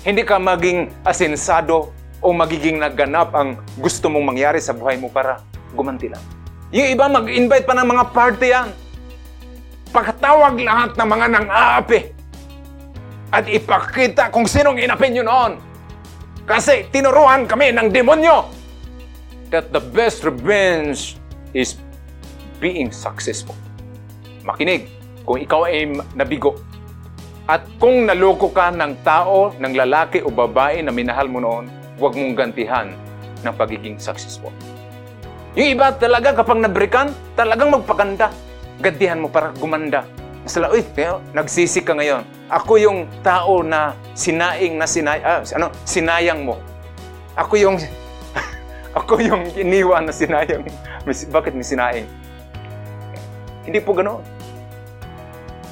Hindi 0.00 0.24
ka 0.24 0.40
maging 0.40 1.04
asensado 1.04 1.92
o 2.24 2.32
magiging 2.32 2.80
naganap 2.80 3.36
ang 3.36 3.60
gusto 3.76 4.08
mong 4.08 4.34
mangyari 4.34 4.58
sa 4.58 4.72
buhay 4.72 4.96
mo 4.96 5.12
para 5.12 5.44
gumanti 5.76 6.08
lang. 6.08 6.24
Yung 6.72 6.88
iba 6.88 7.06
mag-invite 7.06 7.68
pa 7.68 7.76
ng 7.76 7.88
mga 7.88 8.04
party 8.16 8.46
yan. 8.50 8.68
Pagkatawag 9.92 10.54
lahat 10.64 10.90
ng 10.96 11.08
mga 11.08 11.26
nang-aapi 11.28 12.00
at 13.30 13.44
ipakita 13.46 14.32
kung 14.32 14.48
sinong 14.48 14.80
inapin 14.80 15.14
nyo 15.14 15.24
noon. 15.26 15.52
Kasi 16.48 16.88
tinuruan 16.90 17.46
kami 17.46 17.70
ng 17.70 17.92
demonyo 17.92 18.59
that 19.50 19.74
the 19.74 19.82
best 19.82 20.22
revenge 20.22 21.18
is 21.52 21.76
being 22.62 22.94
successful. 22.94 23.54
Makinig, 24.46 24.86
kung 25.26 25.42
ikaw 25.42 25.66
ay 25.66 25.90
nabigo 26.14 26.56
at 27.50 27.66
kung 27.82 28.06
naloko 28.06 28.54
ka 28.54 28.70
ng 28.70 29.02
tao, 29.02 29.50
ng 29.58 29.74
lalaki 29.74 30.22
o 30.22 30.30
babae 30.30 30.86
na 30.86 30.94
minahal 30.94 31.26
mo 31.26 31.42
noon, 31.42 31.66
huwag 31.98 32.14
mong 32.14 32.34
gantihan 32.38 32.94
ng 33.42 33.54
pagiging 33.58 33.98
successful. 33.98 34.54
Yung 35.58 35.74
iba 35.74 35.90
talaga 35.98 36.30
kapag 36.30 36.62
nabrekan, 36.62 37.10
talagang 37.34 37.74
magpakanda. 37.74 38.30
Gantihan 38.78 39.18
mo 39.18 39.26
para 39.26 39.50
gumanda. 39.58 40.06
Masala, 40.46 40.70
uy, 40.70 40.86
nagsisi 41.34 41.82
ka 41.82 41.92
ngayon. 41.98 42.22
Ako 42.48 42.78
yung 42.80 43.10
tao 43.20 43.60
na 43.66 43.98
sinaing 44.14 44.78
na 44.78 44.86
sinay, 44.86 45.20
ah, 45.20 45.42
ano, 45.58 45.74
sinayang 45.82 46.46
mo. 46.46 46.56
Ako 47.34 47.58
yung 47.58 47.76
ako 48.90 49.22
yung 49.22 49.46
iniwan 49.54 50.06
na 50.06 50.14
sinayang. 50.14 50.66
Bakit 51.06 51.52
may 51.54 51.66
sinaing? 51.66 52.06
Hindi 53.62 53.78
po 53.78 53.94
ganoon. 53.94 54.22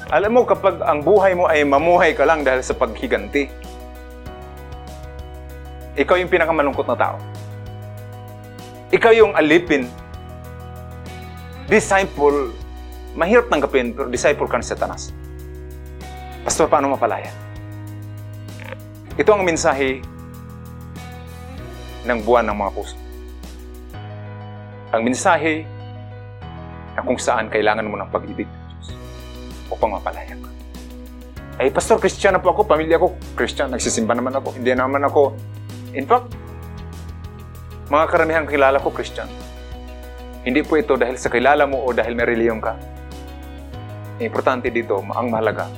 Alam 0.09 0.39
mo, 0.39 0.41
kapag 0.47 0.81
ang 0.81 1.05
buhay 1.05 1.37
mo 1.37 1.45
ay 1.45 1.61
mamuhay 1.67 2.17
ka 2.17 2.25
lang 2.25 2.41
dahil 2.41 2.65
sa 2.65 2.73
paghiganti, 2.73 3.45
ikaw 5.99 6.15
yung 6.15 6.31
pinakamalungkot 6.31 6.87
na 6.87 6.97
tao. 6.97 7.17
Ikaw 8.89 9.11
yung 9.13 9.33
alipin. 9.37 9.85
Disciple, 11.69 12.55
mahirap 13.13 13.51
tanggapin, 13.51 13.93
pero 13.93 14.09
disciple 14.09 14.49
ka 14.49 14.57
ni 14.57 14.65
Satanas. 14.65 15.13
Pastor, 16.41 16.65
paano 16.65 16.95
mapalaya? 16.95 17.29
Ito 19.19 19.29
ang 19.35 19.43
mensahe 19.45 20.01
ng 22.07 22.19
buwan 22.25 22.47
ng 22.49 22.57
mga 22.57 22.71
puso. 22.73 23.08
Ang 24.89 25.05
mensahe 25.05 25.69
na 26.97 27.05
kung 27.05 27.21
saan 27.21 27.45
kailangan 27.45 27.85
mo 27.85 27.93
ng 28.01 28.09
pag-ibig 28.09 28.49
ng 28.49 28.63
Diyos 28.73 28.87
upang 29.69 29.93
mapalaya 29.93 30.33
ka. 30.33 30.49
Ay, 31.61 31.69
Pastor, 31.69 32.01
Christian 32.01 32.33
na 32.33 32.41
po 32.41 32.49
ako, 32.55 32.65
pamilya 32.65 32.97
ko, 32.97 33.13
Christian, 33.37 33.69
nagsisimba 33.69 34.17
naman 34.17 34.33
ako, 34.33 34.57
hindi 34.57 34.73
naman 34.73 35.05
ako. 35.05 35.37
In 35.93 36.09
fact, 36.09 36.33
mga 37.91 38.05
karamihan 38.09 38.45
kilala 38.49 38.81
ko, 38.81 38.89
Christian. 38.89 39.29
Hindi 40.41 40.65
po 40.65 40.79
ito 40.79 40.97
dahil 40.97 41.19
sa 41.21 41.29
kilala 41.29 41.69
mo 41.69 41.83
o 41.85 41.93
dahil 41.93 42.17
may 42.17 42.25
reliyon 42.25 42.57
ka. 42.57 42.73
Importante 44.23 44.73
dito, 44.73 45.03
ang 45.05 45.29
mahalaga, 45.29 45.69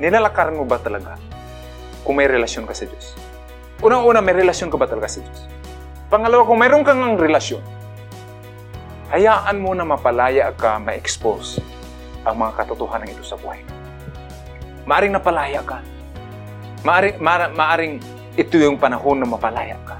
nilalakaran 0.00 0.56
mo 0.56 0.64
ba 0.64 0.80
talaga 0.80 1.20
kung 2.00 2.16
may 2.16 2.30
relasyon 2.30 2.64
ka 2.64 2.72
sa 2.72 2.88
Diyos? 2.88 3.12
Unang-una, 3.84 4.24
may 4.24 4.38
relasyon 4.38 4.70
ka 4.72 4.80
ba 4.80 4.88
talaga 4.88 5.10
sa 5.10 5.20
Diyos? 5.20 5.61
Pangalawa, 6.12 6.44
kung 6.44 6.60
mayroon 6.60 6.84
kang 6.84 7.00
ng 7.00 7.16
relasyon, 7.16 7.64
hayaan 9.08 9.56
mo 9.64 9.72
na 9.72 9.88
mapalaya 9.88 10.52
ka, 10.52 10.76
ma-expose 10.76 11.56
ang 12.28 12.36
mga 12.36 12.52
katotohanan 12.52 13.08
ito 13.08 13.24
sa 13.24 13.40
buhay. 13.40 13.64
Maaring 14.84 15.16
napalaya 15.16 15.64
ka. 15.64 15.80
Maaring, 16.84 17.16
ma- 17.16 17.48
maaring 17.48 17.96
ito 18.36 18.60
yung 18.60 18.76
panahon 18.76 19.24
na 19.24 19.28
mapalaya 19.32 19.80
ka. 19.88 19.96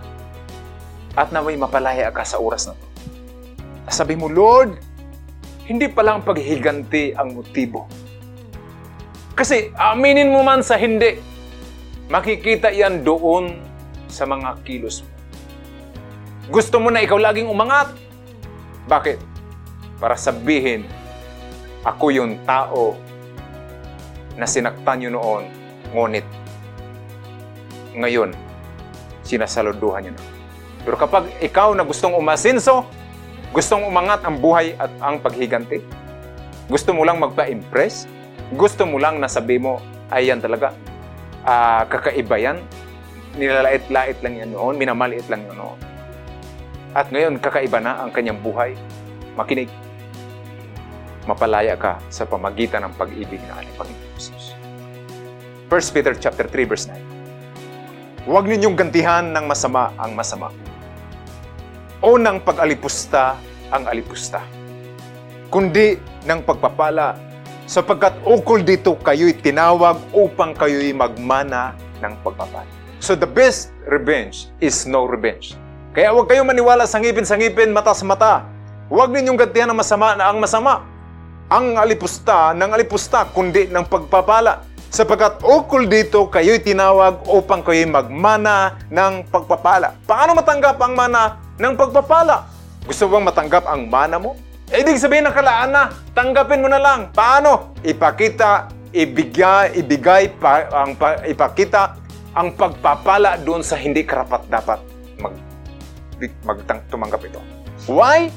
At 1.16 1.32
naway 1.32 1.56
mapalaya 1.56 2.12
ka 2.12 2.28
sa 2.28 2.36
oras 2.36 2.68
na 2.68 2.76
to. 2.76 2.86
Sabi 3.88 4.12
mo, 4.12 4.28
Lord, 4.28 4.76
hindi 5.64 5.88
pala 5.88 6.20
ang 6.20 6.28
paghiganti 6.28 7.16
ang 7.16 7.40
motibo. 7.40 7.88
Kasi 9.32 9.72
aminin 9.80 10.28
mo 10.28 10.44
man 10.44 10.60
sa 10.60 10.76
hindi, 10.76 11.16
makikita 12.12 12.68
yan 12.68 13.00
doon 13.00 13.64
sa 14.12 14.28
mga 14.28 14.60
kilos 14.60 15.00
mo. 15.00 15.21
Gusto 16.50 16.82
mo 16.82 16.90
na 16.90 17.04
ikaw 17.06 17.22
laging 17.22 17.46
umangat. 17.46 17.94
Bakit? 18.90 19.22
Para 20.02 20.18
sabihin, 20.18 20.90
ako 21.86 22.10
yung 22.10 22.42
tao 22.42 22.98
na 24.34 24.42
sinaktan 24.42 25.06
nyo 25.06 25.10
noon, 25.14 25.44
ngunit 25.94 26.26
ngayon, 27.94 28.34
sinasaluduhan 29.22 30.08
nyo 30.08 30.12
na. 30.18 30.22
Pero 30.82 30.96
kapag 30.98 31.30
ikaw 31.38 31.78
na 31.78 31.86
gustong 31.86 32.18
umasinso, 32.18 32.82
gustong 33.54 33.86
umangat 33.86 34.26
ang 34.26 34.42
buhay 34.42 34.74
at 34.82 34.90
ang 34.98 35.22
paghiganti, 35.22 35.78
gusto 36.66 36.90
mo 36.90 37.06
lang 37.06 37.22
magpa-impress, 37.22 38.10
gusto 38.58 38.82
mo 38.82 38.98
lang 38.98 39.22
nasabi 39.22 39.62
mo, 39.62 39.78
ay 40.10 40.26
yan 40.26 40.42
talaga, 40.42 40.74
uh, 41.46 41.86
kakaiba 41.86 42.34
yan, 42.34 42.58
nilalait-lait 43.38 44.18
lang 44.26 44.34
yan 44.42 44.50
noon, 44.50 44.74
minamaliit 44.74 45.30
lang 45.30 45.46
yan 45.46 45.54
noon. 45.54 45.91
At 46.92 47.08
ngayon, 47.08 47.40
kakaiba 47.40 47.80
na 47.80 48.04
ang 48.04 48.12
kanyang 48.12 48.36
buhay. 48.44 48.76
Makinig. 49.32 49.72
Mapalaya 51.24 51.72
ka 51.72 51.96
sa 52.12 52.28
pamagitan 52.28 52.84
ng 52.84 52.92
pag-ibig 53.00 53.40
ng 53.40 53.54
ating 53.56 53.76
Panginoon 53.80 54.12
Jesus. 54.20 54.52
1 55.72 55.94
Peter 55.96 56.12
chapter 56.12 56.44
3 56.44 56.68
verse 56.68 56.92
9. 56.92 58.28
Huwag 58.28 58.44
ninyong 58.44 58.76
gantihan 58.76 59.24
ng 59.32 59.48
masama 59.48 59.88
ang 59.96 60.12
masama. 60.12 60.52
O 62.04 62.20
ng 62.20 62.44
pag-alipusta 62.44 63.40
ang 63.72 63.88
alipusta. 63.88 64.44
Kundi 65.48 65.96
ng 66.28 66.44
pagpapala 66.44 67.16
sapagkat 67.64 68.20
ukol 68.28 68.60
dito 68.60 69.00
kayo'y 69.00 69.32
tinawag 69.40 69.96
upang 70.12 70.52
kayo'y 70.52 70.92
magmana 70.92 71.72
ng 72.04 72.20
pagpapala. 72.20 72.68
So 73.00 73.16
the 73.16 73.26
best 73.26 73.72
revenge 73.88 74.52
is 74.60 74.84
no 74.84 75.08
revenge. 75.08 75.56
Kaya 75.92 76.08
huwag 76.16 76.24
kayong 76.24 76.48
maniwala 76.48 76.88
sa 76.88 76.96
ngipin-sa-ngipin, 76.96 77.68
mata 77.68 77.92
sa 77.92 78.08
mata. 78.08 78.48
Huwag 78.88 79.12
ninyong 79.12 79.36
gantihan 79.36 79.68
ng 79.68 79.76
masama 79.76 80.16
na 80.16 80.32
ang 80.32 80.40
masama. 80.40 80.88
Ang 81.52 81.76
alipusta 81.76 82.56
ng 82.56 82.72
alipusta, 82.72 83.28
kundi 83.28 83.68
ng 83.68 83.84
pagpapala. 83.84 84.64
Sapagkat 84.88 85.44
ukol 85.44 85.84
dito, 85.84 86.32
kayo'y 86.32 86.64
tinawag 86.64 87.28
upang 87.28 87.60
kayo'y 87.60 87.84
magmana 87.84 88.80
ng 88.88 89.28
pagpapala. 89.28 90.00
Paano 90.08 90.32
matanggap 90.32 90.80
ang 90.80 90.96
mana 90.96 91.36
ng 91.60 91.76
pagpapala? 91.76 92.48
Gusto 92.88 93.12
bang 93.12 93.28
matanggap 93.28 93.68
ang 93.68 93.84
mana 93.84 94.16
mo? 94.16 94.32
Eh, 94.72 94.80
ibig 94.80 94.96
sabihin 94.96 95.28
nakalaan 95.28 95.76
na. 95.76 95.92
Tanggapin 96.16 96.64
mo 96.64 96.72
na 96.72 96.80
lang. 96.80 97.12
Paano? 97.12 97.76
Ipakita, 97.84 98.72
ibigay, 98.96 99.76
ibigay 99.76 100.32
pa, 100.40 100.72
ang, 100.72 100.96
pa, 100.96 101.20
ipakita 101.28 102.00
ang 102.32 102.56
pagpapala 102.56 103.36
doon 103.44 103.60
sa 103.60 103.76
hindi 103.76 104.08
karapat 104.08 104.48
dapat 104.48 104.80
mag 105.20 105.51
magtang 106.44 106.84
tumanggap 106.92 107.22
ito. 107.24 107.40
Why? 107.90 108.30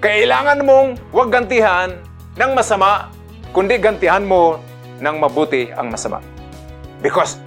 Kailangan 0.00 0.64
mong 0.64 0.88
huwag 1.12 1.32
gantihan 1.32 1.96
ng 2.36 2.50
masama, 2.52 3.12
kundi 3.52 3.80
gantihan 3.80 4.24
mo 4.24 4.60
ng 5.00 5.16
mabuti 5.20 5.72
ang 5.74 5.92
masama. 5.92 6.20
Because 7.04 7.40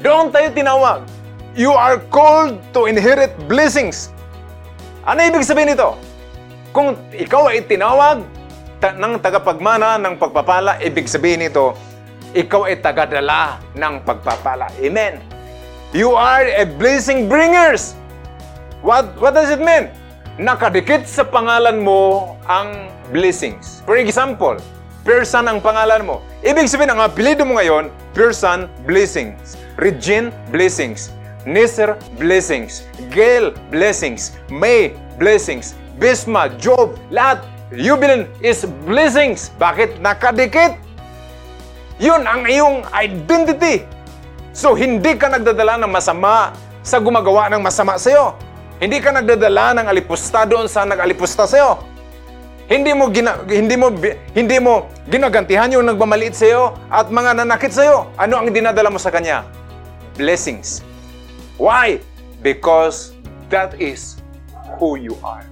doon 0.00 0.32
tayo 0.32 0.48
tinawag. 0.50 1.04
You 1.52 1.76
are 1.76 2.00
called 2.08 2.56
to 2.72 2.88
inherit 2.88 3.36
blessings. 3.44 4.08
Ano 5.04 5.20
ibig 5.20 5.44
sabihin 5.44 5.76
nito? 5.76 6.00
Kung 6.72 6.96
ikaw 7.12 7.52
ay 7.52 7.60
tinawag 7.68 8.24
ta- 8.80 8.96
ng 8.96 9.20
tagapagmana 9.20 10.00
ng 10.00 10.16
pagpapala, 10.16 10.80
ibig 10.80 11.04
sabihin 11.06 11.44
nito, 11.44 11.76
ikaw 12.32 12.64
ay 12.64 12.80
tagadala 12.80 13.60
ng 13.76 14.00
pagpapala. 14.02 14.72
Amen. 14.80 15.20
You 15.92 16.16
are 16.16 16.48
a 16.48 16.64
blessing 16.64 17.28
bringers. 17.28 17.92
What, 18.82 19.14
what 19.22 19.30
does 19.38 19.46
it 19.46 19.62
mean? 19.62 19.94
Nakadikit 20.42 21.06
sa 21.06 21.22
pangalan 21.22 21.86
mo 21.86 22.34
ang 22.50 22.90
blessings. 23.14 23.78
For 23.86 23.94
example, 23.94 24.58
Person 25.02 25.50
ang 25.50 25.58
pangalan 25.58 26.06
mo. 26.06 26.22
Ibig 26.46 26.70
sabihin, 26.70 26.94
ang 26.94 27.02
apelido 27.02 27.42
mo 27.42 27.58
ngayon, 27.58 27.90
Person, 28.14 28.70
blessings. 28.86 29.58
Regine, 29.78 30.34
blessings. 30.50 31.10
Nisser, 31.42 31.98
blessings. 32.18 32.86
Gail, 33.10 33.50
blessings. 33.70 34.34
May, 34.46 34.94
blessings. 35.18 35.74
Bisma, 35.98 36.50
Job, 36.58 36.98
lahat. 37.10 37.42
Jubilin 37.74 38.30
is 38.42 38.62
blessings. 38.86 39.50
Bakit? 39.62 39.98
Nakadikit. 40.02 40.78
Yun 42.02 42.26
ang 42.26 42.46
iyong 42.46 42.86
identity. 42.94 43.86
So, 44.54 44.74
hindi 44.74 45.14
ka 45.18 45.30
nagdadala 45.34 45.82
ng 45.82 45.90
masama 45.90 46.54
sa 46.82 46.98
gumagawa 46.98 47.46
ng 47.50 47.62
masama 47.62 47.94
sa'yo. 47.94 48.51
Hindi 48.82 48.98
ka 48.98 49.14
nagdadala 49.14 49.78
ng 49.78 49.86
alipusta 49.86 50.42
doon 50.42 50.66
sa 50.66 50.82
nag-alipusta 50.82 51.46
sa'yo. 51.46 51.86
Hindi 52.66 52.90
mo 52.90 53.14
gina, 53.14 53.38
hindi 53.46 53.78
mo 53.78 53.94
hindi 54.34 54.58
mo 54.58 54.90
ginagantihan 55.06 55.70
yung 55.70 55.86
nagmamaliit 55.86 56.34
sa 56.34 56.50
iyo 56.50 56.74
at 56.90 57.06
mga 57.06 57.46
nanakit 57.46 57.70
sa 57.70 57.86
iyo. 57.86 58.10
Ano 58.18 58.42
ang 58.42 58.50
dinadala 58.50 58.90
mo 58.90 58.98
sa 58.98 59.14
kanya? 59.14 59.46
Blessings. 60.18 60.82
Why? 61.62 62.02
Because 62.42 63.14
that 63.54 63.78
is 63.78 64.18
who 64.82 64.98
you 64.98 65.14
are. 65.22 65.46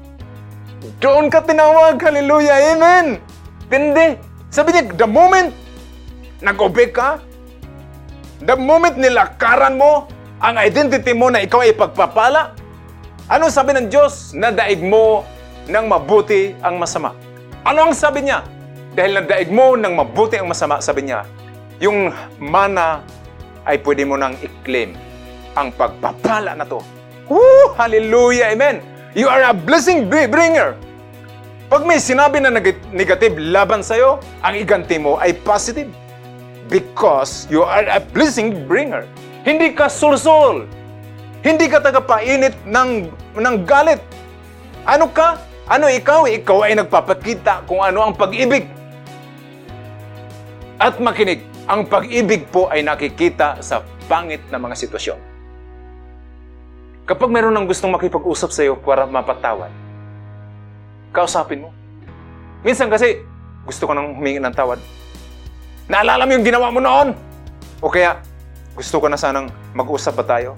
Doon 0.98 1.30
ka 1.30 1.46
tinawag. 1.46 2.02
Hallelujah. 2.02 2.74
Amen. 2.74 3.22
Tindi. 3.70 4.18
Sabi 4.50 4.74
niya, 4.74 4.90
the 4.90 5.06
moment 5.06 5.54
nag-obey 6.42 6.90
ka, 6.90 7.22
the 8.42 8.58
moment 8.58 8.98
nilakaran 8.98 9.78
mo 9.78 10.10
ang 10.42 10.58
identity 10.58 11.14
mo 11.14 11.30
na 11.30 11.46
ikaw 11.46 11.62
ay 11.62 11.78
pagpapala, 11.78 12.58
ano 13.30 13.46
sabi 13.46 13.78
ng 13.78 13.86
Diyos? 13.86 14.34
Nadaig 14.34 14.82
mo 14.82 15.22
ng 15.70 15.86
mabuti 15.86 16.50
ang 16.66 16.82
masama. 16.82 17.14
Ano 17.62 17.86
ang 17.86 17.94
sabi 17.94 18.26
niya? 18.26 18.42
Dahil 18.98 19.22
nadaig 19.22 19.54
mo 19.54 19.78
ng 19.78 19.94
mabuti 19.94 20.34
ang 20.34 20.50
masama, 20.50 20.82
sabi 20.82 21.06
niya, 21.06 21.22
yung 21.78 22.10
mana 22.42 23.06
ay 23.62 23.78
pwede 23.86 24.02
mo 24.02 24.18
nang 24.18 24.34
i-claim 24.42 24.98
ang 25.54 25.70
pagpapala 25.78 26.58
na 26.58 26.66
to. 26.66 26.82
Woo! 27.30 27.70
Hallelujah! 27.78 28.50
Amen! 28.50 28.82
You 29.14 29.30
are 29.30 29.46
a 29.46 29.54
blessing 29.54 30.10
bringer. 30.10 30.74
Pag 31.70 31.86
may 31.86 32.02
sinabi 32.02 32.42
na 32.42 32.50
negative 32.90 33.38
laban 33.38 33.86
sa'yo, 33.86 34.18
ang 34.42 34.58
iganti 34.58 34.98
mo 34.98 35.22
ay 35.22 35.38
positive. 35.46 35.86
Because 36.66 37.46
you 37.46 37.62
are 37.62 37.86
a 37.86 38.02
blessing 38.02 38.66
bringer. 38.66 39.06
Hindi 39.46 39.70
ka 39.70 39.86
sulsol. 39.86 40.66
Hindi 41.40 41.72
ka 41.72 41.80
tagapainit 41.80 42.52
ng, 42.68 43.08
ng 43.32 43.56
galit. 43.64 44.00
Ano 44.84 45.08
ka? 45.08 45.40
Ano 45.64 45.88
ikaw? 45.88 46.28
Ikaw 46.28 46.68
ay 46.68 46.76
nagpapakita 46.76 47.64
kung 47.64 47.80
ano 47.80 48.04
ang 48.04 48.12
pag-ibig. 48.12 48.68
At 50.76 51.00
makinig, 51.00 51.40
ang 51.64 51.88
pag-ibig 51.88 52.44
po 52.52 52.68
ay 52.68 52.84
nakikita 52.84 53.56
sa 53.64 53.80
pangit 54.04 54.44
na 54.52 54.60
mga 54.60 54.76
sitwasyon. 54.84 55.20
Kapag 57.08 57.32
meron 57.32 57.56
ng 57.56 57.66
gustong 57.68 57.92
makipag-usap 57.96 58.50
sa 58.52 58.60
iyo 58.60 58.76
para 58.76 59.08
mapatawad, 59.08 59.72
kausapin 61.10 61.64
mo. 61.64 61.70
Minsan 62.60 62.92
kasi, 62.92 63.24
gusto 63.64 63.88
ko 63.88 63.96
nang 63.96 64.12
humingi 64.12 64.44
ng 64.44 64.52
tawad. 64.52 64.76
Naalala 65.88 66.28
mo 66.28 66.36
yung 66.36 66.46
ginawa 66.46 66.68
mo 66.68 66.84
noon? 66.84 67.16
O 67.80 67.88
kaya, 67.88 68.20
gusto 68.76 69.00
ko 69.00 69.08
na 69.08 69.16
sanang 69.16 69.48
mag-usap 69.72 70.20
ba 70.20 70.24
tayo? 70.36 70.54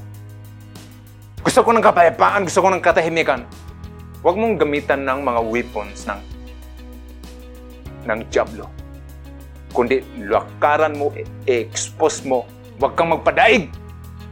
Gusto 1.43 1.67
ko 1.67 1.75
ng 1.75 1.83
kapayapaan, 1.83 2.47
gusto 2.47 2.63
ko 2.63 2.71
ng 2.71 2.79
katahimikan. 2.79 3.43
Huwag 4.23 4.39
mong 4.39 4.63
gamitan 4.63 5.03
ng 5.03 5.27
mga 5.27 5.41
weapons 5.51 6.07
ng 6.07 6.21
ng 8.07 8.21
Diablo. 8.31 8.71
Kundi 9.75 10.07
lakaran 10.23 10.95
mo, 10.95 11.11
i-expose 11.19 12.23
mo. 12.23 12.47
Huwag 12.79 12.95
kang 12.95 13.11
magpadaig 13.11 13.75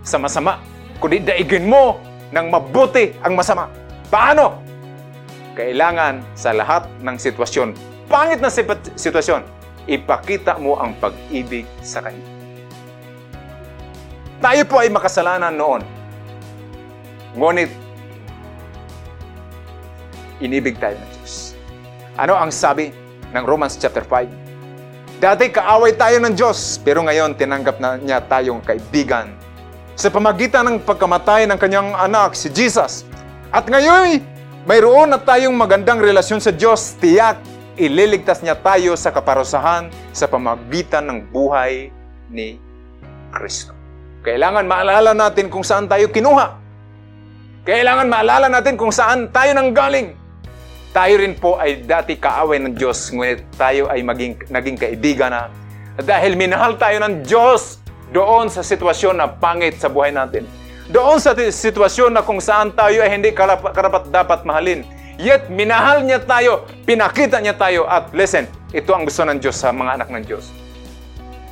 sa 0.07 0.23
masama. 0.23 0.63
Kundi 1.03 1.19
daigin 1.19 1.67
mo 1.67 1.99
ng 2.31 2.47
mabuti 2.47 3.11
ang 3.27 3.35
masama. 3.35 3.67
Paano? 4.07 4.63
Kailangan 5.59 6.23
sa 6.39 6.55
lahat 6.55 6.87
ng 7.03 7.17
sitwasyon, 7.19 7.75
pangit 8.07 8.39
na 8.39 8.55
sitwasyon, 8.95 9.43
ipakita 9.91 10.63
mo 10.63 10.79
ang 10.79 10.95
pag-ibig 11.03 11.67
sa 11.83 11.99
Kanya. 12.07 12.23
Tayo 14.39 14.63
po 14.65 14.79
ay 14.79 14.89
makasalanan 14.89 15.53
noon. 15.59 15.99
Ngunit, 17.31 17.70
inibig 20.43 20.74
tayo 20.83 20.99
ng 20.99 21.11
Diyos. 21.14 21.55
Ano 22.18 22.35
ang 22.35 22.51
sabi 22.51 22.91
ng 23.31 23.45
Romans 23.47 23.78
chapter 23.78 24.03
5? 24.03 25.22
Dati 25.22 25.53
kaaway 25.53 25.95
tayo 25.95 26.18
ng 26.18 26.35
Diyos, 26.35 26.81
pero 26.83 27.05
ngayon 27.07 27.39
tinanggap 27.39 27.76
na 27.78 28.01
niya 28.01 28.18
tayong 28.24 28.64
kaibigan 28.64 29.31
sa 29.95 30.09
pamagitan 30.09 30.64
ng 30.64 30.76
pagkamatay 30.83 31.45
ng 31.45 31.59
kanyang 31.61 31.93
anak, 31.93 32.33
si 32.33 32.49
Jesus. 32.51 33.05
At 33.53 33.68
ngayon, 33.68 34.24
mayroon 34.64 35.12
na 35.12 35.20
tayong 35.20 35.53
magandang 35.53 36.01
relasyon 36.01 36.41
sa 36.41 36.51
Diyos, 36.51 36.97
tiyak, 36.99 37.37
ililigtas 37.76 38.41
niya 38.41 38.57
tayo 38.57 38.97
sa 38.97 39.12
kaparusahan 39.12 39.93
sa 40.11 40.24
pamagitan 40.26 41.05
ng 41.07 41.18
buhay 41.31 41.93
ni 42.33 42.57
Kristo. 43.31 43.76
Kailangan 44.24 44.64
maalala 44.66 45.12
natin 45.12 45.53
kung 45.53 45.62
saan 45.62 45.85
tayo 45.85 46.09
kinuha. 46.09 46.60
Kailangan 47.71 48.11
maalala 48.11 48.51
natin 48.51 48.75
kung 48.75 48.91
saan 48.91 49.31
tayo 49.31 49.55
nanggaling. 49.55 50.18
Tayo 50.91 51.23
rin 51.23 51.39
po 51.39 51.55
ay 51.55 51.87
dati 51.87 52.18
kaaway 52.18 52.59
ng 52.59 52.75
Diyos, 52.75 53.14
ngunit 53.14 53.47
tayo 53.55 53.87
ay 53.87 54.03
maging, 54.03 54.43
naging 54.51 54.75
kaibigan 54.75 55.31
na 55.31 55.47
dahil 56.03 56.35
minahal 56.35 56.75
tayo 56.75 56.99
ng 56.99 57.23
Diyos 57.23 57.79
doon 58.11 58.51
sa 58.51 58.66
sitwasyon 58.66 59.23
na 59.23 59.31
pangit 59.31 59.79
sa 59.79 59.87
buhay 59.87 60.11
natin. 60.11 60.51
Doon 60.91 61.23
sa 61.23 61.31
sitwasyon 61.31 62.11
na 62.11 62.27
kung 62.27 62.43
saan 62.43 62.75
tayo 62.75 63.07
ay 63.07 63.14
hindi 63.14 63.31
karapat 63.31 64.11
dapat 64.11 64.43
mahalin. 64.43 64.83
Yet, 65.14 65.47
minahal 65.47 66.03
niya 66.03 66.27
tayo, 66.27 66.66
pinakita 66.83 67.39
niya 67.39 67.55
tayo, 67.55 67.87
at 67.87 68.11
listen, 68.11 68.51
ito 68.75 68.91
ang 68.91 69.07
gusto 69.07 69.23
ng 69.23 69.39
Diyos 69.39 69.55
sa 69.55 69.71
mga 69.71 69.95
anak 69.95 70.11
ng 70.11 70.27
Diyos. 70.27 70.51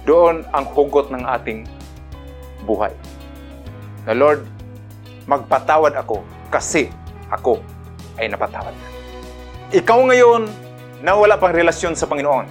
Doon 0.03 0.43
ang 0.51 0.67
hugot 0.67 1.15
ng 1.15 1.23
ating 1.23 1.63
buhay. 2.67 2.91
Na 4.03 4.19
Lord, 4.19 4.58
magpatawad 5.29 5.93
ako 6.01 6.25
kasi 6.49 6.89
ako 7.29 7.61
ay 8.17 8.33
napatawad 8.33 8.73
na. 8.73 8.89
Ikaw 9.77 9.99
ngayon 10.09 10.49
na 11.05 11.13
wala 11.13 11.37
pang 11.37 11.53
relasyon 11.53 11.93
sa 11.93 12.09
Panginoon, 12.09 12.49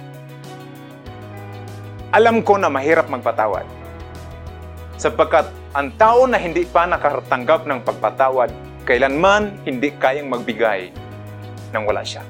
alam 2.14 2.40
ko 2.46 2.56
na 2.56 2.70
mahirap 2.70 3.10
magpatawad 3.10 3.66
sapagkat 4.94 5.50
ang 5.74 5.90
tao 5.98 6.24
na 6.30 6.38
hindi 6.38 6.64
pa 6.64 6.86
nakatanggap 6.86 7.66
ng 7.66 7.82
pagpatawad, 7.84 8.48
kailanman 8.86 9.58
hindi 9.66 9.92
kayang 9.98 10.30
magbigay 10.30 10.94
ng 11.74 11.82
wala 11.84 12.00
siya. 12.06 12.24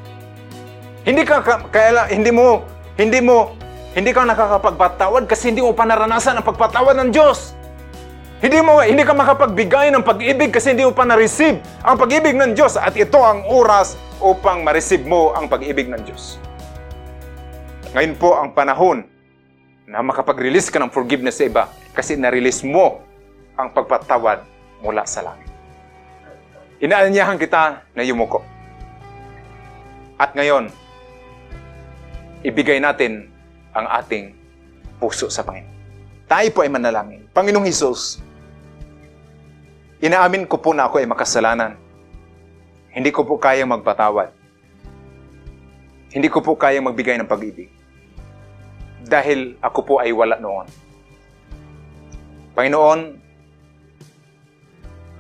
Hindi 1.05 1.23
ka 1.23 1.41
kaya 1.71 2.11
hindi 2.11 2.33
mo 2.33 2.65
hindi 2.99 3.21
mo 3.23 3.55
hindi 3.95 4.11
ka 4.13 4.27
nakakapagpatawad 4.27 5.25
kasi 5.31 5.53
hindi 5.53 5.63
mo 5.65 5.77
pa 5.77 5.87
naranasan 5.89 6.41
ang 6.41 6.47
pagpatawad 6.49 6.97
ng 6.99 7.11
Diyos. 7.15 7.58
Hindi 8.39 8.63
mo 8.63 8.79
hindi 8.79 9.03
ka 9.03 9.19
makapagbigay 9.19 9.91
ng 9.91 10.07
pag-ibig 10.07 10.55
kasi 10.55 10.71
hindi 10.71 10.87
mo 10.87 10.95
pa 10.95 11.03
na-receive 11.03 11.59
ang 11.83 11.99
pag-ibig 11.99 12.39
ng 12.39 12.55
Diyos 12.55 12.79
at 12.79 12.95
ito 12.95 13.19
ang 13.19 13.43
oras 13.51 13.99
upang 14.23 14.63
ma-receive 14.63 15.03
mo 15.03 15.35
ang 15.35 15.51
pag-ibig 15.51 15.91
ng 15.91 15.99
Diyos. 16.07 16.39
Ngayon 17.99 18.15
po 18.15 18.39
ang 18.39 18.55
panahon 18.55 19.03
na 19.91 20.07
makapag-release 20.07 20.71
ka 20.71 20.79
ng 20.79 20.95
forgiveness 20.95 21.43
sa 21.43 21.51
iba 21.51 21.65
kasi 21.91 22.15
na-release 22.15 22.63
mo 22.63 23.03
ang 23.59 23.75
pagpatawad 23.75 24.47
mula 24.87 25.03
sa 25.03 25.27
langit. 25.27 25.51
Inaanyahan 26.79 27.43
kita 27.43 27.83
na 27.91 28.03
yumuko. 28.07 28.47
At 30.15 30.39
ngayon, 30.39 30.71
ibigay 32.47 32.79
natin 32.79 33.35
ang 33.75 33.91
ating 33.99 34.31
puso 35.03 35.27
sa 35.27 35.43
Panginoon. 35.43 35.75
Tayo 36.31 36.49
po 36.55 36.63
ay 36.63 36.71
manalangin. 36.71 37.27
Panginoong 37.35 37.67
Hesus, 37.67 38.28
inaamin 39.99 40.47
ko 40.47 40.59
po 40.63 40.75
na 40.75 40.87
ako 40.87 41.03
ay 41.03 41.09
makasalanan. 41.11 41.75
Hindi 42.95 43.11
ko 43.15 43.23
po 43.27 43.39
kayang 43.39 43.71
magpatawad. 43.71 44.35
Hindi 46.09 46.29
ko 46.33 46.41
po 46.41 46.57
kayang 46.57 46.89
magbigay 46.89 47.21
ng 47.21 47.29
pag-ibig. 47.29 47.69
Dahil 49.05 49.61
ako 49.61 49.81
po 49.85 49.95
ay 50.01 50.11
wala 50.11 50.41
noon. 50.41 50.67
Panginoon, 52.57 53.01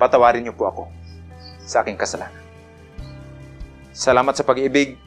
patawarin 0.00 0.42
niyo 0.42 0.54
po 0.56 0.66
ako 0.66 0.82
sa 1.62 1.84
aking 1.84 2.00
kasalanan. 2.00 2.42
Salamat 3.94 4.34
sa 4.34 4.46
pag-ibig 4.46 4.98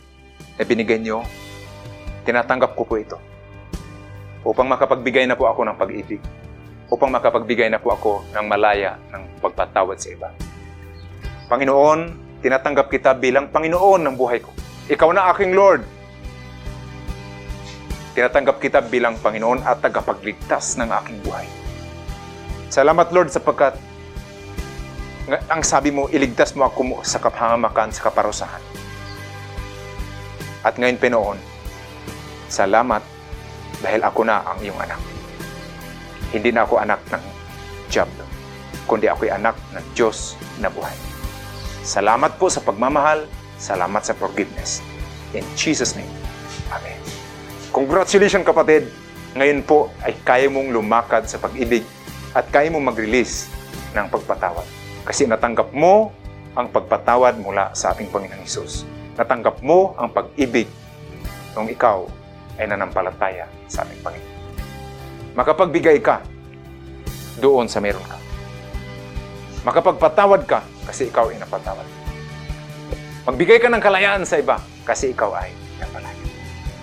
na 0.56 0.64
binigay 0.64 1.00
niyo. 1.00 1.24
Tinatanggap 2.24 2.78
ko 2.78 2.86
po 2.86 2.96
ito 3.02 3.18
upang 4.42 4.70
makapagbigay 4.70 5.26
na 5.26 5.38
po 5.38 5.46
ako 5.46 5.66
ng 5.66 5.78
pag-ibig, 5.78 6.22
upang 6.92 7.08
makapagbigay 7.08 7.72
na 7.72 7.80
po 7.80 7.96
ako 7.96 8.28
ng 8.36 8.46
malaya 8.52 9.00
ng 9.16 9.40
pagpatawad 9.40 9.96
sa 9.96 10.12
iba. 10.12 10.30
Panginoon, 11.48 12.00
tinatanggap 12.44 12.92
kita 12.92 13.16
bilang 13.16 13.48
Panginoon 13.48 14.04
ng 14.04 14.16
buhay 14.20 14.44
ko. 14.44 14.52
Ikaw 14.92 15.10
na 15.16 15.32
aking 15.32 15.56
Lord. 15.56 15.88
Tinatanggap 18.12 18.60
kita 18.60 18.84
bilang 18.84 19.16
Panginoon 19.24 19.64
at 19.64 19.80
tagapagligtas 19.80 20.76
ng 20.76 20.92
aking 20.92 21.18
buhay. 21.24 21.48
Salamat 22.68 23.08
Lord 23.16 23.32
sapagkat 23.32 23.80
ang 25.48 25.64
sabi 25.64 25.96
mo, 25.96 26.12
iligtas 26.12 26.52
mo 26.60 26.68
ako 26.68 27.08
sa 27.08 27.24
kapahamakan, 27.24 27.96
sa 27.96 28.12
kaparusahan. 28.12 28.60
At 30.60 30.76
ngayon 30.76 31.00
pinoon, 31.00 31.38
salamat 32.52 33.00
dahil 33.80 34.02
ako 34.04 34.28
na 34.28 34.44
ang 34.44 34.60
iyong 34.60 34.78
anak. 34.78 35.11
Hindi 36.32 36.56
na 36.56 36.64
ako 36.64 36.80
anak 36.80 37.04
ng 37.12 37.24
Diablo, 37.92 38.24
kundi 38.88 39.12
ako'y 39.12 39.32
anak 39.32 39.60
ng 39.76 39.86
Diyos 39.92 40.40
na 40.64 40.72
buhay. 40.72 40.96
Salamat 41.84 42.40
po 42.40 42.48
sa 42.48 42.64
pagmamahal, 42.64 43.28
salamat 43.60 44.02
sa 44.02 44.16
forgiveness. 44.16 44.80
In 45.36 45.44
Jesus' 45.60 45.96
name, 46.00 46.10
Amen. 46.72 47.00
Congratulations 47.76 48.48
kapatid! 48.48 48.88
Ngayon 49.32 49.64
po 49.64 49.92
ay 50.04 50.16
kaya 50.24 50.52
mong 50.52 50.76
lumakad 50.76 51.24
sa 51.28 51.40
pag-ibig 51.40 51.84
at 52.36 52.48
kaya 52.52 52.72
mo 52.72 52.84
mag-release 52.84 53.48
ng 53.96 54.08
pagpatawad. 54.12 54.68
Kasi 55.08 55.28
natanggap 55.28 55.72
mo 55.72 56.12
ang 56.56 56.68
pagpatawad 56.68 57.40
mula 57.40 57.72
sa 57.72 57.96
ating 57.96 58.12
Panginoong 58.12 58.44
Isus. 58.44 58.84
Natanggap 59.16 59.64
mo 59.64 59.96
ang 59.96 60.12
pag-ibig 60.12 60.68
nung 61.56 61.68
ikaw 61.68 62.08
ay 62.60 62.68
nanampalataya 62.68 63.48
sa 63.72 63.88
ating 63.88 64.00
Panginoon. 64.04 64.31
Makapagbigay 65.32 66.04
ka 66.04 66.26
doon 67.40 67.72
sa 67.72 67.80
meron 67.80 68.04
ka. 68.04 68.18
Makapagpatawad 69.64 70.42
ka 70.44 70.60
kasi 70.90 71.08
ikaw 71.08 71.30
ay 71.32 71.40
napatawad. 71.40 71.86
Magbigay 73.30 73.62
ka 73.62 73.70
ng 73.70 73.80
kalayaan 73.80 74.26
sa 74.26 74.42
iba 74.42 74.58
kasi 74.84 75.14
ikaw 75.14 75.32
ay 75.38 75.54
napalaya. 75.78 76.18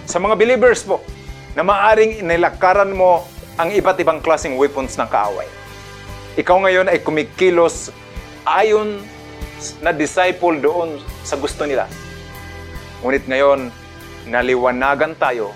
Sa 0.09 0.23
mga 0.23 0.35
believers 0.39 0.87
po, 0.87 1.03
na 1.59 1.67
maaring 1.67 2.23
inilakaran 2.23 2.95
mo 2.95 3.27
ang 3.59 3.75
iba't 3.75 3.99
ibang 3.99 4.23
klaseng 4.23 4.55
weapons 4.55 4.95
ng 4.95 5.11
kaaway. 5.11 5.51
Ikaw 6.39 6.57
ngayon 6.63 6.87
ay 6.87 7.03
kumikilos 7.03 7.91
ayon 8.47 9.03
na 9.83 9.91
disciple 9.91 10.63
doon 10.63 11.03
sa 11.27 11.35
gusto 11.35 11.67
nila. 11.67 11.91
Ngunit 13.03 13.27
ngayon, 13.27 13.75
naliwanagan 14.31 15.19
tayo 15.19 15.51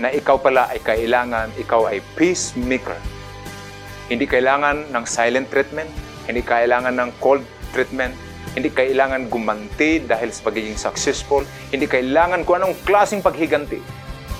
na 0.00 0.08
ikaw 0.08 0.40
pala 0.40 0.72
ay 0.72 0.80
kailangan, 0.80 1.52
ikaw 1.60 1.92
ay 1.92 2.00
peacemaker. 2.16 2.96
Hindi 4.08 4.24
kailangan 4.26 4.90
ng 4.90 5.04
silent 5.06 5.52
treatment, 5.52 5.92
hindi 6.24 6.40
kailangan 6.40 6.96
ng 6.96 7.10
cold 7.20 7.44
treatment, 7.70 8.16
Hindi 8.50 8.66
kailangan 8.74 9.30
gumanti 9.30 10.02
dahil 10.02 10.34
sa 10.34 10.50
pagiging 10.50 10.74
successful. 10.74 11.46
Hindi 11.70 11.86
kailangan 11.86 12.42
kung 12.42 12.58
anong 12.58 12.82
klaseng 12.82 13.22
paghiganti, 13.22 13.78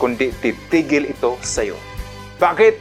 kundi 0.02 0.34
titigil 0.42 1.06
ito 1.06 1.38
sa 1.46 1.62
iyo. 1.62 1.78
Bakit? 2.42 2.74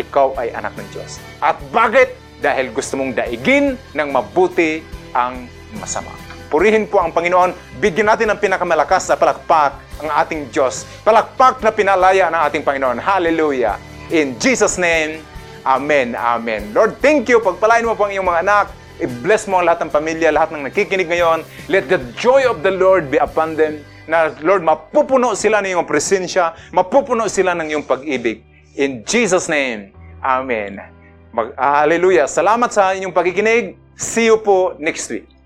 Ikaw 0.00 0.40
ay 0.40 0.56
anak 0.56 0.72
ng 0.80 0.88
Diyos. 0.94 1.20
At 1.44 1.60
bakit? 1.68 2.16
Dahil 2.40 2.72
gusto 2.72 2.96
mong 2.96 3.12
daigin 3.12 3.76
ng 3.92 4.08
mabuti 4.08 4.80
ang 5.12 5.44
masama. 5.76 6.19
Purihin 6.50 6.90
po 6.90 6.98
ang 6.98 7.14
Panginoon. 7.14 7.78
Bigyan 7.78 8.10
natin 8.10 8.34
ng 8.34 8.42
pinakamalakas 8.42 9.06
na 9.06 9.14
palakpak 9.14 9.78
ang 10.02 10.10
ating 10.18 10.50
Diyos. 10.50 10.82
Palakpak 11.06 11.62
na 11.62 11.70
pinalaya 11.70 12.26
ng 12.26 12.40
ating 12.50 12.66
Panginoon. 12.66 12.98
Hallelujah. 12.98 13.78
In 14.10 14.34
Jesus' 14.42 14.74
name, 14.74 15.22
Amen. 15.62 16.18
Amen. 16.18 16.74
Lord, 16.74 16.98
thank 16.98 17.30
you. 17.30 17.38
Pagpalain 17.38 17.86
mo 17.86 17.94
po 17.94 18.08
ang 18.08 18.12
iyong 18.16 18.26
mga 18.26 18.42
anak. 18.42 18.66
I-bless 18.98 19.46
mo 19.46 19.62
ang 19.62 19.70
lahat 19.70 19.86
ng 19.86 19.92
pamilya, 19.92 20.28
lahat 20.34 20.50
ng 20.50 20.66
nakikinig 20.66 21.08
ngayon. 21.08 21.46
Let 21.70 21.86
the 21.86 22.02
joy 22.18 22.44
of 22.48 22.66
the 22.66 22.72
Lord 22.74 23.08
be 23.12 23.22
upon 23.22 23.54
them. 23.54 23.80
Na, 24.10 24.34
Lord, 24.42 24.66
mapupuno 24.66 25.38
sila 25.38 25.62
ng 25.62 25.78
iyong 25.78 25.86
presensya. 25.86 26.58
Mapupuno 26.74 27.30
sila 27.30 27.54
ng 27.54 27.70
iyong 27.70 27.86
pag-ibig. 27.86 28.42
In 28.74 29.06
Jesus' 29.06 29.46
name, 29.46 29.94
Amen. 30.20 30.82
Mag, 31.30 31.54
hallelujah. 31.54 32.26
Salamat 32.26 32.74
sa 32.74 32.92
inyong 32.92 33.14
pakikinig. 33.14 33.78
See 33.94 34.26
you 34.26 34.40
po 34.40 34.74
next 34.82 35.06
week. 35.12 35.39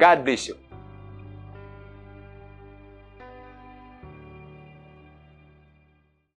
God 0.00 0.24
bless 0.24 0.48
you. 0.48 0.69